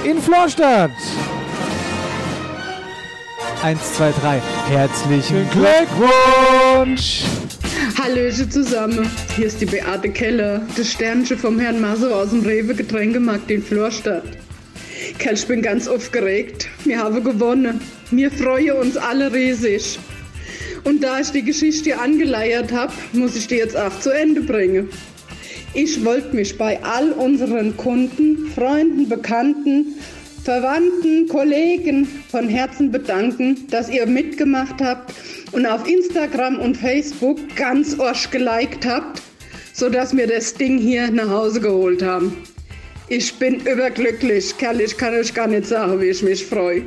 in 0.03 0.21
Florstadt. 0.21 0.91
Eins, 3.63 3.93
zwei, 3.93 4.11
drei. 4.21 4.41
Herzlichen 4.69 5.49
Glückwunsch! 5.49 7.23
Hallöchen 7.97 8.51
zusammen, 8.51 9.09
hier 9.35 9.47
ist 9.47 9.59
die 9.59 9.65
Beate 9.65 10.09
Keller, 10.09 10.61
das 10.75 10.91
Sternchen 10.91 11.37
vom 11.37 11.59
Herrn 11.59 11.81
Masso 11.81 12.13
aus 12.13 12.29
dem 12.29 12.41
Rewe 12.41 12.75
Getränkemarkt 12.75 13.49
in 13.49 13.63
Florstadt. 13.63 14.23
Kerl, 15.17 15.33
ich 15.33 15.47
bin 15.47 15.61
ganz 15.61 15.87
aufgeregt. 15.87 16.67
Wir 16.83 16.99
haben 16.99 17.23
gewonnen. 17.23 17.81
Wir 18.11 18.31
freuen 18.31 18.77
uns 18.77 18.97
alle 18.97 19.33
riesig. 19.33 19.97
Und 20.83 21.03
da 21.03 21.19
ich 21.19 21.31
die 21.31 21.43
Geschichte 21.43 21.99
angeleiert 21.99 22.71
habe, 22.71 22.93
muss 23.13 23.35
ich 23.35 23.47
die 23.47 23.55
jetzt 23.55 23.75
auch 23.75 23.99
zu 23.99 24.11
Ende 24.11 24.41
bringen. 24.41 24.89
Ich 25.79 26.03
wollte 26.03 26.35
mich 26.35 26.57
bei 26.57 26.81
all 26.81 27.11
unseren 27.11 27.77
Kunden, 27.77 28.47
Freunden, 28.55 29.07
Bekannten, 29.07 29.93
Verwandten, 30.43 31.27
Kollegen 31.27 32.07
von 32.31 32.49
Herzen 32.49 32.91
bedanken, 32.91 33.67
dass 33.69 33.87
ihr 33.87 34.07
mitgemacht 34.07 34.81
habt 34.81 35.13
und 35.51 35.67
auf 35.67 35.87
Instagram 35.87 36.57
und 36.57 36.77
Facebook 36.77 37.37
ganz 37.55 37.99
orsch 37.99 38.31
geliked 38.31 38.87
habt, 38.87 39.21
sodass 39.73 40.17
wir 40.17 40.25
das 40.25 40.55
Ding 40.55 40.79
hier 40.79 41.11
nach 41.11 41.29
Hause 41.29 41.61
geholt 41.61 42.01
haben. 42.01 42.35
Ich 43.07 43.35
bin 43.35 43.59
überglücklich, 43.59 44.57
Kerl, 44.57 44.81
ich 44.81 44.97
kann 44.97 45.13
euch 45.13 45.31
gar 45.31 45.45
nicht 45.45 45.67
sagen, 45.67 46.01
wie 46.01 46.05
ich 46.05 46.23
mich 46.23 46.43
freue. 46.43 46.85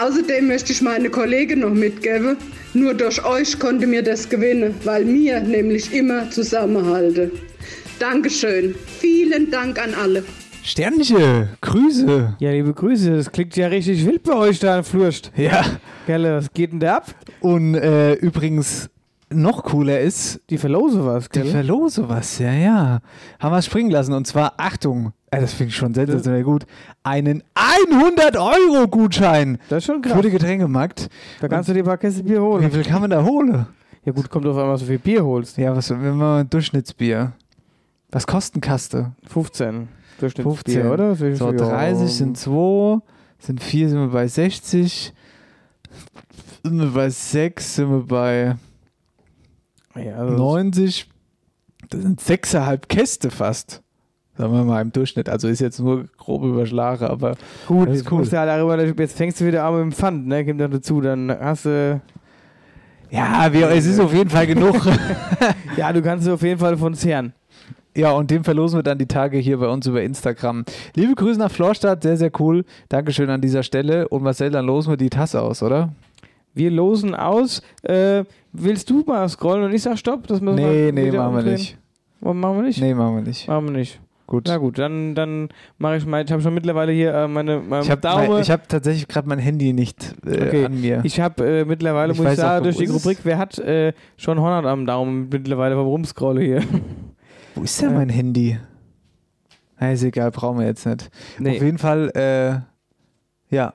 Außerdem 0.00 0.46
möchte 0.46 0.70
ich 0.70 0.80
meine 0.80 1.10
Kollegen 1.10 1.58
noch 1.58 1.74
mitgeben. 1.74 2.36
Nur 2.72 2.94
durch 2.94 3.24
euch 3.24 3.58
konnte 3.58 3.88
mir 3.88 4.02
das 4.02 4.28
gewinnen, 4.28 4.76
weil 4.84 5.12
wir 5.12 5.40
nämlich 5.40 5.92
immer 5.92 6.30
zusammenhalten. 6.30 7.32
Dankeschön. 7.98 8.74
Vielen 8.98 9.50
Dank 9.50 9.80
an 9.82 9.94
alle. 9.94 10.24
Sternche, 10.64 11.48
Grüße. 11.60 12.36
Ja, 12.38 12.50
liebe 12.52 12.72
Grüße, 12.72 13.16
das 13.16 13.32
klingt 13.32 13.56
ja 13.56 13.66
richtig 13.66 14.06
wild 14.06 14.22
bei 14.22 14.34
euch 14.34 14.60
da 14.60 14.78
in 14.78 14.84
Flurst. 14.84 15.32
Ja. 15.36 15.64
Gelle, 16.06 16.36
was 16.36 16.52
geht 16.52 16.72
denn 16.72 16.78
da 16.80 16.98
ab? 16.98 17.06
Und 17.40 17.74
äh, 17.74 18.12
übrigens, 18.14 18.88
noch 19.30 19.64
cooler 19.64 20.00
ist, 20.00 20.40
Die 20.50 20.58
verlose 20.58 21.04
was, 21.04 21.28
die 21.30 21.40
gell? 21.40 21.50
verlose 21.50 22.08
was, 22.08 22.38
ja, 22.38 22.52
ja. 22.52 23.00
Haben 23.40 23.52
wir 23.52 23.58
es 23.58 23.66
springen 23.66 23.90
lassen. 23.90 24.12
Und 24.12 24.26
zwar, 24.26 24.52
Achtung, 24.56 25.12
äh, 25.32 25.40
das 25.40 25.52
finde 25.54 25.70
ich 25.70 25.76
schon 25.76 25.94
sensationell 25.94 26.44
gut, 26.44 26.64
einen 27.02 27.42
100-Euro-Gutschein 27.56 29.58
das 29.68 29.78
ist 29.78 29.86
schon 29.86 30.02
für 30.02 30.10
krass. 30.10 30.22
den 30.22 30.30
Getränkemarkt. 30.32 31.08
Da 31.40 31.48
kannst 31.48 31.68
du 31.70 31.74
dir 31.74 31.80
ein 31.82 31.86
paar 31.86 31.98
Käste 31.98 32.22
Bier 32.22 32.40
holen. 32.40 32.64
Wie 32.64 32.70
viel 32.70 32.84
kann 32.84 33.00
man 33.00 33.10
da 33.10 33.24
holen? 33.24 33.66
Ja 34.04 34.12
gut, 34.12 34.30
kommt 34.30 34.46
auf 34.46 34.56
einmal 34.56 34.78
so 34.78 34.84
viel 34.84 34.98
Bier 34.98 35.24
holst. 35.24 35.56
Ja, 35.58 35.74
was, 35.74 35.90
wenn 35.90 36.16
man 36.16 36.40
ein 36.42 36.50
Durchschnittsbier. 36.50 37.32
Was 38.12 38.26
kostet 38.26 38.58
ein 38.58 38.60
Kaste? 38.60 39.12
15. 39.26 39.88
15, 40.18 40.44
Durchschnittsbier, 40.44 40.92
oder? 40.92 41.16
So, 41.16 41.50
30 41.50 42.12
sind 42.12 42.38
2, 42.38 42.98
sind 43.38 43.62
4, 43.62 43.88
sind 43.88 43.98
wir 43.98 44.08
bei 44.08 44.28
60. 44.28 45.12
Sind 46.62 46.78
wir 46.78 46.90
bei 46.90 47.10
6, 47.10 47.74
sind 47.74 47.90
wir 47.90 48.06
bei 48.06 48.56
Ja, 49.96 50.16
also 50.16 50.36
90. 50.36 51.08
Das 51.88 52.02
sind 52.02 52.20
6,5 52.20 52.86
Käste 52.86 53.30
fast. 53.30 53.82
Sagen 54.36 54.52
wir 54.54 54.64
mal 54.64 54.80
im 54.80 54.92
Durchschnitt. 54.92 55.28
Also 55.28 55.48
ist 55.48 55.60
jetzt 55.60 55.80
nur 55.80 56.06
grob 56.16 56.44
überschlagen, 56.44 57.06
aber 57.06 57.36
gut, 57.66 57.88
das 57.88 57.98
jetzt, 57.98 58.12
cool. 58.12 58.24
ja 58.24 58.46
darüber, 58.46 58.82
jetzt 58.82 59.16
fängst 59.16 59.40
du 59.40 59.46
wieder 59.46 59.64
an 59.64 59.74
mit 59.74 59.82
dem 59.82 59.92
Pfand, 59.92 60.26
ne? 60.26 60.44
Gib 60.44 60.58
dann 60.58 60.70
dazu, 60.70 61.00
dann 61.00 61.30
hast 61.30 61.66
du. 61.66 62.00
Ja, 63.10 63.52
wir, 63.52 63.68
es 63.70 63.84
ist 63.84 64.00
auf 64.00 64.14
jeden 64.14 64.30
Fall 64.30 64.46
genug. 64.46 64.76
Ja, 65.76 65.90
du 65.90 66.02
kannst 66.02 66.28
auf 66.28 66.42
jeden 66.42 66.60
Fall 66.60 66.76
von 66.76 66.94
zehren. 66.94 67.32
Ja, 67.96 68.12
und 68.12 68.30
den 68.30 68.44
verlosen 68.44 68.78
wir 68.78 68.82
dann 68.82 68.98
die 68.98 69.06
Tage 69.06 69.38
hier 69.38 69.58
bei 69.58 69.68
uns 69.68 69.86
über 69.86 70.02
Instagram. 70.02 70.64
Liebe 70.94 71.14
Grüße 71.14 71.38
nach 71.38 71.50
Florstadt, 71.50 72.02
sehr, 72.02 72.16
sehr 72.16 72.30
cool. 72.40 72.64
Dankeschön 72.88 73.28
an 73.30 73.40
dieser 73.40 73.62
Stelle. 73.62 74.08
Und 74.08 74.22
Marcel, 74.22 74.50
dann 74.50 74.66
losen 74.66 74.90
wir 74.92 74.96
die 74.96 75.10
Tasse 75.10 75.42
aus, 75.42 75.62
oder? 75.62 75.92
Wir 76.54 76.70
losen 76.70 77.14
aus. 77.14 77.62
Äh, 77.82 78.24
willst 78.52 78.90
du 78.90 79.04
mal 79.06 79.28
scrollen 79.28 79.64
und 79.64 79.74
ich 79.74 79.82
sag 79.82 79.98
Stopp? 79.98 80.26
Dass 80.26 80.40
wir 80.40 80.52
Nee, 80.52 80.62
mal 80.62 80.92
nee, 80.92 81.10
machen 81.10 81.12
wir 81.32 81.38
umdrehen? 81.38 81.52
nicht. 81.54 81.78
Warum 82.20 82.40
machen 82.40 82.56
wir 82.56 82.62
nicht? 82.64 82.80
Nee, 82.80 82.94
machen 82.94 83.14
wir 83.16 83.22
nicht. 83.22 83.48
Machen 83.48 83.64
wir 83.66 83.72
nicht. 83.78 84.00
gut. 84.26 84.44
Na 84.48 84.56
gut, 84.58 84.78
dann, 84.78 85.14
dann 85.14 85.48
mache 85.78 85.96
ich 85.96 86.06
mal. 86.06 86.24
Ich 86.24 86.30
habe 86.30 86.40
schon 86.42 86.54
mittlerweile 86.54 86.92
hier 86.92 87.12
äh, 87.12 87.26
meine, 87.28 87.60
meine 87.60 87.82
Ich 87.84 87.90
habe 87.90 88.00
Daumen. 88.00 88.40
ich 88.40 88.50
hab 88.50 88.68
tatsächlich 88.68 89.08
gerade 89.08 89.28
mein 89.28 89.38
Handy 89.38 89.72
nicht 89.72 90.14
äh, 90.26 90.46
Okay. 90.46 90.64
an 90.66 90.80
mir. 90.80 91.00
Ich 91.04 91.20
habe 91.20 91.44
äh, 91.44 91.64
mittlerweile, 91.64 92.12
Ich 92.12 92.18
muss 92.18 92.30
ich 92.32 92.36
sagen, 92.36 92.64
durch 92.64 92.76
die? 92.76 92.86
Rubrik, 92.86 93.18
wer 93.24 93.38
hat 93.38 93.58
äh, 93.58 93.92
schon 94.16 94.38
100 94.38 94.64
am 94.66 94.86
Daumen 94.86 95.28
mittlerweile 95.30 95.74
vom 95.74 95.86
Rumscrolle 95.86 96.42
hier. 96.42 96.62
Wo 97.54 97.62
ist 97.62 97.80
denn 97.80 97.94
mein 97.94 98.08
Handy? 98.08 98.58
Na, 99.78 99.92
ist 99.92 100.04
egal, 100.04 100.30
brauchen 100.30 100.58
wir 100.58 100.66
jetzt 100.66 100.86
nicht. 100.86 101.10
Nee. 101.38 101.56
Auf 101.56 101.62
jeden 101.62 101.78
Fall, 101.78 102.10
äh, 102.14 103.54
ja, 103.54 103.74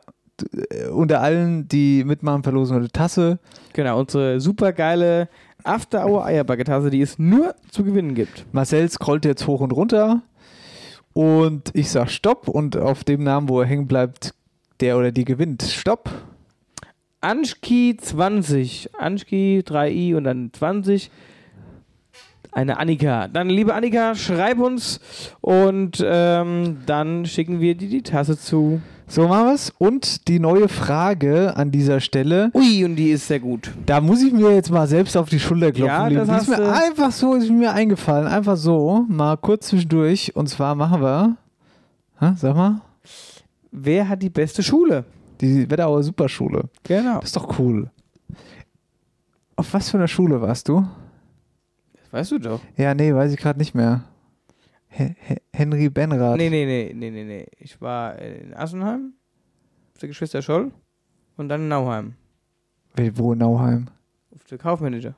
äh, 0.70 0.88
unter 0.88 1.22
allen, 1.22 1.68
die 1.68 2.04
mitmachen, 2.04 2.44
verlosen 2.44 2.76
wir 2.76 2.80
eine 2.80 2.92
Tasse. 2.92 3.40
Genau, 3.74 4.00
unsere 4.00 4.40
super 4.40 4.74
geile 4.74 5.30
After 5.64 6.06
Hour 6.06 6.26
Eierbacke-Tasse, 6.26 6.90
die 6.90 7.02
es 7.02 7.20
nur 7.20 7.56
zu 7.70 7.84
gewinnen 7.84 8.16
gibt. 8.16 8.46
Marcel 8.54 8.90
scrollt 8.90 9.26
jetzt 9.26 9.48
hoch 9.48 9.60
und 9.60 9.74
runter 9.74 10.22
und 11.14 11.72
ich 11.74 11.90
sag 11.90 12.10
Stopp 12.10 12.48
und 12.48 12.78
auf 12.78 13.04
dem 13.04 13.24
Namen, 13.24 13.50
wo 13.50 13.60
er 13.60 13.68
hängen 13.68 13.88
bleibt, 13.88 14.34
der 14.80 14.98
oder 14.98 15.12
die 15.12 15.26
gewinnt. 15.26 15.64
Stopp. 15.64 16.10
Anschki 17.22 17.98
20. 18.00 18.92
Anschki 18.98 19.64
3i 19.66 20.16
und 20.16 20.24
dann 20.26 20.52
20. 20.54 21.10
Eine 22.58 22.80
Annika. 22.80 23.28
Dann, 23.28 23.49
liebe 23.49 23.76
Annika, 23.76 24.16
schreib 24.16 24.58
uns 24.58 24.99
und 25.41 26.03
ähm, 26.03 26.78
dann 26.88 27.28
schicken 27.28 27.60
wir 27.60 27.76
dir 27.76 27.88
die 27.88 28.01
Tasse 28.01 28.36
zu. 28.36 28.82
So 29.05 29.28
machen 29.28 29.45
wir's. 29.45 29.72
Und 29.78 30.28
die 30.28 30.39
neue 30.39 30.68
Frage 30.68 31.55
an 31.55 31.70
dieser 31.70 31.99
Stelle. 31.99 32.49
Ui, 32.55 32.84
und 32.84 32.95
die 32.95 33.12
ist 33.12 33.28
sehr 33.28 33.39
gut. 33.39 33.72
Da 33.86 34.01
muss 34.01 34.24
ich 34.24 34.34
mir 34.34 34.55
jetzt 34.55 34.72
mal 34.72 34.88
selbst 34.88 35.16
auf 35.16 35.30
die 35.30 35.39
Schulter 35.39 35.72
klopfen. 35.72 35.86
Ja, 35.88 36.10
das 36.10 36.28
die 36.28 36.34
ist 36.34 36.49
hast 36.49 36.60
mir 36.60 36.74
einfach 36.74 37.12
so, 37.12 37.36
ist 37.36 37.51
mir 37.51 37.74
eingefallen. 37.74 38.26
Einfach 38.26 38.58
so, 38.58 39.05
mal 39.08 39.38
kurz 39.38 39.68
zwischendurch. 39.68 40.36
Und 40.36 40.49
zwar 40.49 40.74
machen 40.74 40.99
wir, 41.03 41.38
Hä, 42.20 42.34
sag 42.38 42.55
mal, 42.55 42.82
Wer 43.72 44.10
hat 44.10 44.24
die 44.24 44.32
beste 44.32 44.64
Schule? 44.64 45.05
die 45.41 45.70
Wetterauer 45.70 46.01
Superschule. 46.01 46.64
Genau. 46.82 47.20
Das 47.20 47.26
ist 47.26 47.36
doch 47.36 47.60
cool. 47.60 47.91
Auf 49.55 49.72
was 49.76 49.91
für 49.91 49.97
einer 49.97 50.08
Schule 50.08 50.41
warst 50.41 50.68
du? 50.70 50.88
Weißt 52.18 52.32
du 52.32 52.39
doch. 52.39 52.61
Ja, 52.76 52.95
nee, 52.95 53.13
weiß 53.13 53.32
ich 53.32 53.38
gerade 53.38 53.59
nicht 53.59 53.76
mehr. 53.76 54.03
He 54.89 55.13
He 55.20 55.36
Henry 55.53 55.88
Benrath. 55.88 56.38
Nee, 56.38 56.49
nee, 56.49 56.65
nee, 56.65 56.91
nee, 56.91 57.11
nee, 57.11 57.24
nee. 57.24 57.45
Ich 57.59 57.80
war 57.80 58.18
in 58.18 58.55
Assenheim, 58.55 59.13
auf 59.93 59.99
der 59.99 60.09
Geschwister 60.09 60.41
Scholl 60.41 60.72
und 61.36 61.47
dann 61.47 61.61
in 61.61 61.68
Nauheim, 61.68 62.15
Wo 63.13 63.34
in 63.34 63.38
Nauheim? 63.38 63.89
auf 64.34 64.43
der 64.45 64.57
Kaufmanager. 64.57 65.13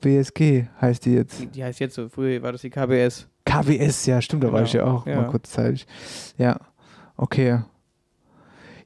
B 0.00 0.20
BSG 0.22 0.68
heißt 0.80 1.04
die 1.06 1.14
jetzt. 1.14 1.40
Die, 1.40 1.48
die 1.48 1.64
heißt 1.64 1.80
jetzt 1.80 1.96
so, 1.96 2.08
früher 2.08 2.40
war 2.40 2.52
das 2.52 2.60
die 2.60 2.70
KBS. 2.70 3.28
KWS, 3.44 4.06
ja, 4.06 4.22
stimmt, 4.22 4.44
da 4.44 4.52
war 4.52 4.60
Genau, 4.60 4.64
ich 4.66 4.72
ja 4.74 4.84
auch 4.84 5.06
ja. 5.08 5.22
mal 5.22 5.26
kurzzeitig. 5.26 5.88
Ja, 6.38 6.60
okay. 7.16 7.62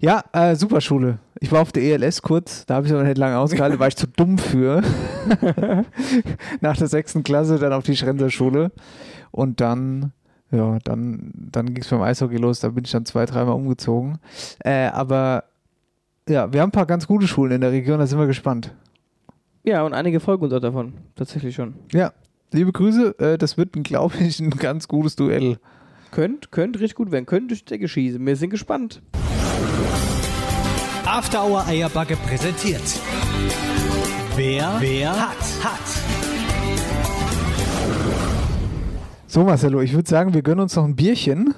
Ja, 0.00 0.24
äh, 0.32 0.56
Superschule. 0.56 1.18
Ich 1.40 1.52
war 1.52 1.60
auf 1.60 1.72
der 1.72 1.82
ELS 1.82 2.22
kurz, 2.22 2.64
da 2.64 2.76
habe 2.76 2.86
ich 2.86 2.92
aber 2.92 3.02
nicht 3.02 3.18
lange 3.18 3.38
ausgehalten, 3.38 3.78
war 3.78 3.88
ich 3.88 3.96
zu 3.96 4.06
dumm 4.06 4.38
für. 4.38 4.82
Nach 6.62 6.76
der 6.76 6.86
sechsten 6.86 7.22
Klasse 7.22 7.58
dann 7.58 7.74
auf 7.74 7.84
die 7.84 7.96
Schrenzer 7.96 8.30
Schule. 8.30 8.72
Und 9.30 9.60
dann, 9.60 10.12
ja, 10.50 10.78
dann, 10.84 11.32
dann 11.34 11.66
ging 11.66 11.82
es 11.82 11.88
beim 11.88 12.00
Eishockey 12.00 12.38
los, 12.38 12.60
da 12.60 12.70
bin 12.70 12.84
ich 12.84 12.90
dann 12.90 13.04
zwei, 13.04 13.26
dreimal 13.26 13.54
umgezogen. 13.54 14.18
Äh, 14.64 14.86
aber 14.86 15.44
ja, 16.26 16.50
wir 16.50 16.62
haben 16.62 16.70
ein 16.70 16.72
paar 16.72 16.86
ganz 16.86 17.06
gute 17.06 17.28
Schulen 17.28 17.52
in 17.52 17.60
der 17.60 17.72
Region, 17.72 17.98
da 17.98 18.06
sind 18.06 18.18
wir 18.18 18.26
gespannt. 18.26 18.74
Ja, 19.64 19.82
und 19.82 19.92
einige 19.92 20.20
folgen 20.20 20.44
uns 20.44 20.54
auch 20.54 20.60
davon. 20.60 20.94
Tatsächlich 21.14 21.54
schon. 21.54 21.74
Ja, 21.92 22.14
liebe 22.52 22.72
Grüße, 22.72 23.18
äh, 23.18 23.36
das 23.36 23.58
wird, 23.58 23.72
glaube 23.84 24.14
ich, 24.18 24.40
ein 24.40 24.48
ganz 24.48 24.88
gutes 24.88 25.14
Duell. 25.14 25.58
Könnt, 26.10 26.50
könnt 26.50 26.80
richtig 26.80 26.96
gut 26.96 27.12
werden. 27.12 27.26
Könnt 27.26 27.50
durch 27.50 27.66
die 27.66 27.74
Decke 27.74 27.86
schießen. 27.86 28.24
Wir 28.24 28.36
sind 28.36 28.50
gespannt. 28.50 29.02
After 31.06 31.42
Hour 31.42 31.66
Eierbacke 31.66 32.16
präsentiert. 32.16 32.82
Wer, 34.36 34.76
wer 34.78 35.10
hat, 35.10 35.36
hat. 35.62 35.80
So, 39.26 39.44
Marcelo, 39.44 39.80
ich 39.80 39.92
würde 39.92 40.08
sagen, 40.08 40.34
wir 40.34 40.42
gönnen 40.42 40.60
uns 40.60 40.76
noch 40.76 40.84
ein 40.84 40.96
Bierchen. 40.96 41.54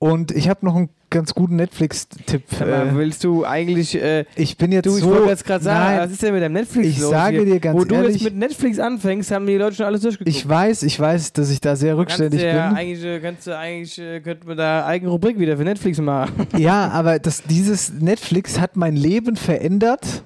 Und 0.00 0.30
ich 0.30 0.48
habe 0.48 0.64
noch 0.64 0.76
einen 0.76 0.90
ganz 1.10 1.34
guten 1.34 1.56
Netflix-Tipp. 1.56 2.60
Äh, 2.60 2.94
willst 2.94 3.24
du 3.24 3.44
eigentlich. 3.44 4.00
Äh, 4.00 4.26
ich 4.36 4.56
bin 4.56 4.70
jetzt 4.70 4.86
du, 4.86 4.96
ich 4.96 5.02
so. 5.02 5.10
wollte 5.10 5.28
jetzt 5.30 5.44
gerade 5.44 5.64
sagen, 5.64 5.96
Nein, 5.96 5.98
was 6.06 6.12
ist 6.12 6.22
denn 6.22 6.34
mit 6.34 6.42
deinem 6.42 6.52
Netflix 6.52 6.86
ich 6.86 6.98
los 7.00 7.10
sage 7.10 7.38
hier? 7.38 7.46
dir 7.46 7.58
ganz 7.60 7.76
Wo 7.80 7.84
du 7.84 7.94
ehrlich- 7.96 8.12
jetzt 8.16 8.24
mit 8.24 8.36
Netflix 8.36 8.78
anfängst, 8.78 9.30
haben 9.32 9.46
die 9.46 9.56
Leute 9.56 9.74
schon 9.76 9.86
alles 9.86 10.02
durchgeguckt. 10.02 10.28
ich 10.28 10.48
weiß, 10.48 10.84
ich 10.84 11.00
weiß, 11.00 11.32
dass 11.32 11.50
ich 11.50 11.60
da 11.60 11.74
sehr 11.74 11.96
rückständig 11.96 12.40
kannst 12.42 12.54
ja 12.56 12.68
bin. 12.68 12.76
Eigentlich, 12.76 13.04
äh, 13.04 13.18
kannst 13.20 13.46
du 13.48 13.56
eigentlich, 13.58 13.98
äh, 13.98 14.20
könnte 14.20 14.46
man 14.46 14.56
da 14.56 14.86
eigene 14.86 15.10
Rubrik 15.10 15.38
wieder 15.40 15.56
für 15.56 15.64
Netflix 15.64 15.98
machen. 16.00 16.46
Ja, 16.56 16.88
aber 16.90 17.18
das, 17.18 17.42
dieses 17.44 17.92
Netflix 17.92 18.60
hat 18.60 18.76
mein 18.76 18.94
Leben 18.94 19.34
verändert. 19.36 20.22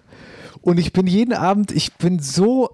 Und 0.61 0.79
ich 0.79 0.93
bin 0.93 1.07
jeden 1.07 1.33
Abend, 1.33 1.73
ich 1.73 1.95
bin 1.95 2.19
so. 2.19 2.69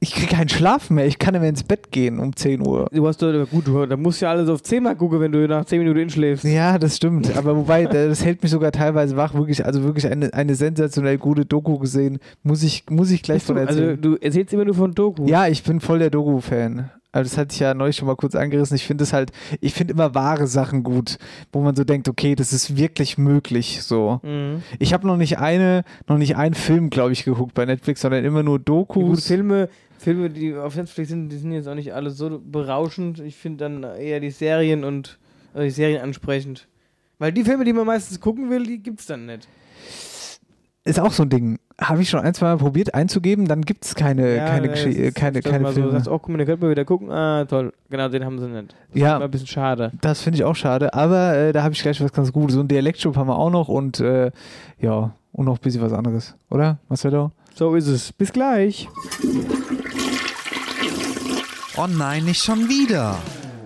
Ich 0.00 0.12
kriege 0.12 0.34
keinen 0.34 0.48
Schlaf 0.48 0.90
mehr. 0.90 1.06
Ich 1.06 1.18
kann 1.18 1.32
nicht 1.32 1.40
mehr 1.40 1.48
ins 1.48 1.62
Bett 1.62 1.90
gehen 1.90 2.18
um 2.18 2.36
10 2.36 2.66
Uhr. 2.66 2.88
Du 2.92 3.06
hast 3.06 3.22
doch, 3.22 3.32
gut, 3.50 3.66
du, 3.66 3.86
da 3.86 3.96
musst 3.96 4.20
du 4.20 4.26
ja 4.26 4.32
alles 4.32 4.48
auf 4.50 4.62
10 4.62 4.82
mal 4.82 4.94
gucken, 4.96 5.20
wenn 5.20 5.32
du 5.32 5.46
nach 5.48 5.64
10 5.64 5.78
Minuten 5.78 5.98
inschläfst. 6.00 6.44
Ja, 6.44 6.78
das 6.78 6.96
stimmt. 6.96 7.34
Aber 7.36 7.56
wobei, 7.56 7.86
das 7.86 8.24
hält 8.24 8.42
mich 8.42 8.50
sogar 8.50 8.70
teilweise 8.72 9.16
wach. 9.16 9.34
Wirklich, 9.34 9.64
also 9.64 9.82
wirklich 9.82 10.06
eine, 10.06 10.32
eine 10.34 10.54
sensationell 10.54 11.16
gute 11.18 11.46
Doku 11.46 11.78
gesehen. 11.78 12.18
Muss 12.42 12.62
ich, 12.62 12.84
muss 12.90 13.10
ich 13.10 13.22
gleich 13.22 13.36
Bist 13.36 13.46
von 13.46 13.56
erzählen. 13.56 13.90
also 13.90 14.00
du 14.02 14.16
erzählst 14.16 14.52
immer 14.52 14.64
nur 14.66 14.74
von 14.74 14.92
Doku. 14.94 15.26
Ja, 15.26 15.46
ich 15.46 15.62
bin 15.62 15.80
voll 15.80 16.00
der 16.00 16.10
Doku-Fan. 16.10 16.90
Also 17.14 17.30
das 17.30 17.38
hatte 17.38 17.54
ich 17.54 17.60
ja 17.60 17.74
neulich 17.74 17.94
schon 17.94 18.08
mal 18.08 18.16
kurz 18.16 18.34
angerissen. 18.34 18.74
Ich 18.74 18.88
finde 18.88 19.04
es 19.04 19.12
halt, 19.12 19.30
ich 19.60 19.72
finde 19.72 19.94
immer 19.94 20.16
wahre 20.16 20.48
Sachen 20.48 20.82
gut, 20.82 21.18
wo 21.52 21.60
man 21.60 21.76
so 21.76 21.84
denkt, 21.84 22.08
okay, 22.08 22.34
das 22.34 22.52
ist 22.52 22.76
wirklich 22.76 23.18
möglich. 23.18 23.84
So. 23.84 24.18
Mhm. 24.24 24.64
Ich 24.80 24.92
habe 24.92 25.06
noch 25.06 25.16
nicht 25.16 25.38
eine, 25.38 25.84
noch 26.08 26.18
nicht 26.18 26.36
einen 26.36 26.56
Film, 26.56 26.90
glaube 26.90 27.12
ich, 27.12 27.24
geguckt 27.24 27.54
bei 27.54 27.66
Netflix, 27.66 28.00
sondern 28.00 28.24
immer 28.24 28.42
nur 28.42 28.58
Dokus. 28.58 29.28
Filme, 29.28 29.68
Filme, 29.96 30.28
die 30.28 30.56
auf 30.56 30.74
Netflix 30.74 31.10
sind, 31.10 31.28
die 31.28 31.36
sind 31.36 31.52
jetzt 31.52 31.68
auch 31.68 31.76
nicht 31.76 31.94
alle 31.94 32.10
so 32.10 32.40
berauschend. 32.44 33.20
Ich 33.20 33.36
finde 33.36 33.58
dann 33.58 33.84
eher 33.84 34.18
die 34.18 34.32
Serien 34.32 34.82
und 34.82 35.20
also 35.52 35.62
die 35.62 35.70
Serien 35.70 36.02
ansprechend. 36.02 36.66
Weil 37.20 37.30
die 37.30 37.44
Filme, 37.44 37.64
die 37.64 37.72
man 37.72 37.86
meistens 37.86 38.18
gucken 38.18 38.50
will, 38.50 38.64
die 38.64 38.82
gibt's 38.82 39.06
dann 39.06 39.26
nicht. 39.26 39.46
Ist 40.86 41.00
auch 41.00 41.12
so 41.12 41.22
ein 41.22 41.30
Ding. 41.30 41.58
Habe 41.80 42.02
ich 42.02 42.10
schon 42.10 42.20
ein, 42.20 42.34
zwei 42.34 42.46
Mal 42.46 42.58
probiert 42.58 42.94
einzugeben, 42.94 43.48
dann 43.48 43.62
gibt 43.62 43.86
es 43.86 43.94
keine, 43.94 44.36
Ja, 44.36 44.44
keine, 44.46 44.68
äh, 44.68 44.90
ist 45.08 45.14
keine, 45.16 45.40
keine 45.40 45.66
Filme. 45.72 45.88
So, 45.88 45.92
sagst, 45.92 46.08
oh, 46.08 46.18
guck 46.18 46.28
mal, 46.28 46.36
den 46.36 46.46
könnte 46.46 46.60
man 46.62 46.70
wieder 46.70 46.84
gucken. 46.84 47.10
Ah, 47.10 47.46
toll. 47.46 47.72
Genau, 47.88 48.08
den 48.10 48.22
haben 48.24 48.38
sie 48.38 48.46
nicht. 48.48 48.74
Das 48.92 49.00
Ja. 49.00 49.08
ist 49.12 49.16
immer 49.16 49.24
ein 49.24 49.30
bisschen 49.30 49.46
schade. 49.46 49.92
Das 50.02 50.20
finde 50.20 50.36
ich 50.38 50.44
auch 50.44 50.54
schade, 50.54 50.92
aber 50.92 51.34
äh, 51.36 51.52
da 51.54 51.62
habe 51.62 51.72
ich 51.72 51.80
gleich 51.82 52.00
was 52.02 52.12
ganz 52.12 52.32
Gutes. 52.32 52.54
So 52.56 52.60
ein 52.60 52.68
Dialektschub 52.68 53.16
haben 53.16 53.28
wir 53.28 53.36
auch 53.38 53.50
noch 53.50 53.68
und 53.68 53.98
äh, 54.00 54.30
ja, 54.78 55.12
und 55.32 55.46
noch 55.46 55.56
ein 55.56 55.60
bisschen 55.62 55.80
was 55.82 55.92
anderes, 55.94 56.34
oder? 56.50 56.78
Marcelo? 56.88 57.32
So 57.54 57.74
ist 57.76 57.86
es. 57.88 58.12
Bis 58.12 58.30
gleich. 58.32 58.88
Oh 61.76 61.86
nein, 61.88 62.24
nicht 62.26 62.42
schon 62.44 62.68
wieder. 62.68 63.16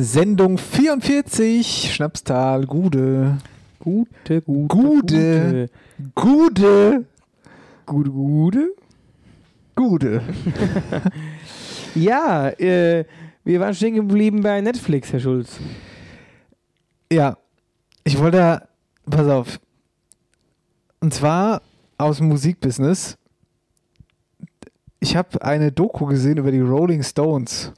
Sendung 0.00 0.58
44, 0.58 1.92
Schnapstal, 1.92 2.66
Gude. 2.66 3.38
Gute, 3.80 4.42
gute, 4.42 4.68
Gude. 4.68 5.70
Gude. 6.14 7.04
Gute, 7.84 8.10
gute. 8.12 8.70
Gude. 9.74 10.22
Ja, 11.96 12.50
äh, 12.50 13.06
wir 13.42 13.58
waren 13.58 13.74
stehen 13.74 13.96
geblieben 13.96 14.40
bei 14.40 14.60
Netflix, 14.60 15.12
Herr 15.12 15.18
Schulz. 15.18 15.58
Ja, 17.10 17.36
ich 18.04 18.16
wollte, 18.20 18.68
pass 19.10 19.26
auf. 19.26 19.58
Und 21.00 21.12
zwar 21.12 21.62
aus 21.96 22.18
dem 22.18 22.28
Musikbusiness. 22.28 23.18
Ich 25.00 25.16
habe 25.16 25.42
eine 25.42 25.72
Doku 25.72 26.06
gesehen 26.06 26.36
über 26.36 26.52
die 26.52 26.60
Rolling 26.60 27.02
Stones. 27.02 27.72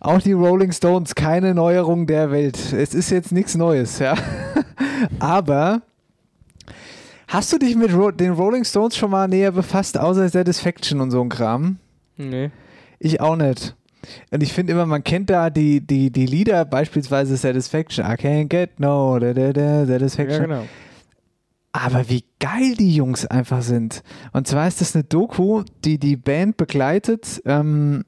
Auch 0.00 0.20
die 0.20 0.32
Rolling 0.32 0.72
Stones, 0.72 1.14
keine 1.14 1.54
Neuerung 1.54 2.06
der 2.06 2.30
Welt. 2.30 2.56
Es 2.72 2.94
ist 2.94 3.10
jetzt 3.10 3.32
nichts 3.32 3.54
Neues, 3.54 3.98
ja. 3.98 4.14
Aber 5.18 5.82
hast 7.28 7.52
du 7.52 7.58
dich 7.58 7.76
mit 7.76 7.90
den 8.20 8.32
Rolling 8.32 8.64
Stones 8.64 8.96
schon 8.96 9.10
mal 9.10 9.28
näher 9.28 9.52
befasst, 9.52 9.98
außer 9.98 10.28
Satisfaction 10.28 11.00
und 11.00 11.10
so 11.10 11.20
ein 11.20 11.28
Kram? 11.28 11.78
Nee. 12.16 12.50
Ich 12.98 13.20
auch 13.20 13.36
nicht. 13.36 13.74
Und 14.30 14.42
ich 14.42 14.52
finde 14.52 14.72
immer, 14.72 14.86
man 14.86 15.02
kennt 15.02 15.30
da 15.30 15.50
die, 15.50 15.80
die, 15.80 16.10
die 16.10 16.26
Lieder, 16.26 16.64
beispielsweise 16.64 17.36
Satisfaction, 17.36 18.04
I 18.04 18.14
can't 18.14 18.48
get 18.48 18.78
no 18.78 19.18
da, 19.18 19.32
da, 19.32 19.52
da, 19.52 19.86
Satisfaction. 19.86 20.42
Ja, 20.42 20.46
genau. 20.46 20.62
Aber 21.72 22.08
wie 22.08 22.24
geil 22.38 22.74
die 22.78 22.94
Jungs 22.94 23.26
einfach 23.26 23.62
sind. 23.62 24.02
Und 24.32 24.48
zwar 24.48 24.66
ist 24.66 24.80
das 24.80 24.94
eine 24.94 25.04
Doku, 25.04 25.62
die 25.84 25.98
die 25.98 26.16
Band 26.16 26.56
begleitet 26.56 27.42
ähm, 27.44 28.04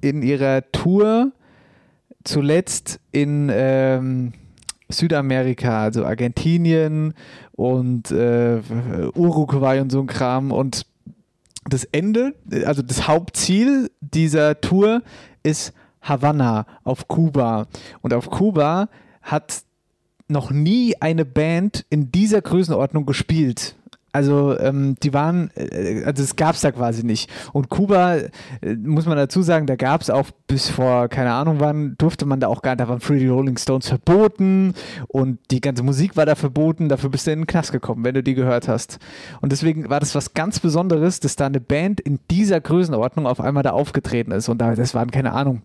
in 0.00 0.22
ihrer 0.22 0.70
Tour 0.72 1.32
zuletzt 2.24 3.00
in 3.12 3.50
ähm, 3.52 4.32
Südamerika, 4.88 5.82
also 5.84 6.04
Argentinien 6.04 7.14
und 7.52 8.10
äh, 8.10 8.60
Uruguay 9.14 9.80
und 9.80 9.90
so 9.90 10.00
ein 10.00 10.06
Kram. 10.06 10.52
Und 10.52 10.86
das 11.68 11.84
Ende, 11.84 12.34
also 12.64 12.82
das 12.82 13.06
Hauptziel 13.06 13.90
dieser 14.00 14.60
Tour 14.60 15.02
ist 15.42 15.72
Havanna 16.02 16.66
auf 16.84 17.08
Kuba. 17.08 17.66
Und 18.00 18.14
auf 18.14 18.30
Kuba 18.30 18.88
hat 19.22 19.62
noch 20.28 20.50
nie 20.50 20.94
eine 21.00 21.24
Band 21.24 21.84
in 21.90 22.12
dieser 22.12 22.40
Größenordnung 22.40 23.04
gespielt. 23.04 23.76
Also 24.12 24.58
ähm, 24.58 24.96
die 25.02 25.12
waren, 25.14 25.50
äh, 25.54 26.02
also 26.04 26.22
es 26.22 26.34
gab 26.36 26.54
es 26.54 26.62
da 26.62 26.72
quasi 26.72 27.04
nicht. 27.04 27.30
Und 27.52 27.68
Kuba, 27.68 28.16
äh, 28.16 28.74
muss 28.82 29.06
man 29.06 29.16
dazu 29.16 29.42
sagen, 29.42 29.66
da 29.66 29.76
gab 29.76 30.00
es 30.00 30.10
auch 30.10 30.30
bis 30.46 30.68
vor, 30.68 31.08
keine 31.08 31.32
Ahnung 31.32 31.60
wann, 31.60 31.94
durfte 31.98 32.26
man 32.26 32.40
da 32.40 32.48
auch 32.48 32.62
gar 32.62 32.72
nicht, 32.72 32.80
da 32.80 32.88
waren 32.88 33.00
Free 33.00 33.28
Rolling 33.28 33.56
Stones 33.56 33.88
verboten 33.88 34.74
und 35.06 35.38
die 35.50 35.60
ganze 35.60 35.82
Musik 35.82 36.16
war 36.16 36.26
da 36.26 36.34
verboten, 36.34 36.88
dafür 36.88 37.10
bist 37.10 37.26
du 37.26 37.32
in 37.32 37.40
den 37.40 37.46
Knast 37.46 37.72
gekommen, 37.72 38.04
wenn 38.04 38.14
du 38.14 38.22
die 38.22 38.34
gehört 38.34 38.66
hast. 38.66 38.98
Und 39.40 39.52
deswegen 39.52 39.88
war 39.88 40.00
das 40.00 40.14
was 40.14 40.34
ganz 40.34 40.58
Besonderes, 40.58 41.20
dass 41.20 41.36
da 41.36 41.46
eine 41.46 41.60
Band 41.60 42.00
in 42.00 42.18
dieser 42.30 42.60
Größenordnung 42.60 43.26
auf 43.26 43.40
einmal 43.40 43.62
da 43.62 43.70
aufgetreten 43.70 44.32
ist. 44.32 44.48
Und 44.48 44.58
da, 44.58 44.74
das 44.74 44.94
waren, 44.94 45.10
keine 45.10 45.32
Ahnung, 45.32 45.62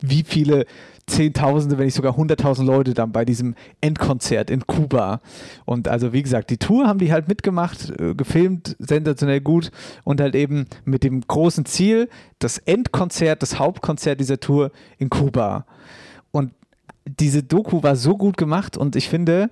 wie 0.00 0.22
viele 0.22 0.66
Zehntausende, 1.06 1.76
wenn 1.76 1.86
nicht 1.86 1.94
sogar 1.94 2.16
hunderttausend 2.16 2.66
Leute 2.66 2.94
dann 2.94 3.12
bei 3.12 3.24
diesem 3.24 3.54
Endkonzert 3.80 4.48
in 4.50 4.66
Kuba. 4.66 5.20
Und 5.64 5.88
also 5.88 6.12
wie 6.12 6.22
gesagt, 6.22 6.50
die 6.50 6.56
Tour 6.56 6.86
haben 6.86 6.98
die 6.98 7.12
halt 7.12 7.28
mitgemacht, 7.28 7.90
äh, 7.98 8.14
gefilmt, 8.14 8.76
sensationell 8.78 9.40
gut 9.40 9.70
und 10.04 10.20
halt 10.20 10.34
eben 10.34 10.66
mit 10.84 11.02
dem 11.02 11.20
großen 11.20 11.64
Ziel, 11.66 12.08
das 12.38 12.58
Endkonzert, 12.58 13.42
das 13.42 13.58
Hauptkonzert 13.58 14.20
dieser 14.20 14.38
Tour 14.38 14.70
in 14.98 15.10
Kuba. 15.10 15.66
Und 16.30 16.52
diese 17.06 17.42
Doku 17.42 17.82
war 17.82 17.96
so 17.96 18.16
gut 18.16 18.36
gemacht 18.36 18.76
und 18.76 18.94
ich 18.94 19.08
finde, 19.08 19.50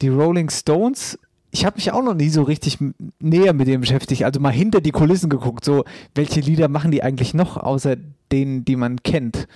die 0.00 0.08
Rolling 0.08 0.50
Stones 0.50 1.18
ich 1.52 1.66
habe 1.66 1.76
mich 1.76 1.92
auch 1.92 2.02
noch 2.02 2.14
nie 2.14 2.30
so 2.30 2.42
richtig 2.42 2.78
näher 3.20 3.52
mit 3.52 3.68
dem 3.68 3.82
beschäftigt, 3.82 4.24
also 4.24 4.40
mal 4.40 4.50
hinter 4.50 4.80
die 4.80 4.90
Kulissen 4.90 5.28
geguckt, 5.28 5.66
so 5.66 5.84
welche 6.14 6.40
Lieder 6.40 6.68
machen 6.68 6.90
die 6.90 7.02
eigentlich 7.02 7.34
noch 7.34 7.58
außer 7.58 7.96
denen, 8.32 8.64
die 8.64 8.74
man 8.74 9.02
kennt. 9.02 9.46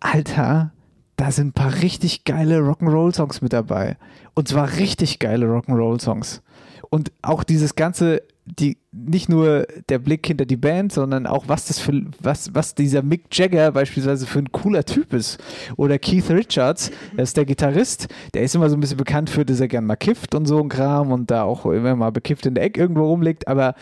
Alter, 0.00 0.70
da 1.16 1.30
sind 1.30 1.48
ein 1.48 1.52
paar 1.52 1.80
richtig 1.80 2.24
geile 2.24 2.58
Rock'n'Roll-Songs 2.58 3.40
mit 3.40 3.54
dabei. 3.54 3.96
Und 4.34 4.48
zwar 4.48 4.76
richtig 4.76 5.18
geile 5.18 5.46
Rock'n'Roll-Songs. 5.46 6.42
Und 6.90 7.10
auch 7.22 7.42
dieses 7.42 7.74
ganze, 7.74 8.22
die, 8.44 8.78
nicht 8.90 9.28
nur 9.28 9.66
der 9.88 9.98
Blick 9.98 10.26
hinter 10.26 10.44
die 10.44 10.56
Band, 10.56 10.92
sondern 10.92 11.26
auch 11.26 11.44
was 11.46 11.66
das 11.66 11.78
für, 11.78 12.04
was, 12.20 12.54
was 12.54 12.74
dieser 12.74 13.02
Mick 13.02 13.26
Jagger 13.30 13.70
beispielsweise 13.70 14.26
für 14.26 14.40
ein 14.40 14.50
cooler 14.50 14.84
Typ 14.84 15.12
ist. 15.12 15.38
Oder 15.76 15.98
Keith 15.98 16.28
Richards, 16.28 16.90
der 17.16 17.22
ist 17.22 17.36
der 17.36 17.44
Gitarrist, 17.44 18.08
der 18.34 18.42
ist 18.42 18.54
immer 18.54 18.68
so 18.68 18.76
ein 18.76 18.80
bisschen 18.80 18.96
bekannt 18.96 19.30
für, 19.30 19.44
dass 19.44 19.60
er 19.60 19.68
gern 19.68 19.86
mal 19.86 19.96
kifft 19.96 20.34
und 20.34 20.46
so 20.46 20.60
ein 20.60 20.68
Kram 20.68 21.12
und 21.12 21.30
da 21.30 21.44
auch 21.44 21.66
immer 21.66 21.94
mal 21.94 22.10
bekifft 22.10 22.46
in 22.46 22.54
der 22.54 22.64
Ecke 22.64 22.80
irgendwo 22.80 23.06
rumliegt, 23.06 23.46
aber 23.46 23.74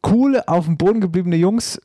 coole, 0.00 0.48
auf 0.48 0.64
dem 0.64 0.78
Boden 0.78 1.00
gebliebene 1.00 1.36
Jungs, 1.36 1.80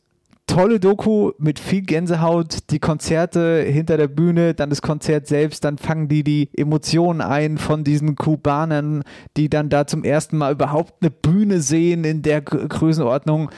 tolle 0.54 0.80
Doku 0.80 1.32
mit 1.40 1.58
viel 1.60 1.82
Gänsehaut, 1.82 2.70
die 2.70 2.78
Konzerte 2.78 3.64
hinter 3.64 3.98
der 3.98 4.08
Bühne, 4.08 4.54
dann 4.54 4.70
das 4.70 4.84
Konzert 4.84 5.26
selbst, 5.26 5.66
dann 5.66 5.80
fangen 5.80 6.08
die 6.08 6.24
die 6.24 6.50
Emotionen 6.56 7.22
ein 7.22 7.58
von 7.58 7.84
diesen 7.84 8.16
Kubanern, 8.16 9.04
die 9.36 9.50
dann 9.50 9.70
da 9.70 9.88
zum 9.88 10.04
ersten 10.04 10.38
Mal 10.38 10.54
überhaupt 10.54 10.94
eine 11.02 11.10
Bühne 11.10 11.60
sehen 11.60 12.04
in 12.04 12.22
der 12.22 12.42
Gr- 12.42 12.68
Größenordnung. 12.68 13.50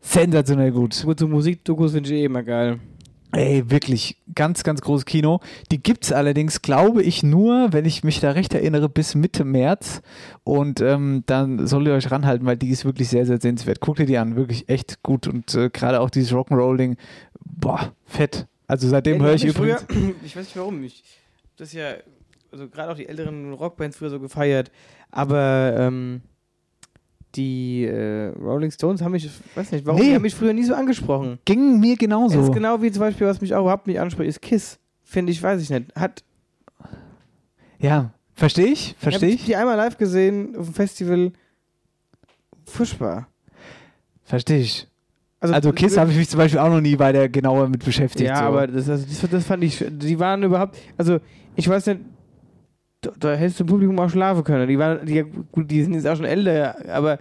Sensationell 0.00 0.72
gut. 0.72 1.02
Gut, 1.04 1.18
so 1.20 1.28
Musikdokus 1.28 1.92
finde 1.92 2.08
ich 2.08 2.16
eh 2.16 2.24
immer 2.24 2.42
geil. 2.42 2.80
Ey, 3.34 3.70
wirklich 3.70 4.18
ganz, 4.34 4.62
ganz 4.62 4.82
großes 4.82 5.06
Kino. 5.06 5.40
Die 5.70 5.82
gibt 5.82 6.04
es 6.04 6.12
allerdings, 6.12 6.60
glaube 6.60 7.02
ich, 7.02 7.22
nur, 7.22 7.72
wenn 7.72 7.86
ich 7.86 8.04
mich 8.04 8.20
da 8.20 8.32
recht 8.32 8.52
erinnere, 8.52 8.90
bis 8.90 9.14
Mitte 9.14 9.44
März. 9.44 10.02
Und 10.44 10.82
ähm, 10.82 11.22
dann 11.24 11.66
solltet 11.66 11.92
ihr 11.92 11.94
euch 11.94 12.10
ranhalten, 12.10 12.44
weil 12.44 12.58
die 12.58 12.68
ist 12.68 12.84
wirklich 12.84 13.08
sehr, 13.08 13.24
sehr 13.24 13.40
sehenswert. 13.40 13.80
Guckt 13.80 14.00
ihr 14.00 14.06
die 14.06 14.18
an, 14.18 14.36
wirklich 14.36 14.68
echt 14.68 15.02
gut. 15.02 15.26
Und 15.26 15.54
äh, 15.54 15.70
gerade 15.70 16.00
auch 16.00 16.10
dieses 16.10 16.32
Rock'n'Rolling, 16.32 16.96
boah, 17.42 17.92
fett. 18.04 18.46
Also 18.66 18.88
seitdem 18.88 19.18
Ja, 19.20 19.24
höre 19.24 19.34
ich 19.34 19.44
übrigens. 19.44 19.86
Früher, 19.88 20.14
ich 20.24 20.36
weiß 20.36 20.44
nicht 20.44 20.56
warum. 20.56 20.84
Ich, 20.84 21.02
das 21.56 21.72
ja, 21.72 21.94
also 22.50 22.68
gerade 22.68 22.92
auch 22.92 22.96
die 22.96 23.08
älteren 23.08 23.54
Rockbands 23.54 23.96
früher 23.96 24.10
so 24.10 24.20
gefeiert. 24.20 24.70
Aber 25.10 25.74
ähm, 25.78 26.20
die 27.34 27.84
äh, 27.84 28.28
Rolling 28.38 28.70
Stones 28.70 29.02
haben 29.02 29.12
mich, 29.12 29.24
ich 29.26 29.32
weiß 29.56 29.72
nicht, 29.72 29.86
warum, 29.86 30.00
Nee. 30.00 30.08
die 30.10 30.14
haben 30.14 30.22
mich 30.22 30.34
früher 30.34 30.52
nie 30.52 30.64
so 30.64 30.74
angesprochen. 30.74 31.38
Ging 31.44 31.80
mir 31.80 31.96
genauso. 31.96 32.36
Das 32.38 32.48
ist 32.48 32.54
genau 32.54 32.80
wie 32.82 32.90
zum 32.92 33.00
Beispiel, 33.00 33.26
was 33.26 33.40
mich 33.40 33.54
auch 33.54 33.62
überhaupt 33.62 33.86
nicht 33.86 34.00
anspricht, 34.00 34.28
ist 34.28 34.42
Kiss. 34.42 34.78
Finde 35.04 35.32
ich, 35.32 35.42
weiß 35.42 35.60
ich 35.62 35.70
nicht. 35.70 35.94
Hat, 35.94 36.22
Ja, 37.78 38.12
verstehe 38.34 38.66
ich, 38.66 38.94
verstehe 38.98 39.30
hab 39.30 39.34
ich. 39.38 39.44
die 39.44 39.56
einmal 39.56 39.76
live 39.76 39.96
gesehen 39.98 40.56
auf 40.56 40.66
dem 40.66 40.74
Festival. 40.74 41.32
Furchtbar. 42.64 43.28
Verstehe 44.24 44.58
ich. 44.60 44.86
Also, 45.40 45.54
Also, 45.54 45.72
Kiss 45.72 45.96
habe 45.96 46.10
ich 46.12 46.16
mich 46.16 46.28
zum 46.28 46.38
Beispiel 46.38 46.60
auch 46.60 46.68
noch 46.68 46.80
nie 46.80 46.98
weiter 46.98 47.28
genauer 47.28 47.68
mit 47.68 47.84
beschäftigt. 47.84 48.28
Ja, 48.28 48.38
so. 48.38 48.44
aber 48.44 48.66
das, 48.68 48.88
also 48.88 49.04
das, 49.04 49.30
das 49.30 49.44
fand 49.44 49.64
ich, 49.64 49.84
die 49.90 50.18
waren 50.18 50.42
überhaupt, 50.44 50.78
also 50.96 51.18
ich 51.56 51.68
weiß 51.68 51.86
nicht, 51.86 52.00
da, 53.02 53.10
da 53.18 53.34
hättest 53.34 53.60
du 53.60 53.64
im 53.64 53.68
Publikum 53.68 53.98
auch 53.98 54.08
schlafen 54.08 54.42
können. 54.44 54.66
Die 54.66 54.78
waren, 54.78 55.04
die, 55.04 55.22
gut, 55.52 55.70
die 55.70 55.82
sind 55.82 55.94
jetzt 55.94 56.06
auch 56.08 56.16
schon 56.16 56.24
älter, 56.24 56.74
aber 56.90 57.18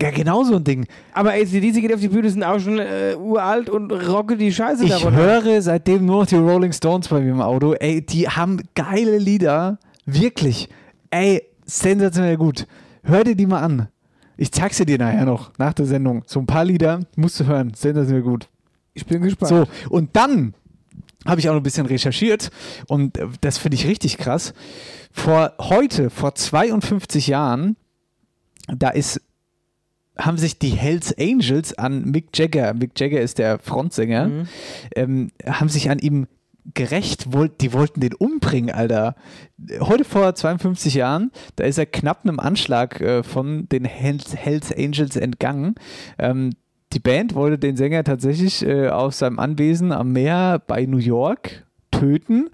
Ja, 0.00 0.10
genau 0.10 0.44
so 0.44 0.56
ein 0.56 0.64
Ding. 0.64 0.86
aber 1.14 1.30
ACDC 1.32 1.80
geht 1.80 1.92
auf 1.94 2.00
die 2.00 2.08
Bühne, 2.08 2.28
sind 2.30 2.44
auch 2.44 2.58
schon 2.60 2.78
äh, 2.78 3.14
uralt 3.18 3.70
und 3.70 3.90
rocke 3.90 4.36
die 4.36 4.52
Scheiße 4.52 4.84
Ich 4.84 4.90
darunter. 4.90 5.16
höre 5.16 5.62
seitdem 5.62 6.04
nur 6.06 6.20
noch 6.20 6.26
die 6.26 6.36
Rolling 6.36 6.72
Stones 6.72 7.08
bei 7.08 7.20
mir 7.20 7.30
im 7.30 7.40
Auto. 7.40 7.72
Ey, 7.74 8.02
die 8.04 8.28
haben 8.28 8.60
geile 8.74 9.18
Lieder. 9.18 9.78
Wirklich. 10.06 10.68
Ey, 11.10 11.42
sensationell 11.64 12.36
gut. 12.36 12.66
Hör 13.02 13.24
dir 13.24 13.34
die 13.34 13.46
mal 13.46 13.60
an. 13.62 13.88
Ich 14.36 14.52
zeig 14.52 14.72
sie 14.74 14.86
dir 14.86 14.98
nachher 14.98 15.24
noch, 15.24 15.50
nach 15.58 15.72
der 15.72 15.86
Sendung. 15.86 16.22
So 16.26 16.38
ein 16.40 16.46
paar 16.46 16.64
Lieder 16.64 17.00
musst 17.16 17.40
du 17.40 17.46
hören. 17.46 17.72
Sensationell 17.74 18.22
gut. 18.22 18.48
Ich 18.94 19.04
bin 19.04 19.20
gespannt. 19.22 19.48
So, 19.48 19.64
und 19.90 20.14
dann 20.14 20.54
habe 21.26 21.40
ich 21.40 21.48
auch 21.48 21.52
noch 21.54 21.60
ein 21.60 21.64
bisschen 21.64 21.86
recherchiert 21.86 22.50
und 22.86 23.18
äh, 23.18 23.26
das 23.40 23.58
finde 23.58 23.76
ich 23.76 23.86
richtig 23.86 24.18
krass. 24.18 24.52
Vor 25.12 25.54
heute, 25.58 26.10
vor 26.10 26.34
52 26.34 27.26
Jahren, 27.26 27.76
da 28.68 28.90
ist 28.90 29.20
haben 30.18 30.36
sich 30.36 30.58
die 30.58 30.70
Hells 30.70 31.16
Angels 31.16 31.78
an 31.78 32.04
Mick 32.10 32.36
Jagger, 32.36 32.74
Mick 32.74 32.98
Jagger 32.98 33.20
ist 33.20 33.38
der 33.38 33.60
Frontsänger, 33.60 34.26
Mhm. 34.26 34.48
ähm, 34.96 35.30
haben 35.46 35.68
sich 35.68 35.90
an 35.90 36.00
ihm 36.00 36.26
gerecht, 36.74 37.26
die 37.60 37.72
wollten 37.72 38.00
den 38.00 38.14
umbringen, 38.14 38.74
Alter. 38.74 39.14
Heute 39.80 40.04
vor 40.04 40.34
52 40.34 40.94
Jahren, 40.94 41.30
da 41.54 41.64
ist 41.64 41.78
er 41.78 41.86
knapp 41.86 42.24
einem 42.24 42.40
Anschlag 42.40 43.00
äh, 43.00 43.22
von 43.22 43.68
den 43.68 43.84
Hells, 43.84 44.34
Hells 44.36 44.72
Angels 44.76 45.14
entgangen. 45.16 45.76
Ähm, 46.18 46.50
die 46.92 47.00
Band 47.00 47.34
wollte 47.34 47.58
den 47.58 47.76
Sänger 47.76 48.04
tatsächlich 48.04 48.64
äh, 48.64 48.88
aus 48.88 49.18
seinem 49.18 49.38
Anwesen 49.38 49.92
am 49.92 50.12
Meer 50.12 50.62
bei 50.66 50.86
New 50.86 50.98
York 50.98 51.66
töten, 51.90 52.48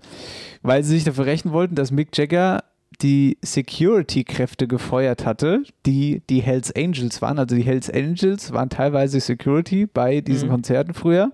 weil 0.62 0.82
sie 0.82 0.95
sich 0.95 1.05
dafür 1.05 1.26
rächen 1.26 1.53
wollten, 1.53 1.74
dass 1.74 1.91
Mick 1.91 2.16
Jagger 2.16 2.64
die 3.03 3.39
Security-Kräfte 3.43 4.68
gefeuert 4.68 5.26
hatte, 5.26 5.64
die 5.85 6.22
die 6.30 6.41
Hells 6.41 6.74
Angels 6.74 7.20
waren. 7.22 7.39
Also 7.39 7.57
die 7.57 7.62
Hells 7.62 7.91
Angels 7.91 8.53
waren 8.53 8.70
teilweise 8.70 9.18
Security 9.20 9.87
bei 9.87 10.20
diesen 10.20 10.49
Mhm. 10.49 10.53
Konzerten 10.53 10.95
früher, 10.95 11.30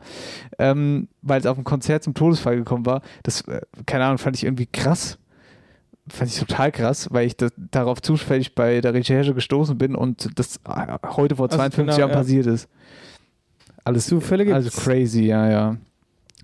ähm, 0.59 1.09
weil 1.23 1.41
es 1.41 1.47
auf 1.47 1.57
dem 1.57 1.65
Konzert 1.65 2.03
zum 2.03 2.15
Todesfall 2.15 2.57
gekommen 2.57 2.87
war. 2.87 3.03
Das, 3.23 3.43
äh, 3.43 3.61
keine 3.87 4.05
Ahnung, 4.05 4.19
fand 4.19 4.37
ich 4.37 4.45
irgendwie 4.45 4.67
krass. 4.67 5.19
Fand 6.11 6.31
ich 6.31 6.39
total 6.39 6.73
krass, 6.73 7.09
weil 7.11 7.27
ich 7.27 7.37
das, 7.37 7.53
darauf 7.57 8.03
zufällig 8.03 8.55
bei 8.55 8.81
der 8.81 8.93
Recherche 8.95 9.33
gestoßen 9.35 9.79
bin 9.79 9.95
und 9.95 10.39
das 10.39 10.57
äh, 10.69 10.87
heute 11.17 11.37
vor 11.37 11.47
Also 11.47 11.57
52 11.57 11.77
genau, 11.87 11.99
Jahren 11.99 12.11
ja. 12.11 12.17
passiert 12.17 12.47
ist. 12.47 12.69
Alles 13.85 14.07
Zufälle 14.07 14.45
gibt's. 14.45 14.67
Also 14.67 14.81
crazy, 14.81 15.23
ja, 15.25 15.49
ja. 15.49 15.77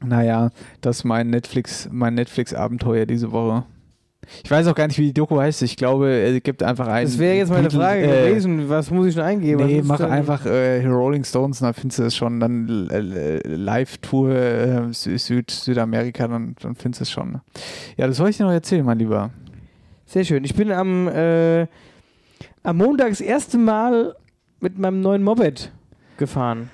Naja, 0.04 0.50
das 0.80 0.98
ist 0.98 1.04
mein 1.04 1.30
Netflix, 1.30 1.88
mein 1.90 2.14
Netflix-Abenteuer 2.14 3.06
diese 3.06 3.32
Woche. 3.32 3.64
Ich 4.42 4.50
weiß 4.50 4.66
auch 4.66 4.74
gar 4.74 4.88
nicht, 4.88 4.98
wie 4.98 5.06
die 5.06 5.14
Doku 5.14 5.38
heißt. 5.38 5.62
Ich 5.62 5.76
glaube, 5.76 6.10
es 6.10 6.42
gibt 6.42 6.62
einfach 6.62 6.88
einen. 6.88 7.06
Das 7.06 7.18
wäre 7.18 7.36
jetzt 7.36 7.48
meine 7.50 7.68
Titel, 7.68 7.80
Frage 7.80 8.02
äh, 8.02 8.28
gewesen, 8.30 8.68
was 8.68 8.90
muss 8.90 9.06
ich 9.06 9.14
denn 9.14 9.22
eingeben? 9.24 9.64
Nee, 9.64 9.82
mach 9.84 10.00
einfach 10.00 10.44
äh, 10.46 10.84
Rolling 10.84 11.22
Stones, 11.24 11.60
dann 11.60 11.74
findest 11.74 11.98
du 12.00 12.02
es 12.04 12.16
schon. 12.16 12.40
Dann 12.40 12.88
äh, 12.90 12.98
äh, 12.98 13.40
Live-Tour 13.46 14.30
äh, 14.30 14.78
Sü- 14.90 15.16
Süd, 15.18 15.50
Südamerika, 15.50 16.26
dann, 16.26 16.56
dann 16.60 16.74
findest 16.74 17.00
du 17.00 17.02
es 17.04 17.10
schon. 17.10 17.40
Ja, 17.96 18.06
das 18.08 18.16
soll 18.16 18.30
ich 18.30 18.36
dir 18.36 18.44
noch 18.44 18.52
erzählen, 18.52 18.84
mein 18.84 18.98
Lieber. 18.98 19.30
Sehr 20.06 20.24
schön. 20.24 20.44
Ich 20.44 20.54
bin 20.54 20.70
am, 20.70 21.08
äh, 21.08 21.66
am 22.62 22.76
Montag 22.76 23.10
das 23.10 23.20
erste 23.20 23.58
Mal 23.58 24.14
mit 24.60 24.78
meinem 24.78 25.00
neuen 25.00 25.22
Moped 25.22 25.72
gefahren. 26.16 26.70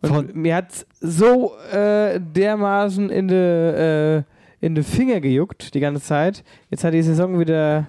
Und 0.00 0.34
mir 0.34 0.56
hat 0.56 0.86
so 1.00 1.52
äh, 1.72 2.18
dermaßen 2.18 3.08
in 3.10 3.28
die, 3.28 3.34
äh, 3.34 4.22
in 4.60 4.74
die 4.74 4.82
Finger 4.82 5.20
gejuckt 5.20 5.74
die 5.74 5.80
ganze 5.80 6.02
Zeit. 6.02 6.42
Jetzt 6.70 6.82
hat 6.82 6.94
die 6.94 7.02
Saison 7.02 7.38
wieder 7.38 7.86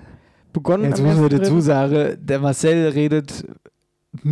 begonnen. 0.52 0.86
Jetzt 0.86 1.02
muss 1.02 1.16
man 1.16 1.26
1.3.. 1.26 1.38
dazu 1.40 1.60
sagen, 1.60 2.18
der 2.22 2.40
Marcel 2.40 2.90
redet 2.90 3.46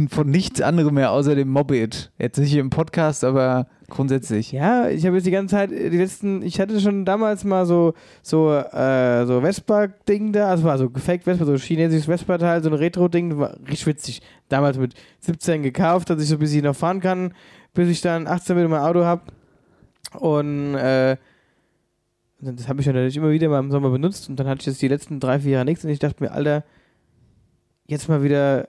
von 0.10 0.30
nichts 0.30 0.62
anderem 0.62 0.94
mehr 0.94 1.12
außer 1.12 1.34
dem 1.34 1.50
Mobit. 1.50 2.12
Jetzt 2.20 2.38
nicht 2.38 2.54
im 2.56 2.70
Podcast, 2.70 3.24
aber 3.24 3.68
grundsätzlich. 3.92 4.52
Ja, 4.52 4.90
ich 4.90 5.06
habe 5.06 5.18
jetzt 5.18 5.26
die 5.28 5.32
ganze 5.32 5.56
Zeit, 5.56 5.70
die 5.70 5.98
letzten, 5.98 6.42
ich 6.42 6.60
hatte 6.60 6.80
schon 6.80 7.06
damals 7.06 7.44
mal 7.44 7.66
so, 7.66 7.94
so, 8.24 8.52
äh, 8.52 9.26
so 9.26 9.42
Vespa-Ding 9.42 10.34
da, 10.34 10.48
also 10.50 10.64
war 10.64 10.78
so 10.78 10.90
gefaked 10.90 11.26
Vespa, 11.26 11.46
so 11.46 11.56
chinesisches 11.56 12.06
Vespa-Teil, 12.06 12.64
so 12.64 12.70
ein 12.70 12.76
Retro-Ding, 12.76 13.38
war 13.38 13.58
richtig 13.60 13.86
witzig. 13.86 14.22
Damals 14.50 14.78
mit 14.78 14.96
17 15.20 15.62
gekauft, 15.62 16.10
dass 16.10 16.22
ich 16.22 16.30
so 16.30 16.38
bis 16.38 16.54
ich 16.54 16.64
noch 16.64 16.76
fahren 16.76 17.02
kann, 17.02 17.34
bis 17.74 17.90
ich 17.90 18.02
dann 18.02 18.26
18 18.26 18.56
mit 18.56 18.68
meinem 18.70 18.82
Auto 18.82 19.04
habe. 19.04 19.24
Und, 20.20 20.76
äh, 20.76 21.18
das 22.40 22.68
habe 22.68 22.80
ich 22.80 22.88
ja 22.88 22.94
natürlich 22.94 23.18
immer 23.18 23.30
wieder 23.30 23.50
mal 23.50 23.60
im 23.60 23.70
Sommer 23.70 23.92
benutzt 23.92 24.28
und 24.28 24.40
dann 24.40 24.48
hatte 24.48 24.62
ich 24.62 24.66
jetzt 24.66 24.82
die 24.82 24.88
letzten 24.88 25.20
drei, 25.20 25.40
vier 25.40 25.52
Jahre 25.52 25.66
nichts 25.66 25.86
und 25.86 25.92
ich 25.92 26.00
dachte 26.00 26.24
mir, 26.24 26.32
Alter, 26.32 26.64
jetzt 27.86 28.10
mal 28.10 28.24
wieder 28.24 28.68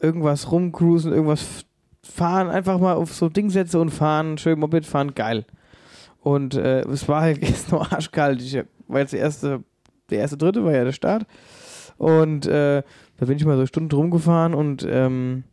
irgendwas 0.00 0.50
rumcruisen, 0.50 1.12
irgendwas 1.12 1.64
fahren, 2.04 2.48
einfach 2.48 2.78
mal 2.78 2.94
auf 2.94 3.14
so 3.14 3.28
Ding 3.28 3.50
setzen 3.50 3.80
und 3.80 3.90
fahren, 3.90 4.38
schön 4.38 4.58
Moped 4.58 4.86
fahren, 4.86 5.14
geil. 5.14 5.44
Und 6.20 6.54
äh, 6.54 6.80
es 6.82 7.08
war 7.08 7.22
halt 7.22 7.38
jetzt 7.42 7.72
noch 7.72 7.90
arschkalt. 7.92 8.40
Ich 8.40 8.58
war 8.88 9.00
jetzt 9.00 9.12
der 9.12 9.20
erste, 9.20 9.62
der 10.10 10.20
erste 10.20 10.36
Dritte 10.36 10.64
war 10.64 10.72
ja 10.72 10.84
der 10.84 10.92
Start. 10.92 11.26
Und 11.98 12.46
äh, 12.46 12.82
da 13.18 13.26
bin 13.26 13.36
ich 13.36 13.44
mal 13.44 13.56
so 13.56 13.66
Stunden 13.66 13.94
rumgefahren 13.94 14.54
und 14.54 14.86
ähm, 14.88 15.44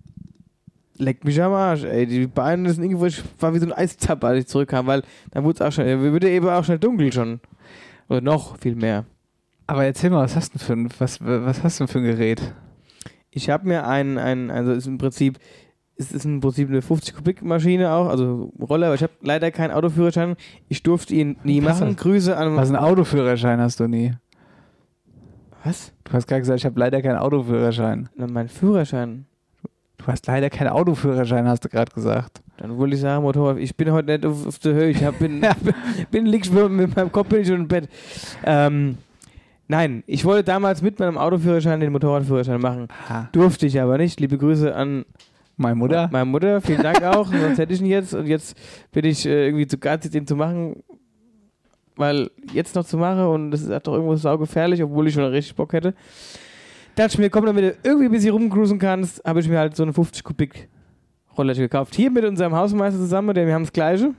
leckt 0.97 1.24
mich 1.24 1.41
am 1.41 1.54
Arsch, 1.54 1.84
ey. 1.84 2.06
Die 2.06 2.28
Beine 2.28 2.72
sind 2.72 2.84
irgendwo, 2.84 3.06
ich 3.06 3.24
war 3.39 3.54
wie 3.54 3.60
so 3.60 3.66
ein 3.66 3.74
Eiszapper, 3.74 4.28
als 4.28 4.39
ich 4.39 4.47
zurückkam, 4.47 4.88
weil 4.88 5.04
dann 5.32 5.43
wurde 5.43 5.56
es 5.56 5.62
auch 5.62 5.72
schnell, 5.72 6.02
wird 6.02 6.26
eben 6.26 6.50
auch 6.50 6.64
schnell 6.64 6.80
dunkel 6.80 7.12
schon. 7.12 7.39
Oder 8.10 8.22
noch 8.22 8.58
viel 8.58 8.76
mehr. 8.76 9.06
Aber 9.68 9.86
erzähl 9.86 10.10
mal, 10.10 10.24
was 10.24 10.36
hast 10.36 10.56
du 10.56 10.58
denn 10.58 10.66
für 10.66 10.74
ein, 10.74 10.89
was, 11.00 11.20
was 11.22 11.64
hast 11.64 11.80
du 11.80 11.88
für 11.88 12.00
ein 12.00 12.06
Gerät? 12.06 12.54
Ich 13.30 13.52
habe 13.52 13.68
mir 13.68 13.88
ein, 13.88 14.18
ein, 14.18 14.50
also 14.50 14.72
ist 14.72 14.88
im 14.88 14.97
Prinzip, 14.97 15.38
es 16.00 16.14
ist 16.14 16.26
im 16.26 16.39
Prinzip 16.39 16.70
eine 16.70 16.82
50 16.82 17.14
Kubik 17.14 17.43
Maschine 17.43 17.91
auch, 17.91 18.08
also 18.08 18.54
Roller, 18.58 18.88
aber 18.88 18.95
ich 18.95 19.04
habe 19.04 19.12
leider 19.22 19.52
keinen 19.52 19.72
Autoführerschein. 19.72 20.38
Ich 20.70 20.82
durfte 20.82 21.14
ihn 21.14 21.36
nie 21.43 21.62
Was 21.64 21.82
machen. 21.82 21.97
Grüße 21.97 22.36
an. 22.36 22.56
Was 22.56 22.70
ein 22.70 22.78
Autoführerschein 22.78 23.60
hast 23.60 23.82
du 23.82 23.88
nie? 23.88 24.14
Was? 25.66 25.91
Du 26.06 26.14
hast 26.14 26.26
gerade 26.26 26.39
gesagt, 26.39 26.60
ich 26.60 26.66
habe 26.66 26.80
leider 26.80 27.02
keinen 27.02 27.18
Autoführerschein. 27.18 28.08
Na, 28.16 28.28
mein 28.28 28.47
Führerschein. 28.47 29.26
Du 29.97 30.08
hast 30.08 30.26
leider 30.28 30.50
keinen 30.50 30.70
Autoführerschein, 30.70 31.45
hast 31.50 31.66
du 31.66 31.70
gerade 31.70 31.91
gesagt. 31.91 32.41
Dann 32.56 32.78
wollte 32.78 32.95
ich 32.95 33.02
sagen, 33.02 33.24
Motorrad, 33.24 33.58
ich 33.58 33.76
bin 33.76 33.91
heute 33.91 34.14
nicht 34.14 34.26
auf, 34.26 34.47
auf 34.47 34.58
der 34.60 34.74
Höhe. 34.74 34.89
Ich 34.91 35.04
hab, 35.04 35.20
bin, 35.20 35.45
bin 36.12 36.43
schon 36.43 36.78
mit 36.78 36.95
meinem 36.95 37.12
Kopf 37.12 37.28
bin 37.28 37.41
ich 37.41 37.47
schon 37.47 37.58
im 37.58 37.68
Bett. 37.68 37.89
Ähm, 38.45 38.97
nein, 39.68 40.04
ich 40.08 40.24
wollte 40.24 40.45
damals 40.45 40.82
mit 40.82 40.97
meinem 40.97 41.18
Autoführerschein 41.18 41.82
den 41.82 41.91
Motorradführerschein 41.91 42.62
machen. 42.62 42.88
Durfte 43.34 43.66
ich 43.66 43.82
aber 43.82 43.97
nicht. 43.97 44.22
Liebe 44.22 44.38
Grüße 44.38 44.74
an 44.74 45.04
meine 45.60 45.76
Mutter. 45.76 46.10
Meine 46.12 46.26
Mutter, 46.26 46.62
vielen 46.62 46.82
Dank 46.82 47.03
auch. 47.03 47.28
Sonst 47.32 47.57
hätte 47.57 47.74
ich 47.74 47.82
ihn 47.82 47.88
jetzt. 47.88 48.14
Und 48.14 48.28
jetzt 48.28 48.57
bin 48.91 49.05
ich 49.05 49.26
äh, 49.26 49.47
irgendwie 49.47 49.68
zu 49.68 49.78
geizig, 49.78 50.12
den 50.12 50.26
zu 50.26 50.36
machen. 50.36 50.84
Weil 51.95 52.32
jetzt 52.53 52.76
noch 52.76 52.86
zu 52.86 52.97
machen 52.97 53.26
und 53.26 53.51
das 53.51 53.62
ist 53.62 53.88
doch 53.88 53.93
irgendwo 53.93 54.16
saugefährlich, 54.16 54.82
obwohl 54.82 55.07
ich 55.07 55.14
schon 55.14 55.26
richtig 55.26 55.55
Bock 55.55 55.74
hätte. 55.74 55.93
Dachte 56.95 57.14
ich 57.14 57.18
mir, 57.20 57.30
komm, 57.30 57.45
damit 57.45 57.64
du 57.64 57.78
irgendwie 57.84 58.05
ein 58.05 58.12
bisschen 58.12 58.32
rumcruisen 58.32 58.80
kannst, 58.80 59.22
habe 59.26 59.41
ich 59.41 59.49
mir 59.49 59.60
halt 59.60 59.76
so 59.76 59.84
eine 59.84 59.91
50 59.91 60.24
Kubik 60.24 60.70
Rollette 61.38 61.60
gekauft. 61.60 61.95
Hier 61.95 62.10
mit 62.10 62.24
unserem 62.24 62.55
Hausmeister 62.55 62.99
zusammen, 62.99 63.34
denn 63.36 63.47
wir 63.47 63.53
haben 63.53 63.64
das 63.64 63.74
gleiche. 63.74 64.14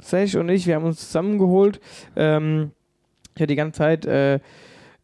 Sech 0.00 0.36
und 0.38 0.48
ich, 0.48 0.66
wir 0.66 0.76
haben 0.76 0.84
uns 0.86 1.00
zusammengeholt. 1.00 1.78
Ähm, 2.16 2.70
ich 3.34 3.42
habe 3.42 3.48
die 3.48 3.56
ganze 3.56 3.78
Zeit 3.78 4.06
äh, 4.06 4.34
äh, 4.34 4.38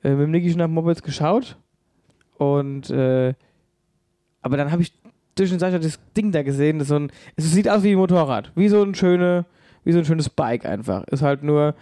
mit 0.02 0.20
dem 0.20 0.30
Niki 0.30 0.48
schon 0.48 0.58
nach 0.58 0.68
Mopeds 0.68 1.02
geschaut. 1.02 1.58
Und 2.38 2.88
äh, 2.90 3.34
aber 4.40 4.56
dann 4.56 4.70
habe 4.70 4.82
ich 4.82 4.92
den 5.38 5.58
Seite 5.58 5.78
das 5.80 5.98
Ding 6.16 6.32
da 6.32 6.42
gesehen. 6.42 6.78
Das 6.78 6.88
so 6.88 6.96
ein, 6.96 7.10
es 7.36 7.50
sieht 7.52 7.68
aus 7.68 7.82
wie 7.82 7.92
ein 7.92 7.98
Motorrad. 7.98 8.52
Wie 8.54 8.68
so 8.68 8.82
ein 8.82 8.94
schöne, 8.94 9.44
wie 9.84 9.92
so 9.92 9.98
ein 9.98 10.04
schönes 10.04 10.28
Bike 10.28 10.64
einfach. 10.66 11.04
Ist 11.04 11.22
halt 11.22 11.42
nur 11.42 11.74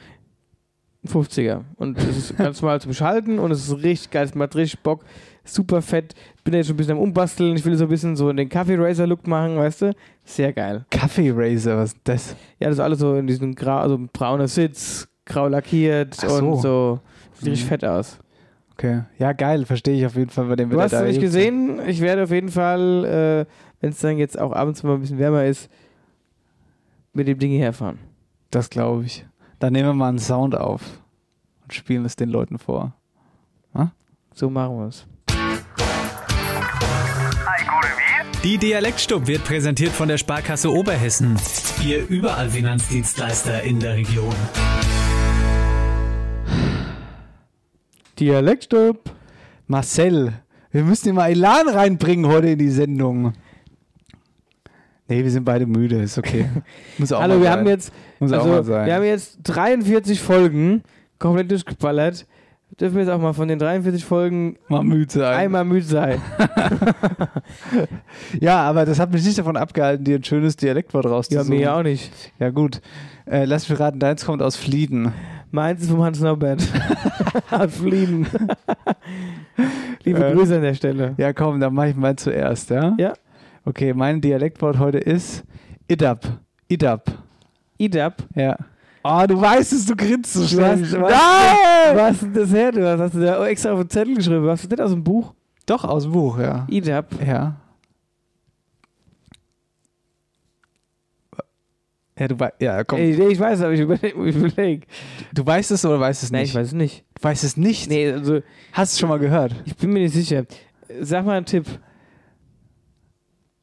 ein 1.05 1.09
50er. 1.11 1.61
Und 1.77 1.99
es 1.99 2.17
ist 2.17 2.37
ganz 2.39 2.61
normal 2.63 2.81
zu 2.81 2.89
beschalten 2.89 3.39
und 3.39 3.51
es 3.51 3.69
ist 3.69 3.83
richtig 3.83 4.11
geil. 4.11 4.25
Es 4.25 4.35
macht 4.35 4.57
richtig 4.57 4.81
Bock. 4.81 5.05
Super 5.45 5.83
fett. 5.83 6.15
Bin 6.43 6.55
jetzt 6.55 6.67
schon 6.69 6.75
ein 6.75 6.79
bisschen 6.79 6.93
am 6.97 7.03
Umbasteln. 7.03 7.55
Ich 7.57 7.65
will 7.65 7.77
so 7.77 7.85
ein 7.85 7.91
bisschen 7.91 8.17
so 8.17 8.33
den 8.33 8.49
Kaffee 8.49 8.77
Racer 8.77 9.07
Look 9.07 9.27
machen, 9.27 9.57
weißt 9.59 9.83
du? 9.83 9.93
Sehr 10.25 10.53
geil. 10.53 10.87
Kaffee 10.91 11.31
Racer, 11.35 11.77
was 11.77 11.93
ist 11.93 12.01
das? 12.05 12.37
Ja, 12.59 12.69
das 12.69 12.77
ist 12.79 12.81
alles 12.81 12.99
so 12.99 13.15
in 13.17 13.27
diesem 13.27 13.55
grau, 13.55 13.77
also 13.79 13.99
brauner 14.13 14.49
Sitz, 14.49 15.07
grau 15.27 15.49
lackiert 15.49 16.15
so. 16.15 16.29
und 16.29 16.61
so. 16.63 17.01
Sieht 17.35 17.49
richtig 17.51 17.65
Mhm. 17.65 17.69
fett 17.69 17.85
aus. 17.85 18.19
Okay. 18.77 19.03
Ja, 19.19 19.33
geil, 19.33 19.67
verstehe 19.67 19.97
ich 19.97 20.05
auf 20.05 20.17
jeden 20.17 20.31
Fall 20.31 20.47
bei 20.47 20.57
dem 20.57 20.71
Du 20.71 20.81
hast 20.81 20.93
es 20.93 21.03
nicht 21.03 21.21
gesehen. 21.21 21.81
Ich 21.87 22.01
werde 22.01 22.25
auf 22.25 22.31
jeden 22.31 22.49
Fall, 22.49 23.47
äh, 23.47 23.53
wenn 23.81 23.91
es 23.91 23.99
dann 24.01 24.19
jetzt 24.19 24.39
auch 24.39 24.53
abends 24.53 24.83
mal 24.83 24.95
ein 24.95 25.01
bisschen 25.01 25.19
wärmer 25.19 25.45
ist, 25.45 25.71
mit 27.13 27.29
dem 27.29 27.39
Ding 27.39 27.53
hierher 27.53 27.73
fahren. 27.73 27.99
Das 28.51 28.71
glaube 28.71 29.05
ich. 29.05 29.25
Dann 29.61 29.73
nehmen 29.73 29.91
wir 29.91 29.95
mal 29.95 30.09
einen 30.09 30.19
Sound 30.19 30.57
auf 30.57 30.83
und 31.63 31.73
spielen 31.73 32.05
es 32.05 32.17
den 32.17 32.29
Leuten 32.29 32.59
vor. 32.59 32.95
Ha? 33.75 33.93
So 34.35 34.51
machen 34.51 34.79
wir 34.79 34.89
es. 34.89 35.07
Die 38.43 38.59
Dialektstub 38.59 39.27
wird 39.27 39.43
präsentiert 39.45 39.93
von 39.93 40.09
der 40.09 40.19
Sparkasse 40.19 40.71
Oberhessen. 40.71 41.37
Ihr 41.83 42.07
überall 42.09 42.51
Finanzdienstleister 42.51 43.63
in 43.63 43.81
der 43.81 43.95
Region. 43.95 44.35
Dialektstub. 48.19 49.11
Marcel, 49.67 50.33
wir 50.71 50.85
müssen 50.85 51.15
mal 51.15 51.31
Elan 51.31 51.69
reinbringen 51.69 52.27
heute 52.27 52.49
in 52.49 52.59
die 52.59 52.71
Sendung. 52.71 53.33
Nee, 55.09 55.23
wir 55.23 55.31
sind 55.31 55.45
beide 55.45 55.67
müde, 55.67 56.01
ist 56.03 56.17
okay. 56.19 56.47
Muss 56.99 57.13
auch 57.13 57.21
Hallo, 57.21 57.35
mal 57.35 57.41
wir 57.41 57.49
sein. 57.49 57.59
haben 57.59 57.67
jetzt, 57.69 57.93
Muss 58.21 58.33
auch 58.33 58.37
also, 58.39 58.49
mal 58.51 58.65
sein. 58.65 58.87
wir 58.87 58.95
haben 58.95 59.05
jetzt 59.05 59.39
43 59.45 60.21
Folgen 60.21 60.83
komplett 61.19 61.51
durchgeballert. 61.51 62.27
Dürfen 62.81 62.97
wir 62.97 63.03
jetzt 63.05 63.11
auch 63.13 63.21
mal 63.21 63.35
von 63.35 63.47
den 63.47 63.59
43 63.59 64.05
Folgen 64.05 64.57
mal 64.69 64.83
müde 64.83 65.13
sein. 65.13 65.37
einmal 65.37 65.65
müde 65.65 65.87
sein. 65.87 66.21
Ja, 68.41 68.63
aber 68.63 68.85
das 68.85 68.99
hat 68.99 69.13
mich 69.13 69.25
nicht 69.25 69.39
davon 69.39 69.57
abgehalten, 69.57 70.05
dir 70.05 70.17
ein 70.17 70.25
schönes 70.25 70.57
Dialektwort 70.57 71.07
rauszusuchen. 71.07 71.53
Ja, 71.53 71.59
mir 71.59 71.75
auch 71.77 71.83
nicht. 71.83 72.11
Ja, 72.39 72.51
gut. 72.51 72.81
Äh, 73.27 73.45
lass 73.45 73.69
mich 73.69 73.79
raten, 73.79 73.99
deins 74.01 74.25
kommt 74.25 74.43
aus 74.43 74.57
Flieden. 74.57 75.13
Meins 75.55 75.83
ist 75.83 75.91
vom 75.91 76.03
Hans 76.03 76.19
Norbert. 76.21 76.61
Aus 77.53 77.77
Flieden. 77.77 78.27
Liebe 80.03 80.27
Äh, 80.27 80.33
Grüße 80.35 80.57
an 80.57 80.63
der 80.63 80.75
Stelle. 80.75 81.15
Ja, 81.17 81.33
komm, 81.33 81.61
dann 81.61 81.73
mache 81.73 81.91
ich 81.91 81.95
mal 81.97 82.17
zuerst, 82.17 82.71
ja? 82.71 82.93
Ja. 82.99 83.13
Okay, 83.65 83.95
mein 83.95 84.21
Dialektwort 84.21 84.81
heute 84.81 84.99
ist 84.99 85.45
Idab. 85.87 86.25
Idab. 86.67 87.05
Idab? 87.79 88.17
Ja. 88.35 88.57
Oh, 89.05 89.23
du 89.29 89.41
weißt 89.41 89.73
es, 89.75 89.87
du 89.87 89.95
grinst 89.95 90.33
so 90.33 90.41
Du 90.41 90.49
schnell. 90.49 90.81
was, 90.83 91.13
weißt- 91.13 91.97
was 91.97 92.19
du 92.21 92.27
das 92.41 92.51
her? 92.53 92.73
Du 92.73 92.85
hast, 92.91 93.01
hast 93.01 93.15
du 93.15 93.21
da 93.21 93.47
extra 93.47 93.71
auf 93.73 93.79
den 93.81 93.91
Zettel 93.91 94.15
geschrieben. 94.17 94.49
Hast 94.49 94.65
du 94.65 94.69
das 94.75 94.87
aus 94.87 94.91
dem 94.93 95.05
Buch? 95.05 95.35
Doch, 95.67 95.85
aus 95.85 96.03
dem 96.03 96.13
Buch, 96.13 96.37
ja. 96.41 96.67
Idab. 96.69 97.07
Ja. 97.25 97.55
Ja, 102.19 102.29
du 102.29 102.37
ja, 102.61 102.85
komm. 102.85 103.01
Nee, 103.01 103.27
ich 103.29 103.41
weiß, 103.41 103.63
aber 103.63 103.73
ich 103.73 103.81
überlege. 103.81 104.29
Ich 104.29 104.37
überleg. 104.37 104.87
Du 105.33 105.45
weißt 105.45 105.73
es 105.73 105.85
oder 105.85 105.99
weißt 105.99 106.23
es 106.23 106.31
Nein, 106.31 106.43
nicht? 106.43 106.51
ich 106.51 106.55
weiß 106.55 106.69
es 106.69 106.73
nicht. 106.73 107.05
Du 107.15 107.23
weißt 107.25 107.43
es 107.45 107.57
nicht? 107.57 107.89
Nee, 107.89 108.13
also, 108.13 108.41
Hast 108.73 108.95
du 108.95 109.01
schon 109.01 109.09
mal 109.09 109.19
gehört? 109.19 109.55
ich 109.65 109.77
bin 109.77 109.93
mir 109.93 110.01
nicht 110.01 110.15
sicher. 110.15 110.45
Sag 111.01 111.27
mal 111.27 111.37
einen 111.37 111.47
Tipp. 111.47 111.67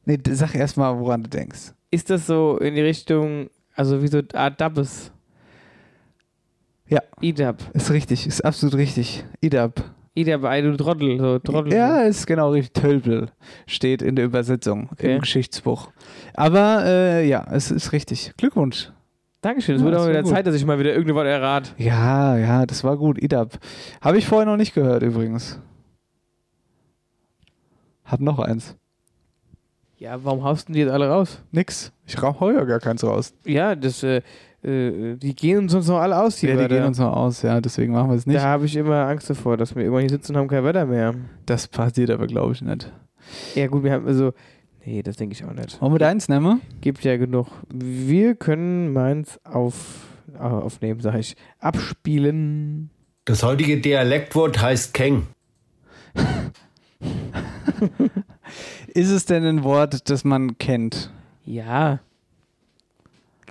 Nee, 0.04 0.18
sag 0.30 0.54
erst 0.54 0.76
mal, 0.76 0.98
woran 0.98 1.22
du 1.22 1.30
denkst. 1.30 1.72
Ist 1.90 2.10
das 2.10 2.26
so 2.26 2.58
in 2.58 2.74
die 2.74 2.80
Richtung, 2.80 3.48
also 3.74 4.02
wie 4.02 4.08
so 4.08 4.20
Art 4.34 4.60
Dabbes? 4.60 5.12
Ja. 6.88 7.00
Idab. 7.20 7.62
Ist 7.72 7.90
richtig, 7.90 8.26
ist 8.26 8.44
absolut 8.44 8.74
richtig. 8.74 9.24
Idab. 9.40 9.82
Idab, 10.14 10.44
ey, 10.44 10.62
du 10.62 10.76
Trottel. 10.76 11.18
So 11.18 11.38
Trottel. 11.38 11.72
Ja, 11.72 12.02
ist 12.02 12.26
genau 12.26 12.50
richtig. 12.50 12.82
Tölpel 12.82 13.30
steht 13.66 14.02
in 14.02 14.14
der 14.16 14.26
Übersetzung 14.26 14.88
Okay. 14.92 15.14
im 15.14 15.20
Geschichtsbuch. 15.20 15.90
Aber 16.34 16.84
äh, 16.84 17.26
ja, 17.26 17.46
es 17.50 17.70
ist 17.70 17.92
richtig. 17.92 18.32
Glückwunsch. 18.36 18.90
Dankeschön. 19.40 19.76
Es 19.76 19.80
Ja, 19.80 19.86
wird 19.86 19.96
auch 19.96 20.08
wieder 20.08 20.22
gut. 20.22 20.30
Zeit, 20.32 20.46
dass 20.46 20.54
ich 20.54 20.64
mal 20.66 20.78
wieder 20.78 20.90
irgendein 20.92 21.14
Wort 21.16 21.26
errate. 21.26 21.70
Ja, 21.78 22.36
ja, 22.36 22.66
das 22.66 22.84
war 22.84 22.96
gut. 22.98 23.20
Idab. 23.22 23.58
Habe 24.02 24.18
ich 24.18 24.26
vorher 24.26 24.46
noch 24.46 24.58
nicht 24.58 24.74
gehört 24.74 25.02
übrigens. 25.02 25.58
Hab 28.04 28.20
noch 28.20 28.38
eins. 28.38 28.76
Ja, 29.98 30.22
warum 30.24 30.42
haust 30.44 30.68
du 30.68 30.72
die 30.72 30.80
jetzt 30.80 30.90
alle 30.92 31.08
raus? 31.08 31.40
Nix. 31.52 31.92
Ich 32.06 32.20
rauche 32.22 32.52
ja 32.52 32.64
gar 32.64 32.80
keins 32.80 33.02
raus. 33.04 33.32
Ja, 33.44 33.74
das, 33.76 34.02
äh, 34.02 34.20
äh, 34.64 35.16
die 35.16 35.34
gehen 35.34 35.58
uns 35.58 35.72
sonst 35.72 35.88
noch 35.88 35.98
alle 35.98 36.20
aus, 36.20 36.36
die 36.36 36.46
Ja, 36.46 36.52
die 36.52 36.58
Wörter. 36.60 36.76
gehen 36.76 36.84
uns 36.86 36.98
noch 36.98 37.14
aus, 37.16 37.42
ja, 37.42 37.60
deswegen 37.60 37.92
machen 37.92 38.10
wir 38.10 38.16
es 38.16 38.26
nicht. 38.26 38.38
Da 38.38 38.42
habe 38.44 38.66
ich 38.66 38.76
immer 38.76 39.06
Angst 39.06 39.28
davor, 39.30 39.56
dass 39.56 39.74
wir 39.74 39.82
irgendwann 39.82 40.02
hier 40.02 40.10
sitzen 40.10 40.32
und 40.34 40.38
haben 40.40 40.48
kein 40.48 40.64
Wetter 40.64 40.86
mehr. 40.86 41.14
Das 41.46 41.68
passiert 41.68 42.10
aber, 42.10 42.26
glaube 42.26 42.52
ich, 42.52 42.62
nicht. 42.62 42.92
Ja 43.54 43.66
gut, 43.66 43.82
wir 43.84 43.92
haben 43.92 44.06
also, 44.06 44.32
Nee, 44.84 45.02
das 45.02 45.16
denke 45.16 45.34
ich 45.34 45.44
auch 45.44 45.52
nicht. 45.52 45.80
Wollen 45.80 45.92
wir 45.94 45.98
deins 46.00 46.28
nehmen? 46.28 46.60
Gibt 46.80 47.04
ja 47.04 47.16
genug. 47.16 47.46
Wir 47.72 48.34
können 48.34 48.92
meins 48.92 49.38
auf, 49.44 50.08
äh, 50.34 50.38
aufnehmen, 50.38 50.98
sag 51.00 51.14
ich. 51.14 51.36
Abspielen. 51.60 52.90
Das 53.24 53.44
heutige 53.44 53.80
Dialektwort 53.80 54.60
heißt 54.60 54.92
Keng. 54.92 55.28
Ist 58.88 59.10
es 59.10 59.24
denn 59.24 59.44
ein 59.44 59.62
Wort, 59.62 60.10
das 60.10 60.24
man 60.24 60.58
kennt? 60.58 61.12
Ja. 61.44 62.00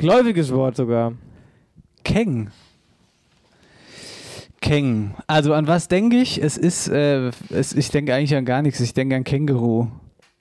Gläubiges 0.01 0.51
Wort 0.51 0.75
sogar. 0.75 1.13
Keng. 2.03 2.49
Keng. 4.61 5.13
Also 5.27 5.53
an 5.53 5.67
was 5.67 5.87
denke 5.87 6.17
ich? 6.17 6.41
Es 6.41 6.57
ist, 6.57 6.87
äh, 6.87 7.31
es, 7.49 7.73
ich 7.73 7.89
denke 7.89 8.13
eigentlich 8.13 8.35
an 8.35 8.45
gar 8.45 8.61
nichts. 8.61 8.79
Ich 8.79 8.93
denke 8.93 9.15
an 9.15 9.23
Känguru. 9.23 9.87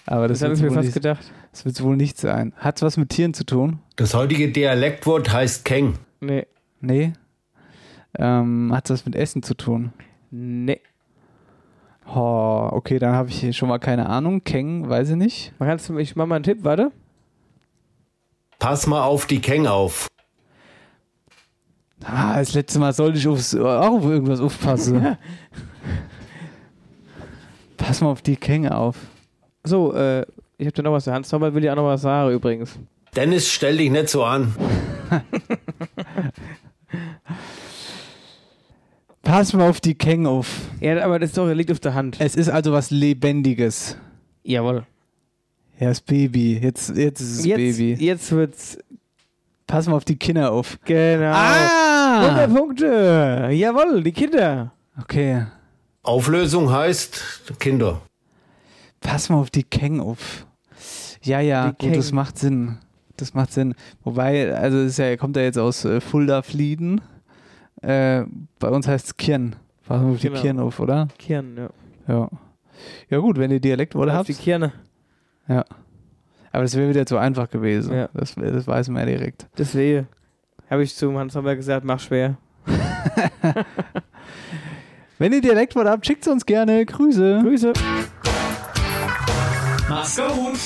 Aber 0.06 0.28
das, 0.28 0.38
Das 0.38 0.44
hab 0.44 0.48
wird's 0.50 0.60
ich 0.60 0.64
mir 0.64 0.70
wohl 0.70 0.76
fast 0.76 0.86
nicht, 0.86 0.94
gedacht. 0.94 1.32
Das 1.52 1.64
wird 1.64 1.82
wohl 1.82 1.96
nicht 1.96 2.18
sein. 2.18 2.54
Hat 2.56 2.76
es 2.76 2.82
was 2.82 2.96
mit 2.96 3.10
Tieren 3.10 3.34
zu 3.34 3.44
tun? 3.44 3.80
Das 3.96 4.14
heutige 4.14 4.50
Dialektwort 4.50 5.30
heißt 5.32 5.64
Keng. 5.64 5.94
Nee. 6.20 6.46
Nee. 6.80 7.12
Ähm, 8.18 8.72
hat 8.74 8.86
es 8.86 8.90
was 8.94 9.04
mit 9.04 9.14
Essen 9.14 9.42
zu 9.42 9.54
tun? 9.54 9.92
Nee. 10.30 10.80
Oh, 12.06 12.68
okay, 12.72 12.98
dann 12.98 13.14
habe 13.14 13.28
ich 13.28 13.40
hier 13.40 13.52
schon 13.52 13.68
mal 13.68 13.78
keine 13.78 14.08
Ahnung. 14.08 14.42
Keng, 14.42 14.88
weiß 14.88 15.10
ich 15.10 15.16
nicht. 15.16 15.52
Man 15.58 15.68
kannst 15.68 15.88
du, 15.88 15.98
ich 15.98 16.16
mach 16.16 16.26
mal 16.26 16.36
einen 16.36 16.44
Tipp, 16.44 16.58
warte. 16.62 16.92
Pass 18.60 18.86
mal 18.86 19.02
auf 19.02 19.26
die 19.26 19.40
Keng 19.40 19.66
auf. 19.66 20.06
Ah, 22.04 22.38
das 22.38 22.54
letzte 22.54 22.78
Mal 22.78 22.92
sollte 22.92 23.18
ich 23.18 23.26
aufs, 23.26 23.56
auch 23.56 23.96
auf 23.96 24.04
irgendwas 24.04 24.38
aufpassen. 24.40 25.16
Pass 27.76 28.00
mal 28.02 28.10
auf 28.10 28.22
die 28.22 28.36
Känge 28.36 28.76
auf. 28.76 28.96
So, 29.64 29.94
äh, 29.94 30.26
ich 30.58 30.66
habe 30.66 30.72
da 30.72 30.82
noch 30.82 30.92
was. 30.92 31.04
Der 31.04 31.14
Hans 31.14 31.28
Zauber 31.28 31.54
will 31.54 31.64
ja 31.64 31.72
auch 31.72 31.76
noch 31.76 31.86
was 31.86 32.02
sagen 32.02 32.32
übrigens. 32.32 32.78
Dennis, 33.16 33.50
stell 33.50 33.78
dich 33.78 33.90
nicht 33.90 34.10
so 34.10 34.24
an. 34.24 34.54
Pass 39.22 39.54
mal 39.54 39.68
auf 39.68 39.80
die 39.80 39.94
Känge 39.94 40.28
auf. 40.28 40.68
Ja, 40.80 41.02
aber 41.02 41.18
das 41.18 41.30
ist 41.30 41.38
doch, 41.38 41.50
liegt 41.50 41.72
auf 41.72 41.80
der 41.80 41.94
Hand. 41.94 42.16
Es 42.20 42.36
ist 42.36 42.50
also 42.50 42.72
was 42.72 42.90
Lebendiges. 42.90 43.96
Jawohl. 44.42 44.84
Ja, 45.80 45.88
das 45.88 46.00
Baby. 46.02 46.58
Jetzt, 46.58 46.94
jetzt 46.94 47.20
ist 47.20 47.38
es 47.40 47.44
Jetzt, 47.46 47.56
Baby. 47.56 47.94
jetzt 47.94 48.30
wird's. 48.32 48.78
Pass 49.66 49.86
mal 49.86 49.94
auf 49.96 50.04
die 50.04 50.16
Kinder 50.16 50.52
auf. 50.52 50.78
Genau. 50.84 51.32
Ah! 51.32 52.20
100 52.26 52.54
Punkte. 52.54 53.48
Jawohl, 53.52 54.02
die 54.02 54.12
Kinder. 54.12 54.72
Okay. 55.00 55.46
Auflösung 56.02 56.70
heißt 56.70 57.54
Kinder. 57.58 58.02
Pass 59.00 59.28
mal 59.30 59.36
auf 59.38 59.50
die 59.50 59.62
Keng 59.62 60.00
auf. 60.00 60.46
Ja, 61.22 61.40
ja, 61.40 61.72
Die 61.72 61.86
gut, 61.88 61.96
das 61.96 62.12
macht 62.12 62.38
Sinn. 62.38 62.78
Das 63.16 63.32
macht 63.34 63.52
Sinn. 63.52 63.74
Wobei, 64.02 64.54
also 64.54 64.78
es 64.78 64.92
ist 64.92 64.98
ja, 64.98 65.16
kommt 65.16 65.36
ja 65.36 65.42
jetzt 65.42 65.58
aus 65.58 65.84
äh, 65.84 66.00
Fulda 66.00 66.42
Flieden. 66.42 67.00
Äh, 67.82 68.24
bei 68.58 68.68
uns 68.68 68.86
heißt 68.88 69.06
es 69.06 69.16
Kirn. 69.16 69.56
Pass 69.86 70.02
mal 70.02 70.12
auf 70.12 70.18
die 70.20 70.28
Genau. 70.28 70.40
Kirn 70.40 70.58
auf, 70.58 70.80
oder? 70.80 71.08
Kirn, 71.18 71.56
ja. 71.56 71.70
Ja. 72.08 72.30
Ja 73.08 73.18
gut, 73.18 73.38
wenn 73.38 73.50
ihr 73.50 73.60
Dialektworte 73.60 74.12
Auf 74.12 74.18
habt. 74.18 74.28
die 74.28 74.34
Kirne. 74.34 74.72
Ja. 75.48 75.64
Aber 76.52 76.62
das 76.64 76.76
wäre 76.76 76.88
wieder 76.88 77.06
zu 77.06 77.16
einfach 77.16 77.48
gewesen. 77.50 77.94
Ja. 77.94 78.08
Das, 78.14 78.34
das 78.34 78.66
weiß 78.66 78.88
man 78.88 79.08
ja 79.08 79.16
direkt. 79.16 79.46
Deswegen 79.56 80.08
habe 80.68 80.82
ich 80.82 80.94
zum 80.94 81.16
Hans 81.18 81.32
Zauber 81.32 81.56
gesagt, 81.56 81.84
mach 81.84 82.00
schwer. 82.00 82.36
Wenn 85.18 85.32
ihr 85.32 85.40
Dialektworte 85.40 85.90
habt, 85.90 86.06
schickt 86.06 86.26
uns 86.28 86.46
gerne. 86.46 86.84
Grüße. 86.86 87.40
Grüße. 87.42 87.72
Mach's 89.88 90.16
gut. 90.16 90.58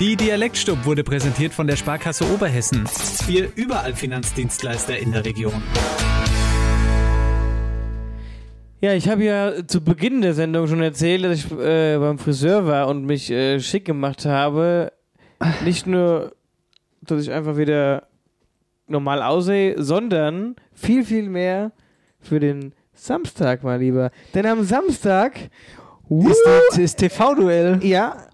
Die 0.00 0.14
Dialektstub 0.14 0.84
wurde 0.84 1.02
präsentiert 1.02 1.52
von 1.52 1.66
der 1.66 1.76
Sparkasse 1.76 2.24
Oberhessen. 2.32 2.88
Wir 3.26 3.50
überall 3.56 3.94
Finanzdienstleister 3.94 4.96
in 4.96 5.10
der 5.12 5.24
Region. 5.24 5.60
Ja, 8.80 8.92
ich 8.94 9.08
habe 9.08 9.24
ja 9.24 9.66
zu 9.66 9.80
Beginn 9.82 10.20
der 10.22 10.34
Sendung 10.34 10.68
schon 10.68 10.80
erzählt, 10.82 11.24
dass 11.24 11.38
ich 11.38 11.50
äh, 11.52 11.96
beim 11.98 12.18
Friseur 12.18 12.66
war 12.66 12.86
und 12.88 13.04
mich 13.04 13.30
äh, 13.30 13.58
schick 13.60 13.84
gemacht 13.84 14.24
habe. 14.24 14.92
Nicht 15.64 15.86
nur, 15.86 16.32
dass 17.02 17.22
ich 17.22 17.32
einfach 17.32 17.56
wieder 17.56 18.06
normal 18.86 19.22
aussehe, 19.22 19.82
sondern 19.82 20.54
viel, 20.74 21.04
viel 21.04 21.28
mehr 21.28 21.72
für 22.20 22.38
den 22.38 22.72
Samstag, 22.94 23.64
mein 23.64 23.80
Lieber. 23.80 24.10
Denn 24.34 24.46
am 24.46 24.62
Samstag 24.62 25.38
Ist, 26.08 26.42
das- 26.70 26.78
ist 26.78 26.96
TV-Duell. 26.98 27.80
Ja. 27.82 28.27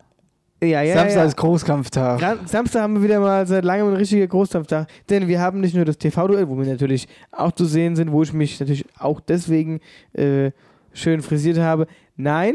Ja, 0.65 0.83
ja, 0.83 0.95
Samstag 0.95 1.21
ja. 1.21 1.25
ist 1.27 1.37
Großkampftag. 1.37 2.21
Gra- 2.21 2.47
Samstag 2.47 2.83
haben 2.83 2.95
wir 2.97 3.03
wieder 3.03 3.21
mal 3.21 3.47
seit 3.47 3.65
langem 3.65 3.89
einen 3.89 3.97
richtigen 3.97 4.29
Großkampftag. 4.29 4.89
Denn 5.11 5.29
wir 5.29 5.41
haben 5.41 5.61
nicht 5.61 5.75
nur 5.75 5.85
das 5.85 5.99
TV-Duell, 5.99 6.49
wo 6.49 6.59
wir 6.59 6.67
natürlich 6.67 7.09
auch 7.33 7.53
zu 7.53 7.65
sehen 7.65 7.97
sind, 7.97 8.13
wo 8.13 8.23
ich 8.23 8.33
mich 8.33 8.59
natürlich 8.61 8.85
auch 8.99 9.21
deswegen 9.21 9.81
äh, 10.13 10.51
schön 10.93 11.23
frisiert 11.23 11.59
habe. 11.59 11.87
Nein, 12.17 12.55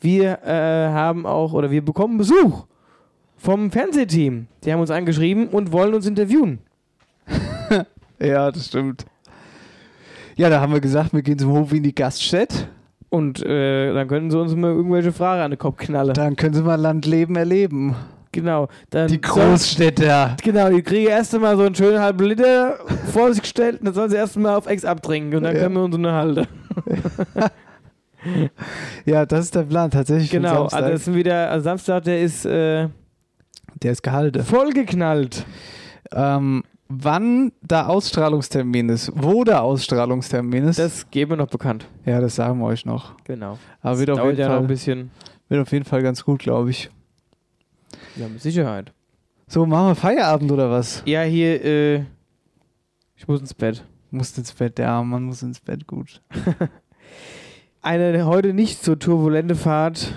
wir 0.00 0.38
äh, 0.44 0.88
haben 0.92 1.26
auch, 1.26 1.52
oder 1.52 1.70
wir 1.70 1.84
bekommen 1.84 2.18
Besuch 2.18 2.66
vom 3.36 3.70
Fernsehteam. 3.70 4.46
Die 4.64 4.72
haben 4.72 4.80
uns 4.80 4.90
angeschrieben 4.90 5.48
und 5.48 5.72
wollen 5.72 5.94
uns 5.94 6.06
interviewen. 6.06 6.58
Ja, 8.20 8.50
das 8.52 8.66
stimmt. 8.66 9.04
Ja, 10.36 10.48
da 10.48 10.60
haben 10.60 10.72
wir 10.72 10.80
gesagt, 10.80 11.12
wir 11.12 11.20
gehen 11.22 11.38
zum 11.38 11.50
Hof 11.52 11.72
in 11.72 11.82
die 11.82 11.94
Gaststätte. 11.94 12.68
Und 13.14 13.42
äh, 13.44 13.94
dann 13.94 14.08
können 14.08 14.30
sie 14.30 14.38
uns 14.38 14.54
mal 14.56 14.70
irgendwelche 14.72 15.12
Fragen 15.12 15.42
an 15.42 15.50
den 15.52 15.58
Kopf 15.58 15.76
knallen. 15.78 16.14
Dann 16.14 16.34
können 16.36 16.54
sie 16.54 16.62
mal 16.62 16.74
Landleben 16.74 17.36
erleben. 17.36 17.94
Genau. 18.32 18.66
Dann 18.90 19.06
Die 19.06 19.20
Großstädter. 19.20 20.36
Genau, 20.42 20.68
die 20.70 20.82
kriegen 20.82 21.08
erst 21.08 21.32
einmal 21.34 21.56
so 21.56 21.62
einen 21.62 21.74
schönen 21.76 22.00
halben 22.00 22.24
Liter 22.24 22.78
vor 23.12 23.32
sich 23.32 23.42
gestellt 23.42 23.78
und 23.78 23.84
dann 23.86 23.94
sollen 23.94 24.10
sie 24.10 24.16
erst 24.16 24.36
mal 24.36 24.56
auf 24.56 24.66
Ex 24.66 24.84
abtrinken 24.84 25.36
und 25.36 25.44
dann 25.44 25.54
Ja. 25.54 25.62
können 25.62 25.74
wir 25.76 25.82
uns 25.84 25.94
unterhalten. 25.94 26.46
Ja, 29.04 29.26
das 29.26 29.44
ist 29.46 29.54
der 29.54 29.64
Plan, 29.64 29.90
tatsächlich. 29.90 30.30
Genau, 30.30 30.64
also 30.64 30.78
das 30.78 31.04
sind 31.04 31.14
wieder, 31.14 31.50
also 31.50 31.64
Samstag, 31.64 32.04
der 32.04 32.22
ist 32.22 32.46
äh, 32.46 32.88
der 33.82 33.92
ist 33.92 34.02
gehalten. 34.02 34.42
vollgeknallt. 34.42 35.44
Ähm, 36.10 36.64
wann 37.02 37.52
der 37.62 37.88
Ausstrahlungstermin 37.88 38.88
ist, 38.88 39.12
wo 39.14 39.44
der 39.44 39.62
Ausstrahlungstermin 39.62 40.64
ist, 40.68 40.78
Das 40.78 41.10
geben 41.10 41.32
wir 41.32 41.36
noch 41.36 41.48
bekannt. 41.48 41.86
ja, 42.04 42.20
das 42.20 42.34
sagen 42.36 42.58
wir 42.60 42.66
euch 42.66 42.84
noch. 42.84 43.14
Genau. 43.24 43.58
Aber 43.80 43.98
wird 43.98 44.10
auf, 44.10 44.24
jeden 44.24 44.38
ja 44.38 44.48
Fall, 44.48 44.58
ein 44.58 44.66
bisschen. 44.66 45.10
wird 45.48 45.60
auf 45.62 45.72
jeden 45.72 45.84
Fall 45.84 46.02
ganz 46.02 46.24
gut, 46.24 46.40
glaube 46.40 46.70
ich. 46.70 46.90
Ja, 48.16 48.28
mit 48.28 48.40
Sicherheit. 48.40 48.92
So, 49.46 49.66
machen 49.66 49.88
wir 49.88 49.94
Feierabend 49.94 50.50
oder 50.50 50.70
was? 50.70 51.02
Ja, 51.06 51.22
hier, 51.22 51.64
äh, 51.64 52.04
ich 53.16 53.26
muss 53.28 53.40
ins 53.40 53.54
Bett. 53.54 53.84
Muss 54.10 54.36
ins 54.38 54.52
Bett, 54.52 54.78
ja, 54.78 55.02
man 55.02 55.24
muss 55.24 55.42
ins 55.42 55.60
Bett, 55.60 55.86
gut. 55.86 56.22
Eine 57.82 58.24
heute 58.24 58.54
nicht 58.54 58.82
so 58.82 58.94
turbulente 58.94 59.54
Fahrt 59.54 60.12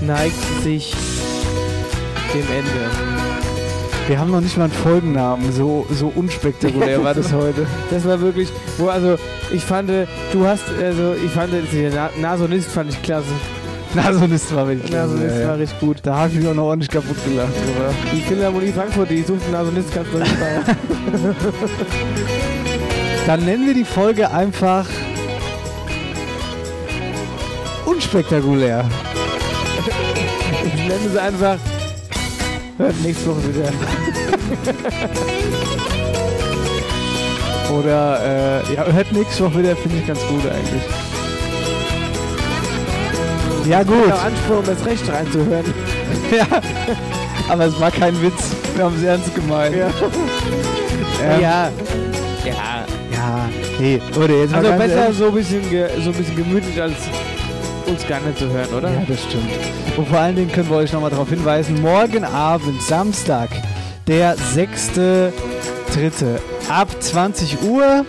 neigt 0.00 0.36
sich 0.62 0.94
dem 2.32 2.42
Ende. 2.52 3.13
Wir 4.06 4.20
haben 4.20 4.30
noch 4.30 4.42
nicht 4.42 4.58
mal 4.58 4.64
einen 4.64 4.72
Folgennamen, 4.72 5.50
so, 5.50 5.86
so 5.90 6.12
unspektakulär 6.14 7.02
war 7.04 7.14
das 7.14 7.32
heute. 7.32 7.66
Das 7.90 8.04
war 8.04 8.20
wirklich, 8.20 8.50
wo 8.76 8.88
also 8.88 9.16
ich 9.50 9.64
fand, 9.64 9.88
äh, 9.88 10.06
du 10.32 10.46
hast, 10.46 10.64
also 10.82 11.14
ich 11.14 11.30
fand, 11.30 11.52
Na 11.94 12.10
Nasonist 12.20 12.70
fand 12.70 12.90
ich 12.90 13.02
klasse. 13.02 13.28
Nasonist 13.94 14.54
war 14.54 14.68
wirklich 14.68 14.92
Nasonist 14.92 15.38
ja, 15.38 15.48
war 15.48 15.58
richtig 15.58 15.80
gut. 15.80 15.98
Da 16.02 16.16
habe 16.16 16.28
ich 16.28 16.34
mich 16.38 16.46
auch 16.48 16.54
noch 16.54 16.64
ordentlich 16.64 16.90
kaputt 16.90 17.16
gelacht. 17.24 17.52
Oder? 17.76 17.94
Die 18.12 18.20
Philharmonie 18.20 18.72
Frankfurt, 18.72 19.08
die 19.08 19.22
sucht 19.22 19.42
einen 19.44 19.52
Nasonist, 19.52 19.88
nicht 19.94 20.06
feiern. 20.36 20.64
Dann 23.26 23.44
nennen 23.44 23.66
wir 23.66 23.74
die 23.74 23.84
Folge 23.84 24.30
einfach 24.30 24.86
unspektakulär. 27.86 28.84
Ich 30.66 30.74
nenne 30.74 31.08
sie 31.10 31.20
einfach. 31.20 31.56
Hört 32.76 33.00
nächste 33.02 33.30
Woche 33.30 33.54
wieder. 33.54 33.72
Oder, 37.72 38.20
äh, 38.22 38.60
ja, 38.74 38.84
hört 38.84 39.10
nächste 39.12 39.44
Woche 39.44 39.58
wieder, 39.58 39.74
finde 39.76 39.98
ich 39.98 40.06
ganz 40.06 40.20
gut 40.26 40.42
eigentlich. 40.46 40.82
Ja, 43.66 43.82
gut. 43.82 44.06
Ich 44.06 44.12
Anspruch, 44.12 44.58
um 44.58 44.66
das 44.66 44.84
Recht 44.84 45.10
reinzuhören. 45.10 45.64
ja, 46.36 46.46
aber 47.48 47.64
es 47.64 47.80
war 47.80 47.90
kein 47.90 48.20
Witz. 48.22 48.54
Wir 48.74 48.84
haben 48.84 48.94
es 48.96 49.02
ernst 49.02 49.34
gemeint. 49.34 49.74
Ja. 49.76 49.88
Ähm, 51.22 51.40
ja. 51.40 51.70
Ja. 52.44 52.84
Ja, 53.12 53.48
nee, 53.78 54.00
Leute, 54.14 54.32
jetzt 54.34 54.52
Also 54.52 54.72
besser 54.72 55.12
so 55.12 55.28
ein, 55.28 55.34
bisschen 55.34 55.62
so 56.02 56.10
ein 56.10 56.16
bisschen 56.16 56.36
gemütlich, 56.36 56.82
als 56.82 56.92
uns 57.86 58.06
gar 58.06 58.20
nicht 58.20 58.36
zu 58.38 58.50
hören, 58.50 58.68
oder? 58.76 58.90
Ja, 58.90 59.02
das 59.06 59.22
stimmt. 59.22 59.48
Und 59.96 60.08
vor 60.08 60.18
allen 60.18 60.34
Dingen 60.36 60.50
können 60.52 60.68
wir 60.68 60.76
euch 60.76 60.92
nochmal 60.92 61.08
darauf 61.10 61.28
hinweisen, 61.28 61.80
morgen 61.80 62.24
Abend, 62.24 62.82
Samstag, 62.82 63.48
der 64.06 64.36
6.3. 64.36 65.32
ab 66.68 66.88
20 67.00 67.62
Uhr 67.62 68.04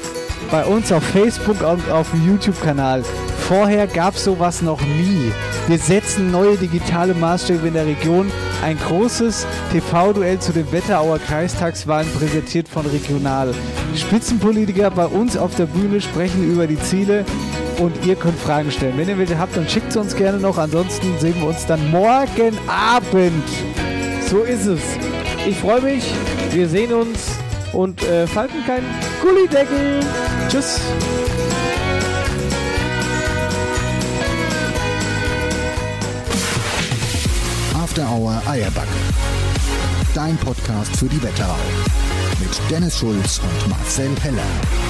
bei 0.51 0.65
uns 0.65 0.91
auf 0.91 1.03
Facebook 1.03 1.61
und 1.61 1.89
auf 1.89 2.11
dem 2.11 2.27
YouTube-Kanal 2.27 3.03
Vorher 3.47 3.85
gab 3.85 4.15
es 4.15 4.23
sowas 4.23 4.63
noch 4.63 4.81
nie. 4.81 5.31
Wir 5.67 5.77
setzen 5.77 6.31
neue 6.31 6.57
digitale 6.57 7.13
Maßstäbe 7.13 7.67
in 7.67 7.75
der 7.75 7.85
Region. 7.85 8.31
Ein 8.63 8.75
großes 8.79 9.45
TV-Duell 9.71 10.39
zu 10.39 10.51
den 10.51 10.71
Wetterauer 10.71 11.19
Kreistagswahlen 11.19 12.11
präsentiert 12.13 12.67
von 12.67 12.87
Regional. 12.87 13.53
Spitzenpolitiker 13.95 14.89
bei 14.89 15.05
uns 15.05 15.37
auf 15.37 15.53
der 15.53 15.67
Bühne 15.67 16.01
sprechen 16.01 16.51
über 16.51 16.65
die 16.65 16.79
Ziele 16.79 17.23
und 17.77 18.03
ihr 18.03 18.15
könnt 18.15 18.39
Fragen 18.39 18.71
stellen. 18.71 18.97
Wenn 18.97 19.09
ihr 19.09 19.19
welche 19.19 19.37
habt, 19.37 19.55
dann 19.55 19.69
schickt 19.69 19.93
sie 19.93 19.99
uns 19.99 20.15
gerne 20.15 20.39
noch. 20.39 20.57
Ansonsten 20.57 21.13
sehen 21.19 21.35
wir 21.39 21.49
uns 21.49 21.67
dann 21.67 21.91
morgen 21.91 22.57
Abend. 22.67 23.47
So 24.27 24.39
ist 24.39 24.65
es. 24.65 24.81
Ich 25.47 25.57
freue 25.57 25.81
mich. 25.81 26.03
Wir 26.51 26.67
sehen 26.67 26.91
uns 26.91 27.37
und 27.71 28.01
äh, 28.03 28.25
falten 28.25 28.65
keinen 28.65 28.87
Gullideckel. 29.21 29.99
Tschüss. 30.49 30.79
After 37.75 38.09
Hour 38.09 38.41
Eierbacke. 38.47 38.87
Dein 40.15 40.35
Podcast 40.37 40.95
für 40.97 41.05
die 41.05 41.21
Wetterau. 41.21 41.59
Mit 42.39 42.71
Dennis 42.71 42.97
Schulz 42.97 43.39
und 43.39 43.69
Marcel 43.69 44.09
Heller. 44.23 44.84